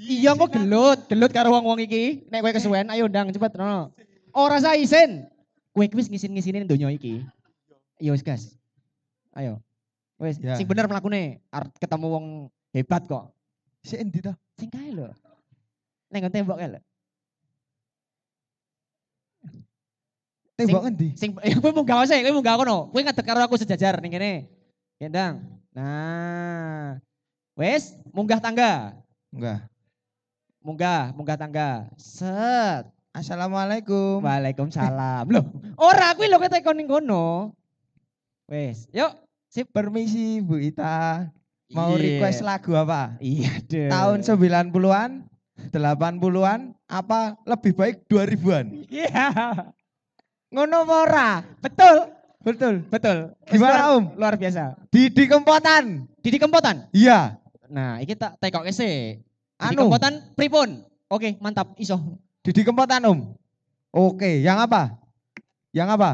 [0.00, 2.24] Iya kok gelut, gelut karo wong-wong iki.
[2.32, 3.92] Nek kowe kesuwen, ayo ndang cepet rono.
[4.32, 5.28] Ora usah isin.
[5.70, 7.22] Kowe wis ngisin-ngisinin donya iki.
[8.00, 8.56] Iya wis gas.
[9.36, 9.60] Ayo.
[10.18, 10.56] Wis, Ya.
[10.58, 12.26] sing bener mlakune arep ketemu wong
[12.74, 13.32] hebat kok.
[13.80, 14.32] si endi to?
[14.60, 15.08] Sing kae lho.
[16.12, 16.80] Nggon tembok kae lho.
[20.60, 21.08] Tembok endi?
[21.16, 21.32] Sing
[21.64, 22.78] kowe munggah kowe munggah kono.
[22.92, 24.48] Kowe ngadeg karo aku sejajar ning kene.
[25.00, 25.40] Ya ndang.
[25.72, 27.00] Nah.
[27.56, 28.92] Wis, munggah tangga.
[29.32, 29.64] Enggak.
[30.60, 31.88] Munggah, munggah tangga.
[31.96, 32.84] Set.
[33.10, 34.20] Assalamualaikum.
[34.22, 35.32] Waalaikumsalam.
[35.32, 35.44] Loh,
[35.80, 37.56] ora kuwi lho ketek ning kono.
[38.46, 39.16] Wis, yuk.
[39.50, 41.26] Sip, permisi Bu Ita.
[41.70, 42.02] Mau Iya.
[42.02, 43.14] request lagu apa?
[43.22, 43.90] Iya, deh.
[43.90, 45.26] Tahun 90-an,
[45.70, 46.60] 80-an,
[46.90, 48.66] apa lebih baik 2000-an?
[48.90, 49.30] Iya.
[50.50, 51.46] Ngono ora?
[51.62, 52.10] Betul,
[52.42, 52.82] Betul.
[52.90, 53.36] betul.
[53.46, 54.18] Gimana, Om?
[54.18, 54.74] Luar biasa.
[54.90, 56.10] Didi Kempotan.
[56.18, 56.90] Didi Kempotan.
[56.90, 57.38] Iya.
[57.70, 59.22] Nah, iki tak tekoke sih.
[59.60, 59.86] Anu.
[59.86, 60.82] Kempotan pripun?
[61.06, 61.76] Oke, mantap.
[61.78, 62.00] Iso.
[62.42, 63.36] Didi Kempotan, Om.
[63.94, 64.98] Oke, yang apa?
[65.70, 66.10] Yang apa?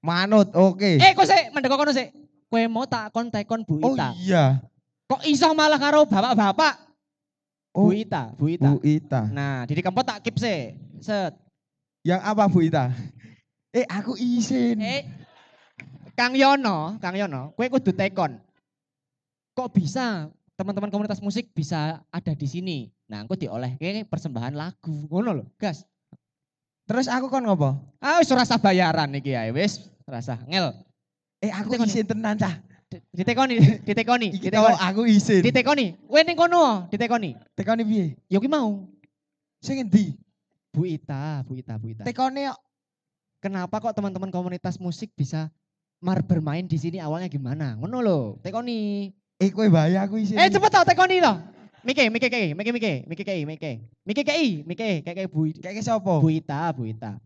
[0.00, 0.96] Manut, oke.
[0.96, 2.08] Eh, kok sih mendek kono sih.
[2.48, 4.16] Kowe mau tak kon tekon Bu oh Ita.
[4.16, 4.44] iya.
[5.06, 6.88] Kok iso malah karo bapak-bapak?
[7.76, 8.68] Oh, Bu Ita, Bu Ita.
[8.72, 9.28] Bu Ita.
[9.28, 10.72] Nah, Didi Kempot tak keep sih.
[11.04, 11.36] Set.
[12.00, 12.88] Yang apa Bu Ita?
[13.70, 14.82] Eh, aku izin.
[14.82, 15.06] Eh,
[16.18, 18.36] Kang Yono, Kang Yono, kue kudu tekon.
[19.54, 20.26] Kok bisa
[20.58, 22.78] teman-teman komunitas musik bisa ada di sini?
[23.06, 25.86] Nah, aku dioleh kayak persembahan lagu, ngono loh, gas.
[26.84, 27.78] Terus aku kon ngopo?
[28.02, 30.74] Ah, wis rasa bayaran iki ya, wis rasa ngel.
[31.38, 31.86] Eh, aku Tekon.
[31.86, 32.58] izin tenan cah.
[32.90, 33.54] Di- Ditekoni,
[33.88, 34.74] ditekoni, ditekoni.
[34.82, 35.46] aku izin.
[35.46, 37.38] Ditekoni, kowe ning kono, ditekoni.
[37.54, 38.06] Tekoni piye?
[38.26, 38.90] Ya ki mau.
[39.62, 40.18] Sing endi?
[40.74, 42.02] Bu Ita, Bu Ita, Bu Ita.
[42.02, 42.50] Tekone
[43.40, 45.48] Kenapa kok teman-teman komunitas musik bisa
[45.96, 47.72] mar bermain di sini awalnya gimana?
[47.80, 49.08] Ngono loh, tekoni.
[49.40, 50.36] eh kowe bayar aku izin.
[50.36, 51.40] Eh cepet tau tekoni loh.
[51.80, 53.70] Mike, Mike kei, Mike Mike, Mike kei, Mike.
[54.04, 56.20] Mike kei, Mike, kayak kayak Bu Kayak sapa?
[56.20, 57.16] Buita, Buita.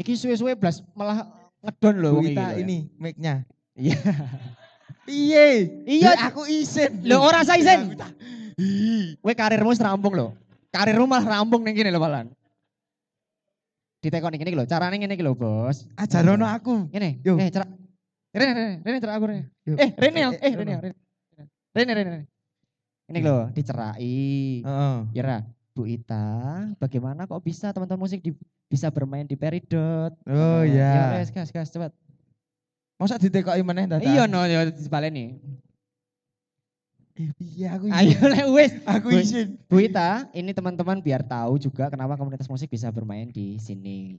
[0.00, 1.28] Iki suwe-suwe blas malah
[1.60, 2.40] ngedon lho wong iki.
[2.40, 2.56] Lho ya.
[2.56, 3.34] ini mic-nya.
[3.76, 4.00] Iya.
[5.04, 5.46] Piye?
[5.84, 7.04] Iya, aku isin.
[7.04, 7.92] Lho ora sa isin.
[9.20, 10.32] Kowe karirmu wis rampung lho.
[10.74, 12.26] Karirmu malah rampung ning kene lho malah.
[14.02, 15.86] Ditekoni ngene iki lho, carane ngene iki lho, Bos.
[15.94, 16.90] Ajarono aku.
[16.90, 17.70] Ngene, eh cerak.
[18.34, 19.42] Rene, Rene, Rene cerak aku Rene.
[19.64, 20.94] Eh, Rene ya, Eh, eh eh, Rene, Rene.
[21.38, 21.46] Rene.
[21.72, 22.10] Rene, Rene.
[22.10, 22.26] Rene.
[23.14, 24.26] Ini lho, dicerai.
[24.66, 24.98] Heeh.
[25.14, 25.38] Ya Ra,
[25.72, 26.26] Bu Ita,
[26.76, 28.34] bagaimana kok bisa teman-teman musik di-
[28.66, 30.10] bisa bermain di Peridot?
[30.26, 31.20] Oh Eh, ya.
[31.20, 31.94] Ya, gas, gas, cepat.
[32.98, 34.04] Masa ditekoki meneh dadak?
[34.06, 35.38] Iya no, ya dibaleni.
[37.14, 37.94] Eh, piye aku isin.
[37.94, 38.72] Ayo lek wes.
[38.90, 39.48] Aku Bu- isin.
[39.70, 44.18] Bu Ita, ini teman-teman biar tahu juga kenapa komunitas musik bisa bermain di sini.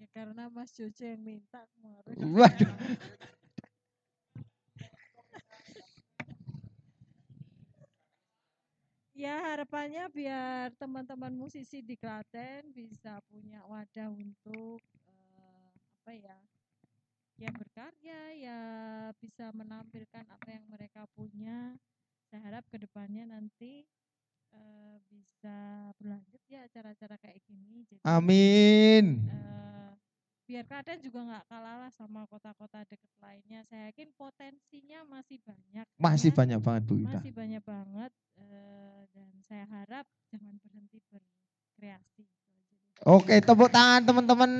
[0.00, 2.16] Ya karena Mas Jojo yang minta kemarin.
[2.16, 2.72] Waduh.
[9.12, 15.68] Ya harapannya biar teman-teman musisi di Klaten bisa punya wadah untuk eh,
[16.00, 16.38] apa ya?
[17.42, 18.58] Ya berkarya, ya
[19.18, 21.74] bisa menampilkan apa yang mereka punya.
[22.30, 23.82] Saya harap ke depannya nanti
[24.54, 27.82] eh, bisa berlanjut ya acara-acara kayak gini.
[27.90, 29.26] Jadi, Amin.
[29.26, 29.90] eh,
[30.46, 33.66] biar Klaten juga nggak kalah lah sama kota-kota dekat lainnya.
[33.66, 35.86] Saya yakin potensinya masih banyak.
[35.98, 36.38] Masih ya.
[36.38, 37.18] banyak banget Bu Ita.
[37.18, 42.22] Masih banyak banget eh, dan saya harap jangan berhenti berkreasi.
[43.02, 44.50] Oke, tepuk tangan teman-teman.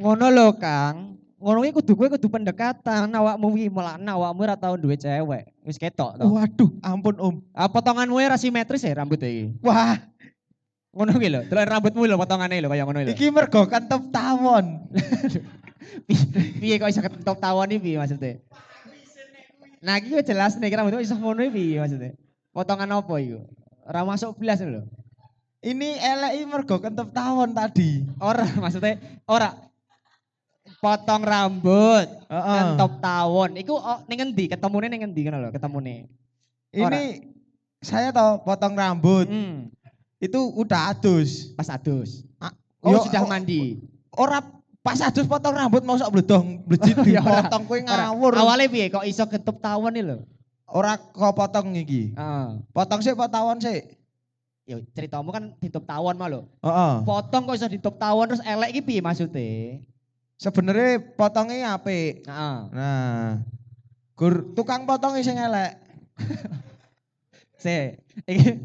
[0.00, 1.20] Ngono lho, Kang.
[1.40, 5.52] Ngono iki kudu kowe kudu pendekatan awakmu iki melakna awakmu ora tau duwe cewek.
[5.64, 6.24] Wis ketok to.
[6.24, 7.34] Waduh, ampun Om.
[7.56, 9.56] Ah, potonganmu ora simetris ya rambut iki.
[9.64, 9.96] Wah,
[10.90, 13.14] Ngono iki lho, delok rambutmu lho potongane lho kaya ngono lho.
[13.14, 14.90] iki mergo kentep tawon.
[16.60, 18.42] Piye kok iso ketop tawon iki maksudnya?
[19.80, 22.18] Nah, iki jelas nih rambutmu iso ngono iki maksudnya?
[22.50, 23.46] Potongan apa iku?
[23.86, 24.82] Ora masuk belas lho.
[25.62, 28.02] Ini elek mergo kentep tawon tadi.
[28.18, 28.98] Ora maksudnya
[29.30, 29.69] ora
[30.80, 32.56] potong rambut, Heeh.
[32.56, 33.50] kentop tawon.
[33.54, 34.48] Iku oh, ning endi?
[34.48, 36.08] Ketemune ning endi ngono lho, ketemune.
[36.72, 37.02] Ini
[37.78, 39.28] saya tahu potong rambut.
[39.28, 39.68] Hmm,
[40.16, 41.52] Itu udah adus.
[41.52, 42.24] pas adus.
[42.36, 43.76] Ah, Oh, yo, sudah mandi.
[44.12, 44.40] Ora
[44.80, 47.84] pas adus potong rambut mau sok bledong blejit Ya dipotong Ora.
[47.84, 48.32] ngawur.
[48.36, 50.24] Awalnya piye kok iso kentop tawon iki lho?
[50.64, 52.16] Ora kok potong iki.
[52.16, 52.46] Heeh.
[52.72, 53.84] Potong sih potong tawon sih.
[54.64, 56.40] Ya ceritamu kan ditutup tawon mah lho.
[56.64, 56.94] Heeh.
[57.04, 59.80] Potong kok iso ditutup tawon terus elek iki piye maksudnya?
[60.40, 62.24] Sebenarnya potongnya apik.
[62.24, 62.56] Heeh.
[62.72, 63.44] Nah,
[64.16, 65.76] gur tukang potong sing elek.
[67.60, 68.56] Se, iki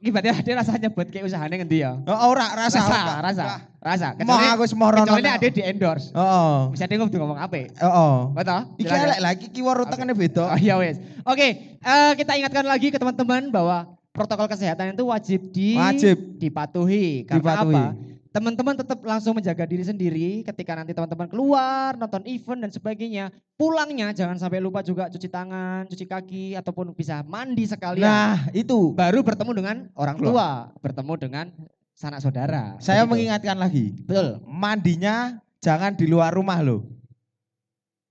[0.00, 2.00] iki berarti ada rasa nyebut kayak usahanya ngendi ya?
[2.08, 2.80] Oh, ora rasa.
[2.80, 3.20] Rasa, ora.
[3.20, 3.44] rasa,
[3.76, 4.08] rasa.
[4.24, 5.04] Mau aku semorono.
[5.04, 6.08] kecuali ada di endorse.
[6.16, 6.56] Heeh.
[6.72, 7.60] Bisa dia ngomong ngomong apa?
[7.68, 8.16] Heeh.
[8.32, 8.60] Betul?
[8.80, 9.04] Iki Silakan.
[9.04, 10.44] elek lagi kiwar utangane beda.
[10.48, 10.96] Oh iya wes.
[11.28, 13.84] Oke, eh, kita ingatkan lagi ke teman-teman bahwa
[14.16, 16.40] protokol kesehatan itu wajib di Wajib.
[16.40, 17.28] dipatuhi.
[17.28, 17.76] Karena Dipatuhi.
[17.76, 18.13] apa?
[18.34, 23.30] Teman-teman tetap langsung menjaga diri sendiri ketika nanti teman-teman keluar, nonton event dan sebagainya.
[23.54, 28.02] Pulangnya jangan sampai lupa juga cuci tangan, cuci kaki, ataupun bisa mandi sekalian.
[28.02, 28.90] Nah, itu.
[28.90, 31.46] Baru bertemu dengan orang tua, bertemu dengan
[31.94, 32.74] sanak saudara.
[32.82, 33.10] Saya Begitu.
[33.14, 33.94] mengingatkan lagi.
[34.02, 34.42] Betul.
[34.50, 36.90] Mandinya jangan di luar rumah loh.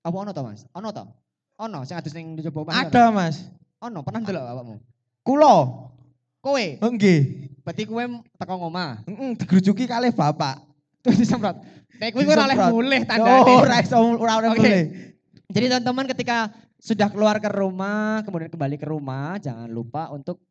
[0.07, 0.63] Apa ono to, Mas?
[0.71, 1.03] Ono to?
[1.67, 2.87] Ono sing adus ning omah.
[2.87, 3.43] Ada, Mas.
[3.83, 4.75] Ono, pernah ndelok awakmu?
[5.19, 5.55] Kulo.
[6.43, 7.47] Kowe, Nggih.
[7.63, 8.03] berarti kowe
[8.35, 9.07] teko ngomah.
[9.07, 10.59] Heeh, digerujuki kalih bapak.
[10.99, 11.55] Terus disemprot.
[12.03, 13.47] Nek kowe ora oleh mulih tandane.
[13.47, 14.83] Oh, ora iso ora oleh boleh.
[15.47, 16.51] Jadi teman-teman ketika
[16.83, 20.43] sudah keluar ke rumah, kemudian kembali ke rumah, jangan lupa untuk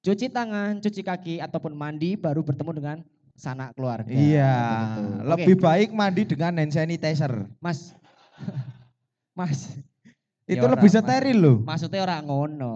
[0.00, 2.96] cuci tangan, cuci kaki ataupun mandi baru bertemu dengan
[3.36, 4.16] sanak keluarga.
[4.16, 5.02] Iya, Begitu.
[5.28, 7.44] Lebih baik mandi dengan hand sanitizer.
[7.60, 7.92] Mas.
[9.38, 9.76] Mas.
[10.44, 11.56] Itu Ya lebih steril loh.
[11.64, 12.74] Maksudnya orang ngono.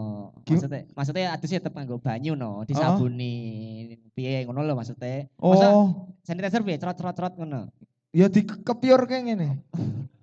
[0.49, 3.37] Maksudnya maksudnya adusnya tetep nganggo banyu no, disabuni.
[4.17, 5.29] Piye ngono lho maksudnya.
[5.37, 7.69] Masa Oh, sanitizer piye cerot-cerot ngono.
[8.09, 9.49] ya di kepiur kayak gini.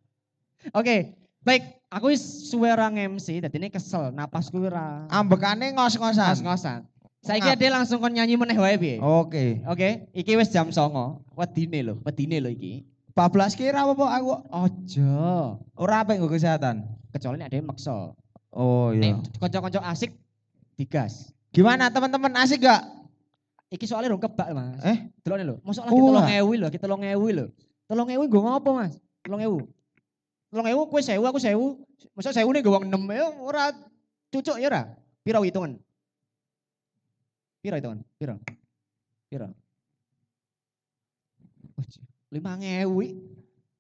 [0.80, 1.14] Oke,
[1.46, 1.78] baik.
[1.94, 6.34] Aku wis suwe ora MC, dadi ini kesel, napasku ora Ambekane ngos-ngosan.
[6.34, 6.80] ngos-ngosan.
[7.22, 7.56] Saiki Ngap.
[7.56, 8.98] ade langsung kon nyanyi meneh wae piye?
[9.00, 9.62] Oke.
[9.66, 11.22] Oke, iki wis jam 09.00.
[11.34, 12.84] Wedine lho, wedine lho iki.
[13.14, 14.34] 14 kira apa aku?
[14.50, 15.22] Ojo.
[15.78, 16.84] Ora apa nggo kesehatan.
[17.16, 18.12] Kecuali nek ade maksa.
[18.52, 19.16] Oh iya.
[19.88, 20.12] Asik
[20.76, 21.32] digas.
[21.56, 22.84] Gimana teman-teman asik gak?
[23.72, 24.84] Iki soalnya rong kebak, Mas.
[24.84, 25.08] Eh?
[25.24, 25.56] Delok lho.
[25.64, 26.28] Mosok lagi Wah.
[26.28, 27.46] 3000 lho, kita 3000 lho.
[27.88, 29.00] 3000 nggo ngopo, Mas?
[29.24, 29.64] 3000.
[30.52, 31.80] 3000 kowe 1000, aku 1000.
[32.20, 33.64] Mosok 1000 ne nggo wong 6 ya ora
[34.28, 34.84] cucuk ya ora?
[35.24, 35.80] Piro hitungan?
[37.64, 38.00] Piro hitungan?
[38.20, 38.36] Piro?
[39.32, 39.48] Piro?
[42.32, 43.35] 5000.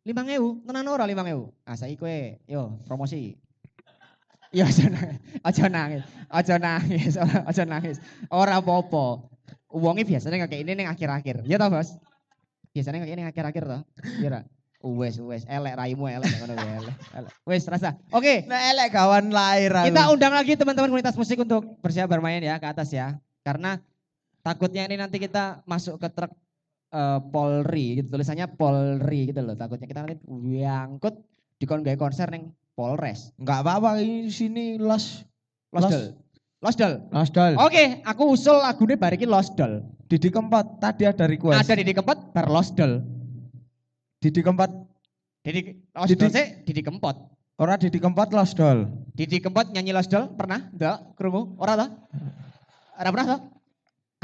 [0.05, 1.49] Limang ewu, tenan ora limang ewu.
[1.65, 3.33] Ah saiki kowe, yo promosi.
[4.53, 7.13] Ya aja nangis, aja nangis, aja nangis,
[7.49, 7.97] aja nangis.
[8.29, 9.25] Ora apa-apa.
[9.73, 11.43] Uangnya biasanya kayak ini ning akhir-akhir.
[11.49, 11.97] Ya toh, Bos?
[12.71, 13.81] Biasanya kayak ini akhir-akhir toh.
[14.21, 14.41] Iya ra?
[14.85, 16.95] Wes, wes, elek raimu elek ngono elek.
[17.41, 17.97] Wes, rasa.
[18.13, 22.61] Oke, Nah elek kawan lahir kita undang lagi teman-teman komunitas musik untuk bersiap bermain ya
[22.61, 23.17] ke atas ya.
[23.41, 23.81] Karena
[24.45, 26.29] takutnya ini nanti kita masuk ke truk
[26.95, 29.59] eh, Polri gitu tulisannya Polri gitu loh.
[29.59, 31.15] Takutnya kita nanti diangkut
[31.59, 33.35] di gawe konser neng Polres.
[33.39, 35.23] Enggak apa-apa ini sini los
[35.75, 36.15] Losdol.
[36.63, 36.93] Losdol.
[37.11, 37.53] Losdol.
[37.59, 39.83] Oke, aku usul lagune barikin Losdol.
[40.07, 41.67] Didi Kempot tadi ada request.
[41.67, 43.03] Ada di Kempot bar Losdol.
[44.23, 44.71] Didi Kempot
[45.43, 47.15] Didi Losdol Didi- sih Didi Kempot.
[47.59, 48.87] ora Didi Kempot Losdol.
[49.13, 50.71] Didi Kempot nyanyi Losdol pernah?
[50.71, 51.59] Enggak, krungu?
[51.59, 51.89] Ora toh?
[52.95, 53.25] Ora pernah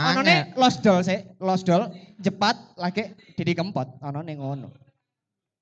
[0.02, 0.12] toh?
[0.18, 1.82] Onone Losdol sih, Losdol
[2.18, 4.02] jepat lagi Didi Kempot.
[4.02, 4.70] Onone ngono.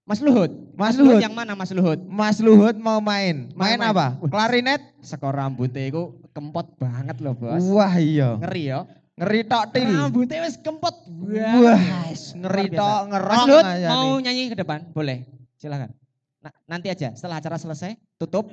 [0.10, 0.50] Mas Luhut.
[0.74, 1.22] Mas Luhut.
[1.22, 2.02] yang mana Mas Luhut?
[2.10, 3.54] Mas Luhut mau main.
[3.54, 3.94] Main, main.
[3.94, 4.18] apa?
[4.26, 4.82] Klarinet?
[5.06, 7.62] Sekor rambutnya itu kempot banget loh bos.
[7.70, 8.34] Wah iya.
[8.42, 8.90] Ngeri ya.
[9.22, 9.86] Ngeri tok til.
[9.86, 11.06] Rambutnya wis kempot.
[11.06, 14.22] Wah, ngeri tok Mas ngerong Luhut aja mau nih.
[14.26, 14.80] nyanyi ke depan?
[14.98, 15.30] Boleh.
[15.62, 15.94] Silakan.
[16.42, 18.50] Nah, nanti aja setelah acara selesai tutup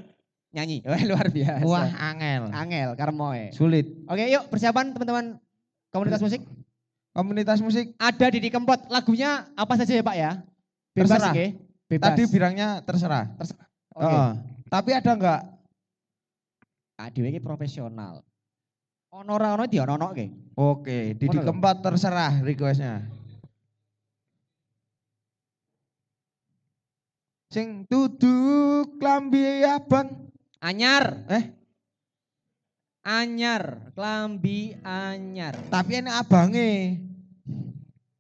[0.53, 0.85] nyanyi.
[0.93, 1.65] Wah, luar biasa.
[1.65, 2.53] Wah, angel.
[2.53, 3.49] Angel karmoe.
[3.57, 3.87] Sulit.
[4.13, 5.41] Oke, yuk persiapan teman-teman
[5.97, 6.41] komunitas musik.
[7.17, 8.93] Komunitas musik Ada Didi Kempot.
[8.93, 10.31] Lagunya apa saja ya Pak ya?
[10.93, 11.33] Bebas Terserah.
[11.33, 11.47] oke?
[11.87, 12.05] Bebas.
[12.13, 13.25] tadi bilangnya terserah.
[13.97, 14.05] Oke.
[14.05, 14.31] Heeh.
[14.69, 15.41] Tapi ada enggak?
[16.97, 18.25] Ah, iki profesional.
[19.17, 20.29] Ono ora ono di ono ke.
[20.61, 21.49] Oke, Didi Ngono lho.
[21.53, 23.01] Kempot terserah requestnya.
[27.49, 30.29] Sing duduk lambi abang.
[30.61, 31.53] Anyar, Eh,
[33.07, 35.55] anyar, klambi anyar.
[35.71, 36.99] tapi ini abange.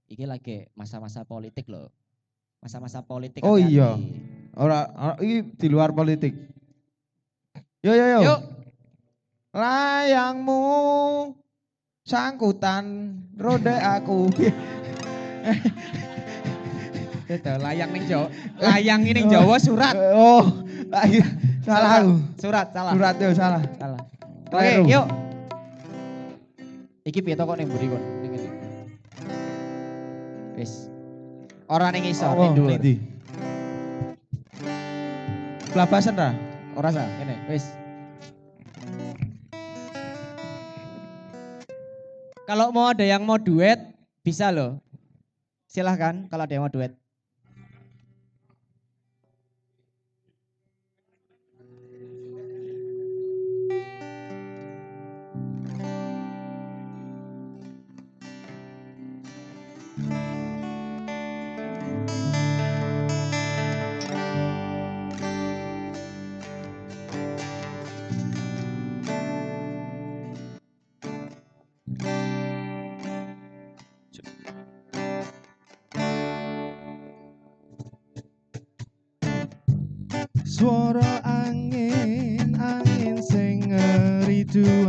[0.06, 1.90] Iki lagi masa-masa politik loh.
[2.62, 3.42] Masa-masa politik.
[3.42, 3.98] Oh iya.
[4.54, 6.32] Ora, ora ini di luar politik.
[7.82, 8.20] Yo yo yo.
[8.22, 8.40] Yuk,
[9.56, 10.62] Layangmu
[12.06, 12.84] sangkutan
[13.34, 14.30] rode aku.
[17.26, 18.28] itu layang ning Jawa.
[18.62, 19.96] Layang ini ning Jawa surat.
[20.14, 20.46] Oh,
[21.66, 22.14] salah aku.
[22.38, 22.92] Surat, salah.
[22.94, 23.62] Surat yo salah.
[23.80, 24.15] Salah.
[24.46, 24.84] Oke, Keliru.
[24.86, 25.06] yuk.
[27.06, 28.02] Iki piye kok ning mburi kon?
[28.22, 28.32] Ning?
[30.58, 30.90] Wis.
[31.66, 32.78] Ora ning isor, ning dhuwur.
[32.78, 32.94] ndi?
[35.70, 36.30] Pelabasan ra?
[36.78, 37.34] Ora sah, ngene.
[37.50, 37.66] Wis.
[42.46, 43.82] Kalau mau ada yang mau duet,
[44.22, 44.78] bisa loh.
[45.66, 46.94] Silahkan kalau ada yang mau duet.
[80.56, 84.85] Suara angin, angin sing ngeridu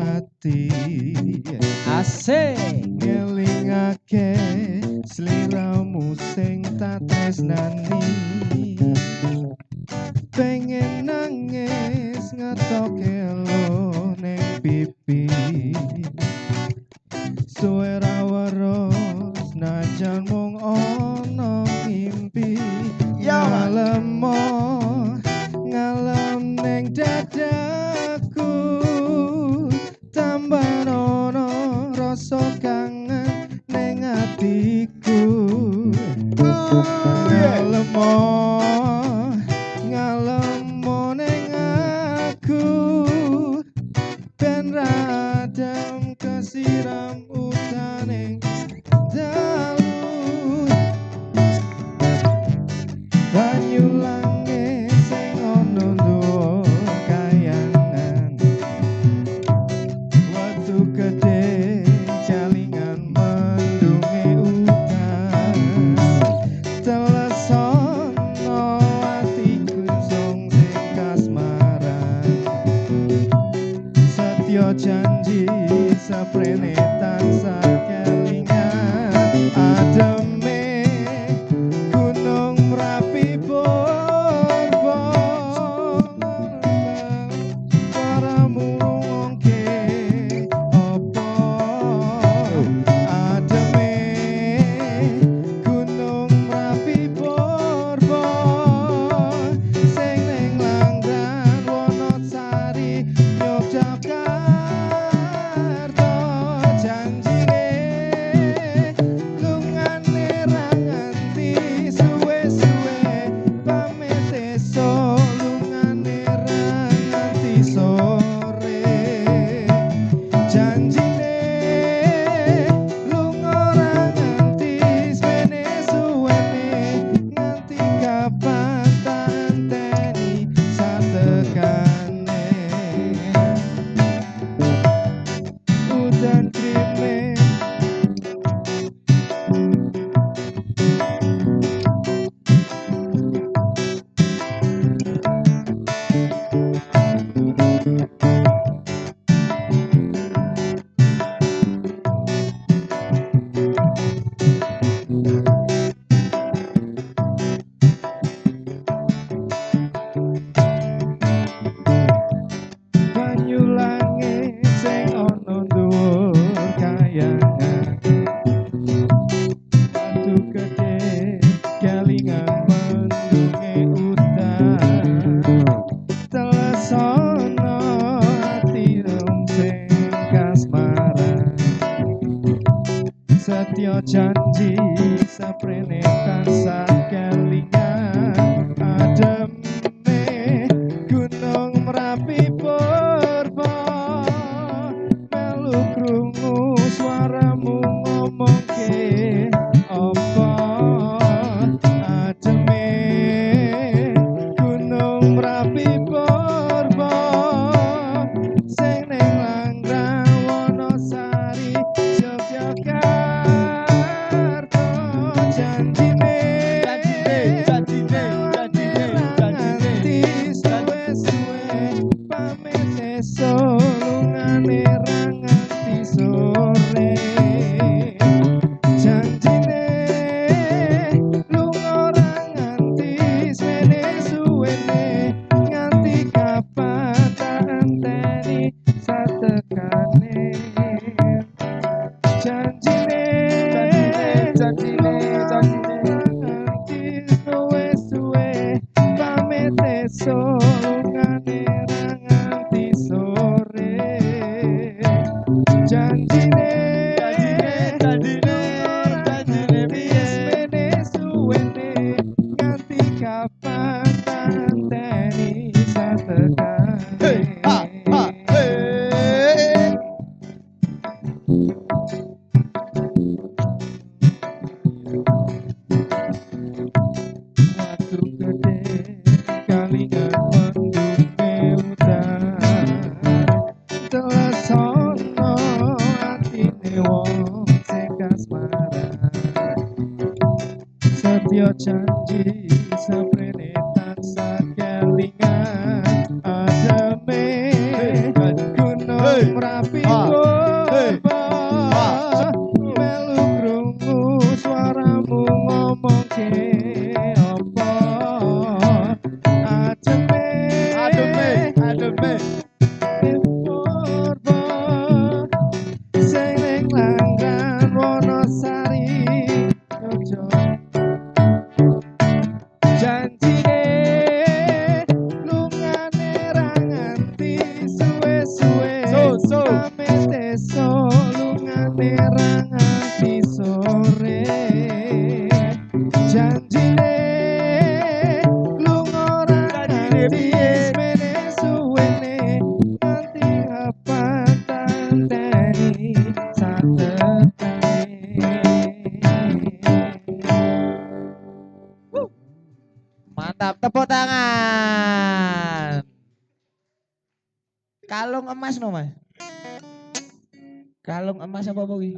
[361.67, 362.15] sapa kuwi?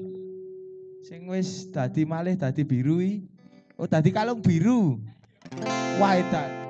[1.02, 3.26] Sing wis dadi malih dadi biru iki.
[3.82, 5.02] Oh, dadi kalung biru.
[5.98, 6.70] Waitan.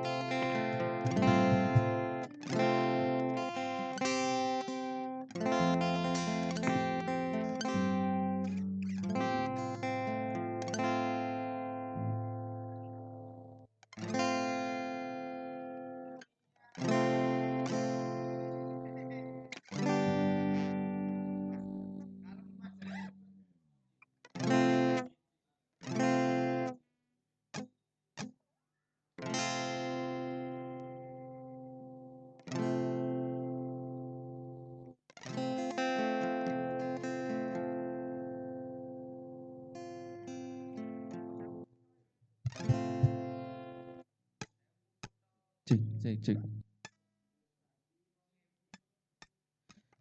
[46.20, 46.38] dicek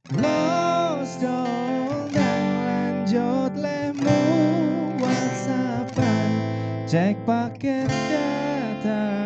[0.09, 4.21] Los dong dan lanjut lemu
[4.97, 6.31] whatsappan.
[6.89, 9.18] Cek paket data.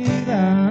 [0.00, 0.65] realidad.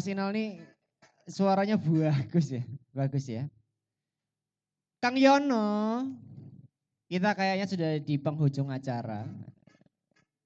[0.00, 0.56] Mas Inal nih
[1.28, 2.64] suaranya bagus ya,
[2.96, 3.44] bagus ya.
[4.96, 6.08] Kang Yono,
[7.04, 9.28] kita kayaknya sudah di penghujung acara.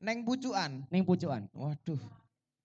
[0.03, 0.83] Neng pucuan.
[0.91, 1.47] Neng pucuan.
[1.55, 2.03] Waduh.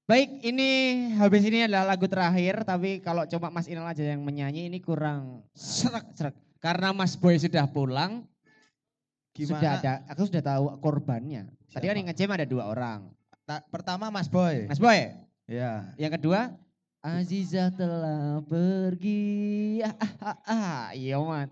[0.10, 0.70] Baik, ini
[1.14, 5.46] habis ini adalah lagu terakhir, tapi kalau cuma Mas Inal aja yang menyanyi ini kurang
[5.54, 6.34] serak serak.
[6.58, 8.26] Karena Mas Boy sudah pulang,
[9.38, 9.50] Gimana?
[9.54, 11.54] sudah ada, aku sudah tahu korbannya.
[11.70, 12.00] Tadi kan Siapa?
[12.02, 13.14] yang ngejam ada dua orang.
[13.46, 14.66] Ta- pertama Mas Boy.
[14.66, 15.14] Mas Boy,
[15.46, 15.94] Ya.
[16.02, 16.58] yang kedua
[17.00, 19.80] Aziza telah pergi.
[19.80, 20.82] Ah, ah, ah, ah.
[20.92, 21.48] Iya, man.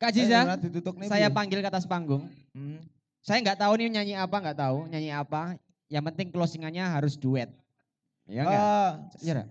[0.00, 2.24] Kak Aziza, Eh, nih, saya panggil ke atas panggung.
[2.56, 2.80] Hmm.
[3.20, 5.58] Saya nggak tahu nih nyanyi apa, nggak tahu nyanyi apa.
[5.92, 7.50] Yang penting closingannya harus duet.
[8.24, 8.60] Ya enggak?
[8.62, 8.90] Eh,
[9.24, 9.48] Iya nggak?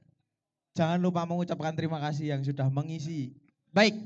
[0.77, 3.33] jangan lupa mengucapkan terima kasih yang sudah mengisi.
[3.73, 3.97] Baik.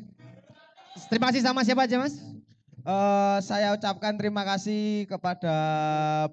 [1.12, 2.16] Terima kasih sama siapa aja, Mas?
[2.82, 5.54] Eh, saya ucapkan terima kasih kepada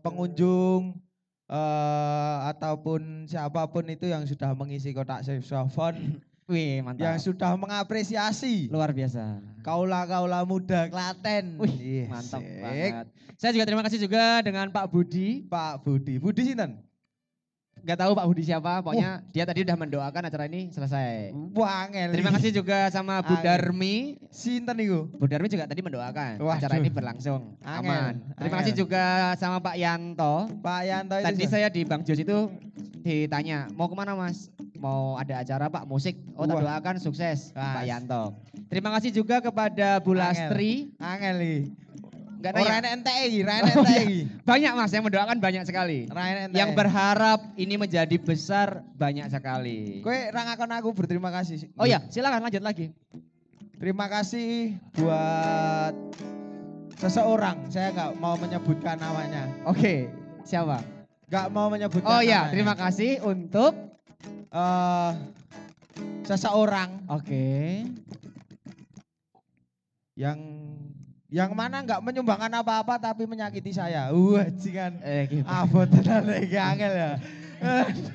[0.00, 0.96] pengunjung
[1.48, 7.04] eh, ataupun siapa pun itu yang sudah mengisi kotak saxophone, Wih, mantap.
[7.04, 9.36] yang sudah mengapresiasi Luar biasa.
[9.60, 11.60] kaula-kaula muda Klaten.
[11.60, 13.04] Wih, Ih, mantap banget.
[13.36, 15.44] Saya juga terima kasih juga dengan Pak Budi.
[15.44, 16.16] Pak Budi.
[16.16, 16.80] Budi sinten?
[17.84, 21.34] Gak tahu Pak Budi siapa, pokoknya dia tadi udah mendoakan acara ini selesai.
[21.54, 22.14] Wah, angel.
[22.14, 23.44] Terima kasih juga sama Bu Angel.
[23.44, 23.96] Darmi.
[24.30, 25.10] Sinten iku?
[25.18, 26.58] Bu Darmi juga tadi mendoakan Waduh.
[26.58, 28.14] acara ini berlangsung Angel, aman.
[28.36, 28.58] Terima angel.
[28.64, 29.04] kasih juga
[29.38, 30.34] sama Pak Yanto.
[30.60, 31.26] Pak Yanto itu.
[31.30, 32.38] Tadi saya di Bang Jos itu
[33.02, 34.52] ditanya, mau ke mana mas?
[34.78, 36.14] Mau ada acara pak musik?
[36.38, 36.78] Oh tak Wah.
[36.78, 37.74] doakan sukses Mas.
[37.82, 38.22] Pak Yanto.
[38.70, 40.22] Terima kasih juga kepada Bu Angel.
[40.22, 40.72] Lastri.
[41.02, 41.87] Angel iki.
[42.38, 42.78] Enggak Ora nanya.
[42.78, 44.24] enek entek iki, ra Oh, enek entek iya.
[44.46, 45.98] Banyak mas yang mendoakan banyak sekali.
[46.06, 46.58] Ra enek entek.
[46.62, 49.98] Yang berharap ini menjadi besar banyak sekali.
[50.00, 51.66] Kowe ra ngakon aku berterima kasih.
[51.74, 52.94] Oh ya silakan lanjut lagi.
[53.74, 55.94] Terima kasih buat
[56.96, 57.66] seseorang.
[57.68, 59.50] Saya nggak mau menyebutkan namanya.
[59.62, 60.06] Oke
[60.42, 60.78] siapa?
[61.26, 62.52] Nggak mau menyebutkan Oh ya namanya.
[62.54, 63.74] terima kasih untuk.
[64.48, 65.12] Eh,
[66.22, 67.82] seseorang Oke.
[70.14, 70.38] yang
[71.28, 74.08] yang mana nggak menyumbangkan apa-apa tapi menyakiti saya.
[74.16, 74.96] Wah, jingan.
[75.04, 75.44] Eh, gitu.
[75.44, 77.10] Apa tenan iki angel ya.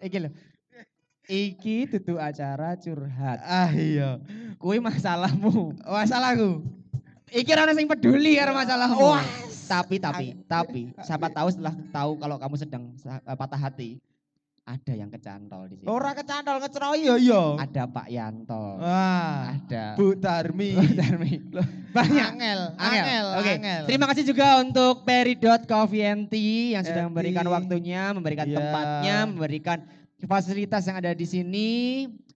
[0.00, 0.30] Iki lho.
[1.28, 3.38] Iki tutu acara curhat.
[3.44, 4.16] ah iya.
[4.56, 5.76] Kui masalahmu.
[5.84, 6.64] Masalahku.
[7.28, 9.02] Iki ora sing peduli karo masalahmu.
[9.12, 9.26] Wah.
[9.68, 14.00] Tapi tapi tapi siapa tahu setelah tahu kalau kamu sedang eh, patah hati,
[14.68, 15.88] ada yang kecantol di sini.
[15.88, 17.42] Ora kecantol ngeceroki ya iya.
[17.56, 18.64] Ada Pak Yanto.
[18.76, 19.56] Wah.
[19.56, 20.76] Ada Bu Darmi.
[21.00, 21.32] Darmi.
[21.88, 22.26] Banyak.
[22.36, 23.04] Angel, Angel.
[23.08, 23.52] angel, Oke.
[23.56, 23.82] angel.
[23.88, 28.56] Terima kasih juga untuk Peridot Coffee and Tea yang sudah memberikan waktunya, memberikan Iya.
[28.60, 29.78] tempatnya, memberikan
[30.28, 31.68] fasilitas yang ada di sini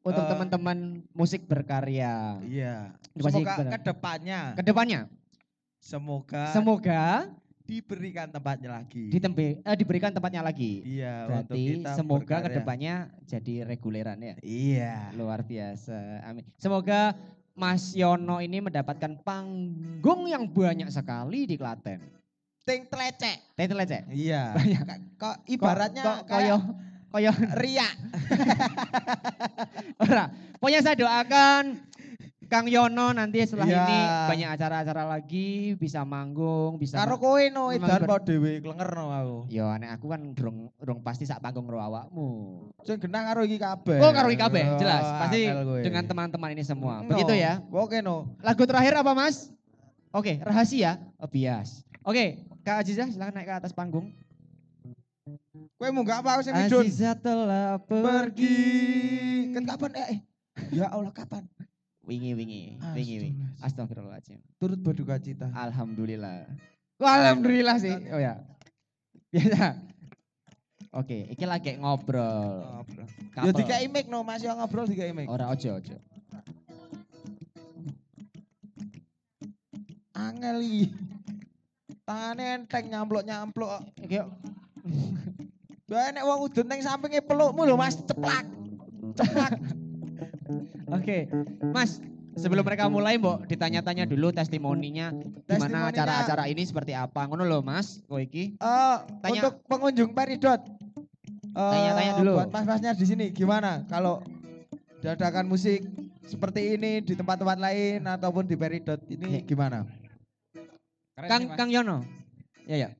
[0.00, 0.28] untuk Eh.
[0.32, 0.78] teman-teman
[1.12, 2.40] musik berkarya.
[2.48, 2.96] Iya.
[3.12, 5.00] Semoga ke depannya Ke depannya,
[5.76, 7.28] semoga semoga
[7.73, 9.09] diberikan tempatnya lagi.
[9.09, 10.85] ditempe, eh, diberikan tempatnya lagi.
[10.85, 12.44] Iya, untuk Berarti kita semoga berkarya.
[12.44, 12.94] ke depannya
[13.24, 14.35] jadi reguleran ya.
[14.44, 14.94] Iya.
[15.16, 16.28] Luar biasa.
[16.28, 16.44] Amin.
[16.61, 17.16] Semoga
[17.57, 22.01] Mas Yono ini mendapatkan panggung yang banyak sekali di Klaten.
[22.62, 23.39] Ting tlecek.
[23.59, 24.07] Titel aja.
[24.07, 24.43] Iya.
[24.59, 24.82] Banyak.
[25.19, 26.62] Kok ibaratnya kok, kayak
[27.11, 27.94] koyo Riak.
[30.07, 30.31] ora.
[30.62, 31.82] Pokoknya saya doakan
[32.52, 33.80] Kang Yono nanti setelah Iya.
[33.88, 33.98] ini
[34.28, 39.38] banyak acara-acara lagi, bisa manggung, bisa Karo kowe no edan kok dhewe klenger no aku.
[39.48, 42.28] Yo anek aku kan durung durung pasti sak panggung karo awakmu.
[42.84, 44.04] Sing genah karo iki kabeh.
[44.04, 45.00] Oh karo iki kabeh, jelas.
[45.00, 45.40] Oh, Pasti
[45.80, 47.00] dengan teman-teman ini semua.
[47.00, 47.16] No.
[47.16, 47.64] Begitu ya.
[47.72, 48.36] Oke no.
[48.44, 49.48] Lagu terakhir apa Mas?
[50.12, 51.00] Oke, rahasia.
[51.16, 51.88] Oh bias.
[52.04, 54.12] Oke, Kak Aziza silahkan naik ke atas panggung.
[55.80, 56.84] Kowe munggah apa aku sing midun?
[56.84, 58.04] Aziza telah pergi.
[58.04, 58.60] Pergi.
[59.56, 60.06] Kan kapan eh?
[60.12, 60.18] eh.
[60.68, 61.48] Ya Allah kapan?
[62.02, 62.62] Wingi wingi,
[62.98, 63.42] wingi wingi.
[63.62, 64.42] Astagfirullahaladzim.
[64.58, 65.46] Turut berduka cita.
[65.54, 66.50] Alhamdulillah.
[66.98, 67.94] Alhamdulillah sih.
[68.10, 68.42] Oh ya.
[69.30, 69.78] Biasa.
[70.92, 72.66] Oke, iki lagi ngobrol.
[72.82, 73.06] Ngobrol.
[73.38, 75.30] Ya dikai mic no, masih ngobrol dikai mic.
[75.30, 75.96] Ora ojo ojo.
[80.18, 80.84] Angel iki.
[82.02, 83.88] Tangane enteng nyamplok-nyamplok.
[84.02, 84.26] Iki yo.
[85.86, 88.42] Bae nek wong udun ning sampinge pelukmu lho Mas, ceplak.
[89.14, 89.54] Ceplak.
[90.93, 91.28] Oke,
[91.73, 91.98] Mas.
[92.32, 95.12] Sebelum mereka mulai, Mbok, ditanya-tanya dulu testimoninya
[95.44, 97.28] gimana acara-acara ini seperti apa.
[97.28, 98.01] Ngono loh, Mas.
[98.09, 98.56] Kowe iki.
[98.56, 99.52] Eh, Tanya.
[99.52, 100.60] untuk pengunjung Peridot.
[101.52, 102.32] eh, Tanya-tanya dulu.
[102.40, 104.24] Buat mas-masnya di sini gimana kalau
[105.05, 105.85] diadakan musik
[106.24, 109.85] seperti ini di tempat-tempat lain ataupun di Peridot ini gimana?
[111.12, 111.52] Keren Kang sih.
[111.52, 112.01] Kang Yono.
[112.64, 112.90] Ya ya.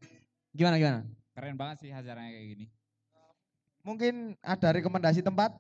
[0.53, 1.01] Gimana gimana?
[1.33, 2.67] Keren banget sih acaranya kayak gini.
[3.81, 5.57] Mungkin ada rekomendasi tempat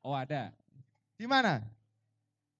[0.00, 0.56] Oh ada.
[1.18, 1.58] Di mana?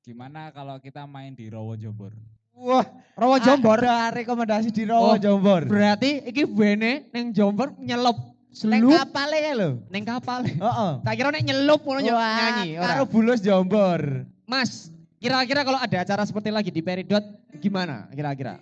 [0.03, 2.11] Gimana kalau kita main di Rowo Jombor?
[2.59, 2.83] Wah,
[3.15, 3.79] Rawa Jombor.
[3.79, 5.63] Ada rekomendasi di Rawa Oh, Jombor.
[5.65, 8.19] Berarti iki bene neng Jombor nyelup
[8.67, 9.79] Neng selup kapale ya lho.
[9.87, 10.43] neng kapal.
[10.43, 10.93] Heeh.
[11.07, 12.69] Tak kira nek nyelup ngono yo Wah, nyanyi.
[12.75, 12.87] ora.
[12.91, 14.27] Karo bulus Jombor.
[14.43, 14.91] Mas,
[15.23, 17.23] kira-kira kalau ada acara seperti lagi di Peridot
[17.63, 18.59] gimana kira-kira?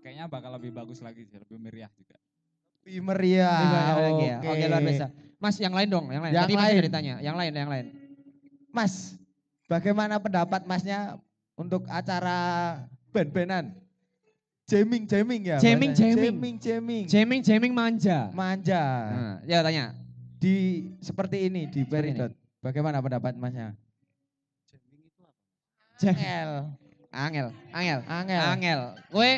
[0.00, 2.16] Kayaknya bakal lebih bagus lagi sih, lebih meriah juga.
[2.82, 3.60] Lebih meriah.
[3.94, 4.36] Lagi ya?
[4.40, 4.48] Oke.
[4.48, 5.06] Oke, luar biasa.
[5.42, 6.30] Mas, yang lain dong, yang lain.
[6.30, 6.72] Yang Tadi Mas lain.
[6.78, 7.86] udah ditanya, yang lain, yang lain.
[8.70, 9.18] Mas,
[9.66, 11.18] bagaimana pendapat Masnya
[11.58, 12.38] untuk acara
[13.10, 13.74] band-bandan?
[14.70, 15.58] Jamming, jamming ya?
[15.58, 16.22] Jamming, jamming.
[16.22, 17.04] Jamming, jamming.
[17.10, 18.30] Jamming, jamming manja.
[18.30, 18.82] Manja.
[19.10, 19.98] Nah, ya tanya.
[20.38, 21.82] Di seperti ini di.
[21.82, 22.30] Peridot.
[22.62, 23.74] Bagaimana pendapat Masnya?
[25.98, 26.50] Jam- Angel.
[27.12, 28.40] Angel, angel, Angel.
[28.40, 28.80] angel.
[29.12, 29.32] Kowe,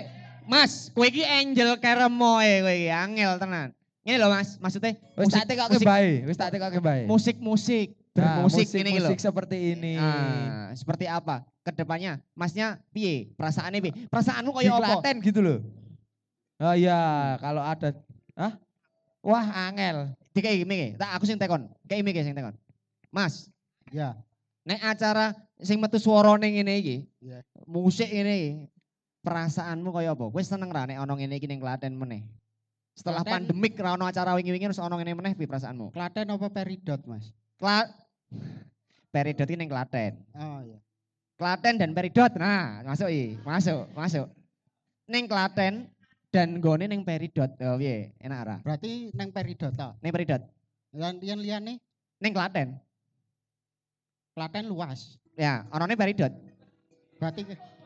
[0.46, 3.74] Mas, kowe iki angel keremoe kowe iki, angel tenan.
[4.04, 7.08] Ini loh Mas, maksudnya Wis tak tekokke musik, bae, wis tak tekokke bae.
[7.08, 9.10] musik, musik, Nah, bermusik ini gitu.
[9.10, 9.98] musik seperti ini.
[9.98, 11.42] Ah, seperti apa?
[11.66, 13.32] Ke depannya, Masnya piye?
[13.34, 14.06] Perasaannya piye?
[14.06, 14.86] Perasaanmu kayak apa?
[15.00, 15.58] Klaten gitu loh.
[16.62, 17.90] Oh iya, kalau ada
[18.38, 18.54] Hah?
[19.18, 20.14] Wah, angel.
[20.30, 21.66] Kayak gini, tak aku sing tekon.
[21.88, 22.54] Kayak gini sing tekon.
[23.08, 23.48] Mas,
[23.90, 24.14] Ya.
[24.62, 27.40] nek acara sing metu suarane ngene iki, Iya.
[27.64, 28.50] musik ini iki,
[29.24, 30.28] perasaanmu kaya apa?
[30.28, 32.22] Kowe seneng ra nek ana ngene iki ning Klaten meneh?
[32.94, 35.90] Setelah Klaten- pandemik ra ono acara wingi-wingi terus ana ngene meneh piye perasaanmu?
[35.90, 37.34] Klaten apa Peridot, Mas?
[37.58, 37.90] Kla
[39.14, 40.22] Peridot iki ning Klaten.
[40.38, 40.78] Oh iya.
[41.34, 42.30] Klaten dan Peridot.
[42.38, 44.30] Nah, masuk i, masuk, masuk.
[45.10, 45.90] Ning Klaten
[46.30, 47.50] dan gone ning Peridot.
[47.66, 48.14] Oh piye?
[48.22, 48.56] Enak ra?
[48.62, 49.98] Berarti neng Peridot tok.
[49.98, 50.42] Ning Peridot,
[50.94, 51.82] Lan yang liyane
[52.22, 52.78] ning Klaten.
[54.38, 55.18] Klaten luas.
[55.34, 56.30] Ya, ning Peridot.
[57.18, 57.42] Berarti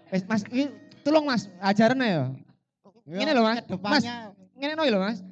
[0.08, 0.72] Wis Mas, iki
[1.04, 2.08] tolong Mas, ajaran ya.
[2.08, 2.20] ya,
[3.08, 3.42] Ngene lho,
[3.84, 4.04] Mas.
[4.58, 5.22] Ngene no lho Mas.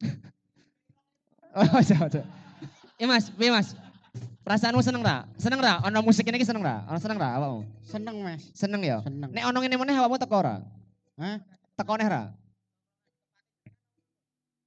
[1.60, 2.22] oh, aja, aja.
[2.96, 3.76] Ya Mas, piye Mas?
[4.40, 5.28] Perasaanmu seneng ra?
[5.36, 5.84] Seneng ra?
[5.84, 6.82] Ana musik ini seneng ra?
[6.88, 7.68] Ana seneng ra awakmu?
[7.84, 8.42] seneng, Mas.
[8.56, 9.04] Seneng ya?
[9.04, 9.28] Seneng.
[9.30, 10.64] Nek ana ngene meneh awakmu teko ra?
[11.20, 11.36] Hah?
[11.76, 12.22] Teko neh ra?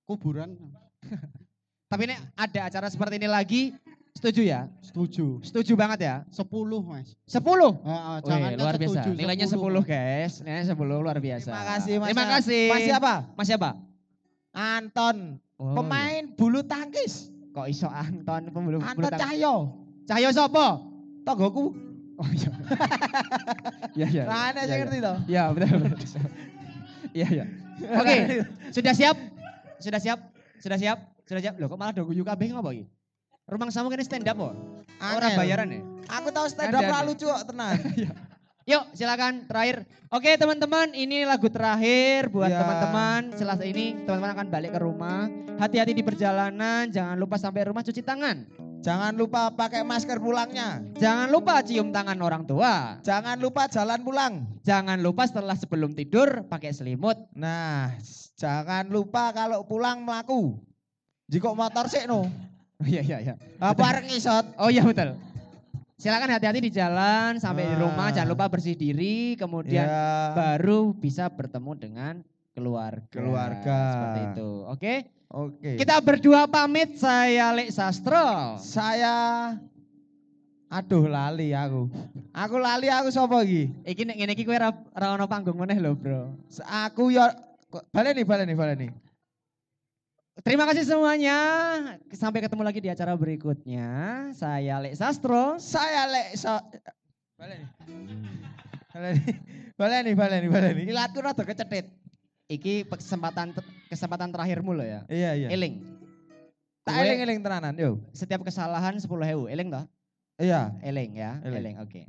[0.06, 0.54] Kuburan
[1.92, 3.70] Tapi nek ada acara seperti ini lagi,
[4.18, 4.66] setuju ya?
[4.82, 5.42] setuju.
[5.46, 6.16] Setuju banget ya?
[6.34, 6.46] 10,
[6.86, 7.14] Mas.
[7.30, 7.38] 10.
[7.38, 8.94] Heeh, Wih, jangan luar biasa.
[8.94, 9.86] setuju, Nilainya 10, 10, Mas.
[9.86, 10.34] guys.
[10.42, 11.50] Nilainya 10 luar biasa.
[11.50, 12.08] Terima kasih Mas.
[12.10, 12.64] Terima kasih.
[12.70, 13.14] Mas siapa?
[13.38, 13.70] Mas siapa?
[14.54, 17.30] Anton, Oh, pemain bulu tangkis.
[17.30, 17.54] iya.
[17.54, 19.22] Kok iso Anton pembulu bulu Anton tangkis?
[19.22, 19.56] Cahyo.
[20.06, 20.82] Cahyo sapa?
[21.26, 21.74] Tonggoku.
[22.22, 22.50] Oh iya.
[23.98, 24.24] Iya iya.
[24.26, 24.78] Nah, iya, saya iya.
[24.82, 25.18] ngerti toh.
[25.30, 26.08] Iya betul betul.
[27.14, 27.46] Iya iya.
[28.02, 28.16] Oke,
[28.76, 29.18] sudah siap?
[29.78, 30.20] Sudah siap?
[30.58, 30.98] Sudah siap?
[31.30, 31.54] Sudah siap?
[31.62, 32.86] Loh kok malah do guyu kabeh ngopo iki?
[33.46, 34.54] Rumang samu kene stand up kok.
[35.04, 35.38] Ora Angel.
[35.38, 35.82] bayaran ya?
[36.22, 37.78] Aku tahu stand up ra lucu kok tenan.
[38.64, 39.84] Yuk silakan terakhir.
[40.08, 42.64] Oke teman-teman ini lagu terakhir buat Ya.
[42.64, 43.36] teman-teman.
[43.36, 45.28] Setelah ini teman-teman akan balik ke rumah.
[45.60, 46.88] Hati-hati di perjalanan.
[46.88, 48.48] Jangan lupa sampai rumah cuci tangan.
[48.84, 50.80] Jangan lupa pakai masker pulangnya.
[50.96, 53.00] Jangan lupa cium tangan orang tua.
[53.04, 54.34] Jangan lupa jalan pulang.
[54.64, 57.16] Jangan lupa setelah sebelum tidur pakai selimut.
[57.36, 57.96] Nah,
[58.40, 60.56] jangan lupa kalau pulang melaku.
[61.28, 62.28] Jika motor sih no.
[62.84, 63.34] Oh, iya iya iya.
[63.64, 64.60] Apa ngisot?
[64.60, 65.16] Oh iya betul.
[66.04, 68.12] Silakan hati-hati di jalan sampai di rumah.
[68.12, 68.20] Ah.
[68.20, 69.40] Jangan lupa bersih diri.
[69.40, 70.36] Kemudian Ya.
[70.36, 72.14] baru bisa bertemu dengan
[72.52, 73.08] keluarga.
[73.08, 73.80] Keluarga.
[73.96, 74.50] Seperti itu.
[74.68, 74.94] Oke.
[75.32, 75.72] Oke.
[75.80, 78.60] Kita berdua pamit, saya Lek Sastro.
[78.60, 79.16] Saya
[80.68, 81.86] Aduh lali aku.
[82.34, 83.70] Aku lali aku sapa iki?
[83.86, 86.34] Iki nek ngene iki kowe ora ono panggung meneh lho, Bro.
[86.66, 87.30] Aku ya
[87.70, 88.88] kok- baleni baleni baleni.
[90.42, 91.38] Terima kasih semuanya.
[92.10, 93.86] Sampai ketemu lagi di acara berikutnya.
[94.34, 95.62] Saya Lek Sastro.
[95.62, 96.50] Saya lek so
[97.38, 97.66] baleni.
[98.90, 99.22] Baleni.
[99.78, 100.82] Baleni baleni baleni.
[100.90, 101.86] Ilatku rada kecetit.
[102.50, 103.54] Iki kesempatan
[103.94, 105.06] kesempatan terakhirmu loh ya.
[105.06, 105.48] Iya iya.
[105.54, 105.86] Eling.
[106.82, 108.02] Tak Kowe eling-eling tenanan yo.
[108.12, 109.06] Setiap kesalahan 10.000.
[109.54, 109.86] Eling toh?
[110.42, 110.74] Iya.
[110.82, 111.38] Eling ya.
[111.46, 111.62] Eling.
[111.62, 112.02] Eling, oke.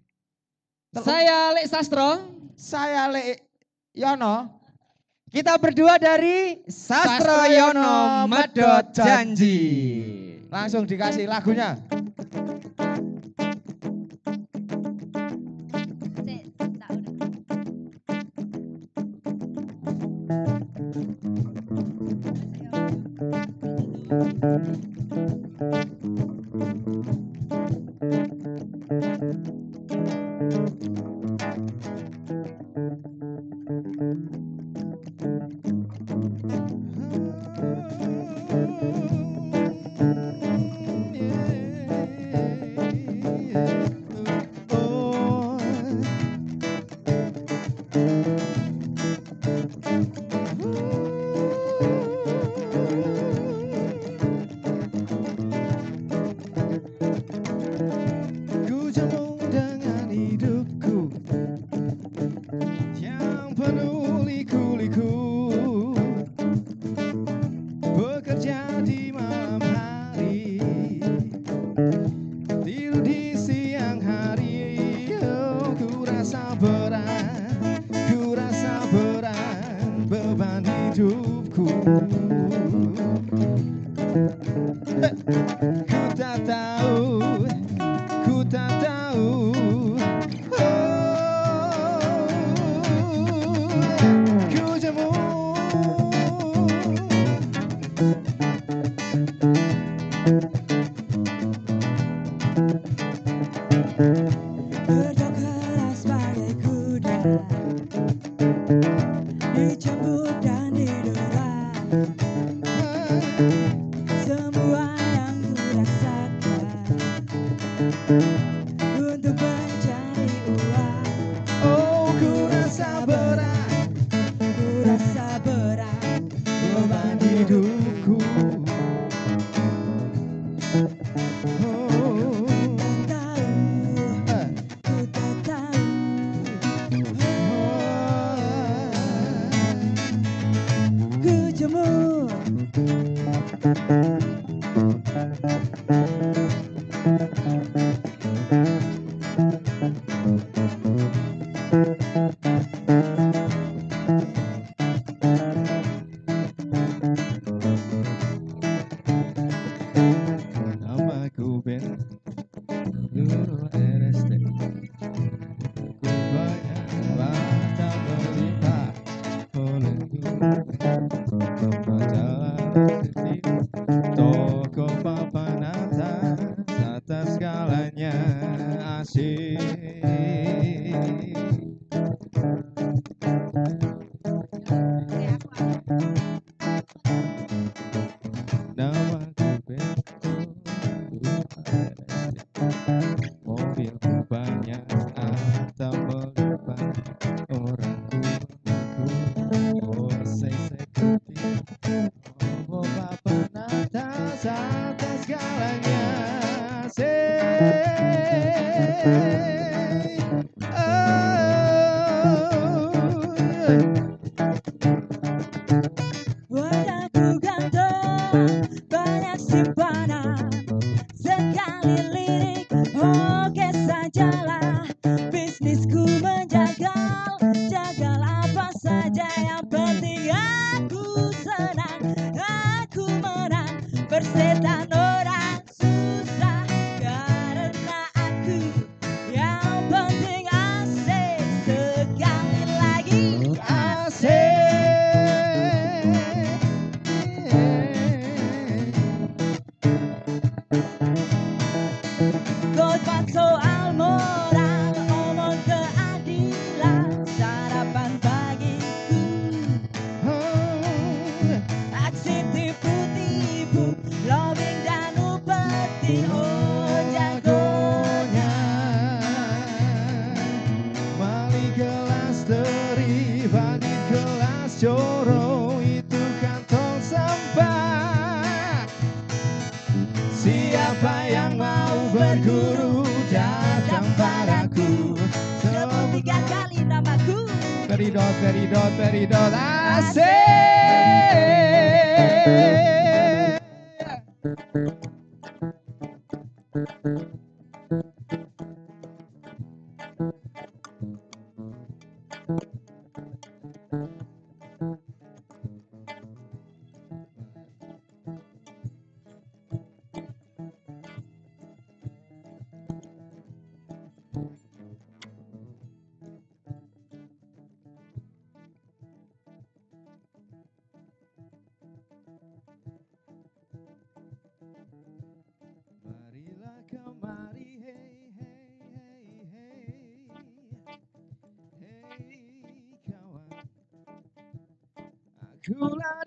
[0.97, 2.09] Terus- Saya Lek Sastro.
[2.57, 3.45] Saya lek
[3.93, 4.64] Yono.
[5.35, 9.59] Kita berdua dari Sastro Yono Medot Janji.
[10.47, 11.75] Langsung dikasih lagunya.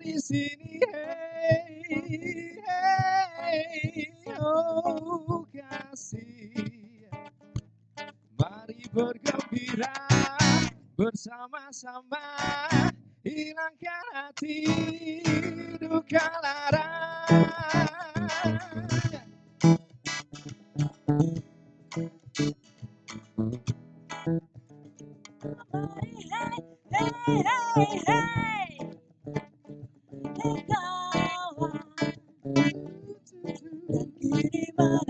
[0.08, 4.08] di sini hey hey
[4.40, 7.12] oh kasih
[8.40, 9.92] mari bergembira
[10.96, 12.24] bersama-sama
[13.26, 14.64] hilangkan hati
[15.82, 16.88] duka lara
[26.00, 26.58] Hey, hey,
[26.92, 27.10] hey,
[27.76, 28.67] hey, hey.
[30.40, 30.68] Thank
[34.22, 35.07] you.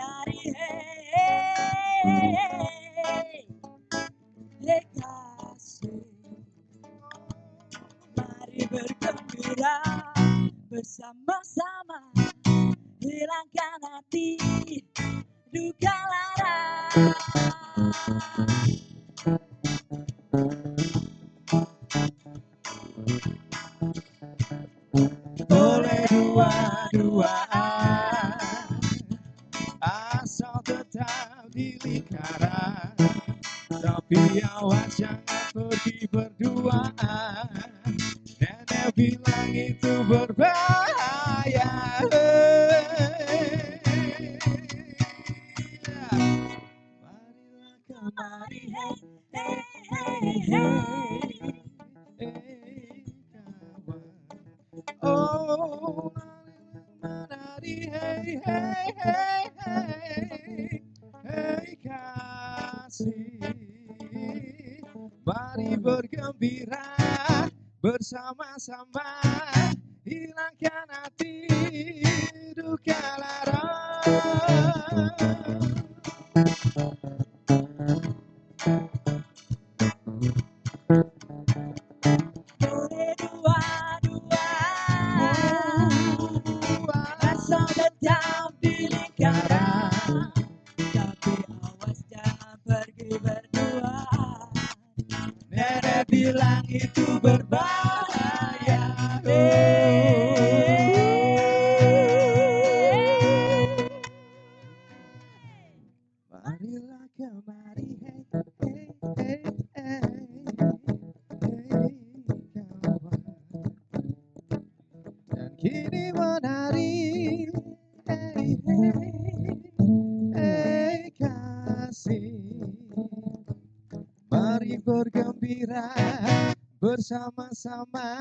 [127.58, 128.14] bersama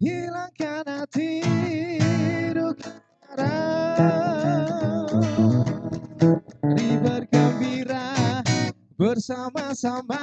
[0.00, 1.44] hilangkan hati
[2.56, 2.88] duka
[6.64, 8.16] Mari bergembira
[8.96, 10.15] bersama-sama.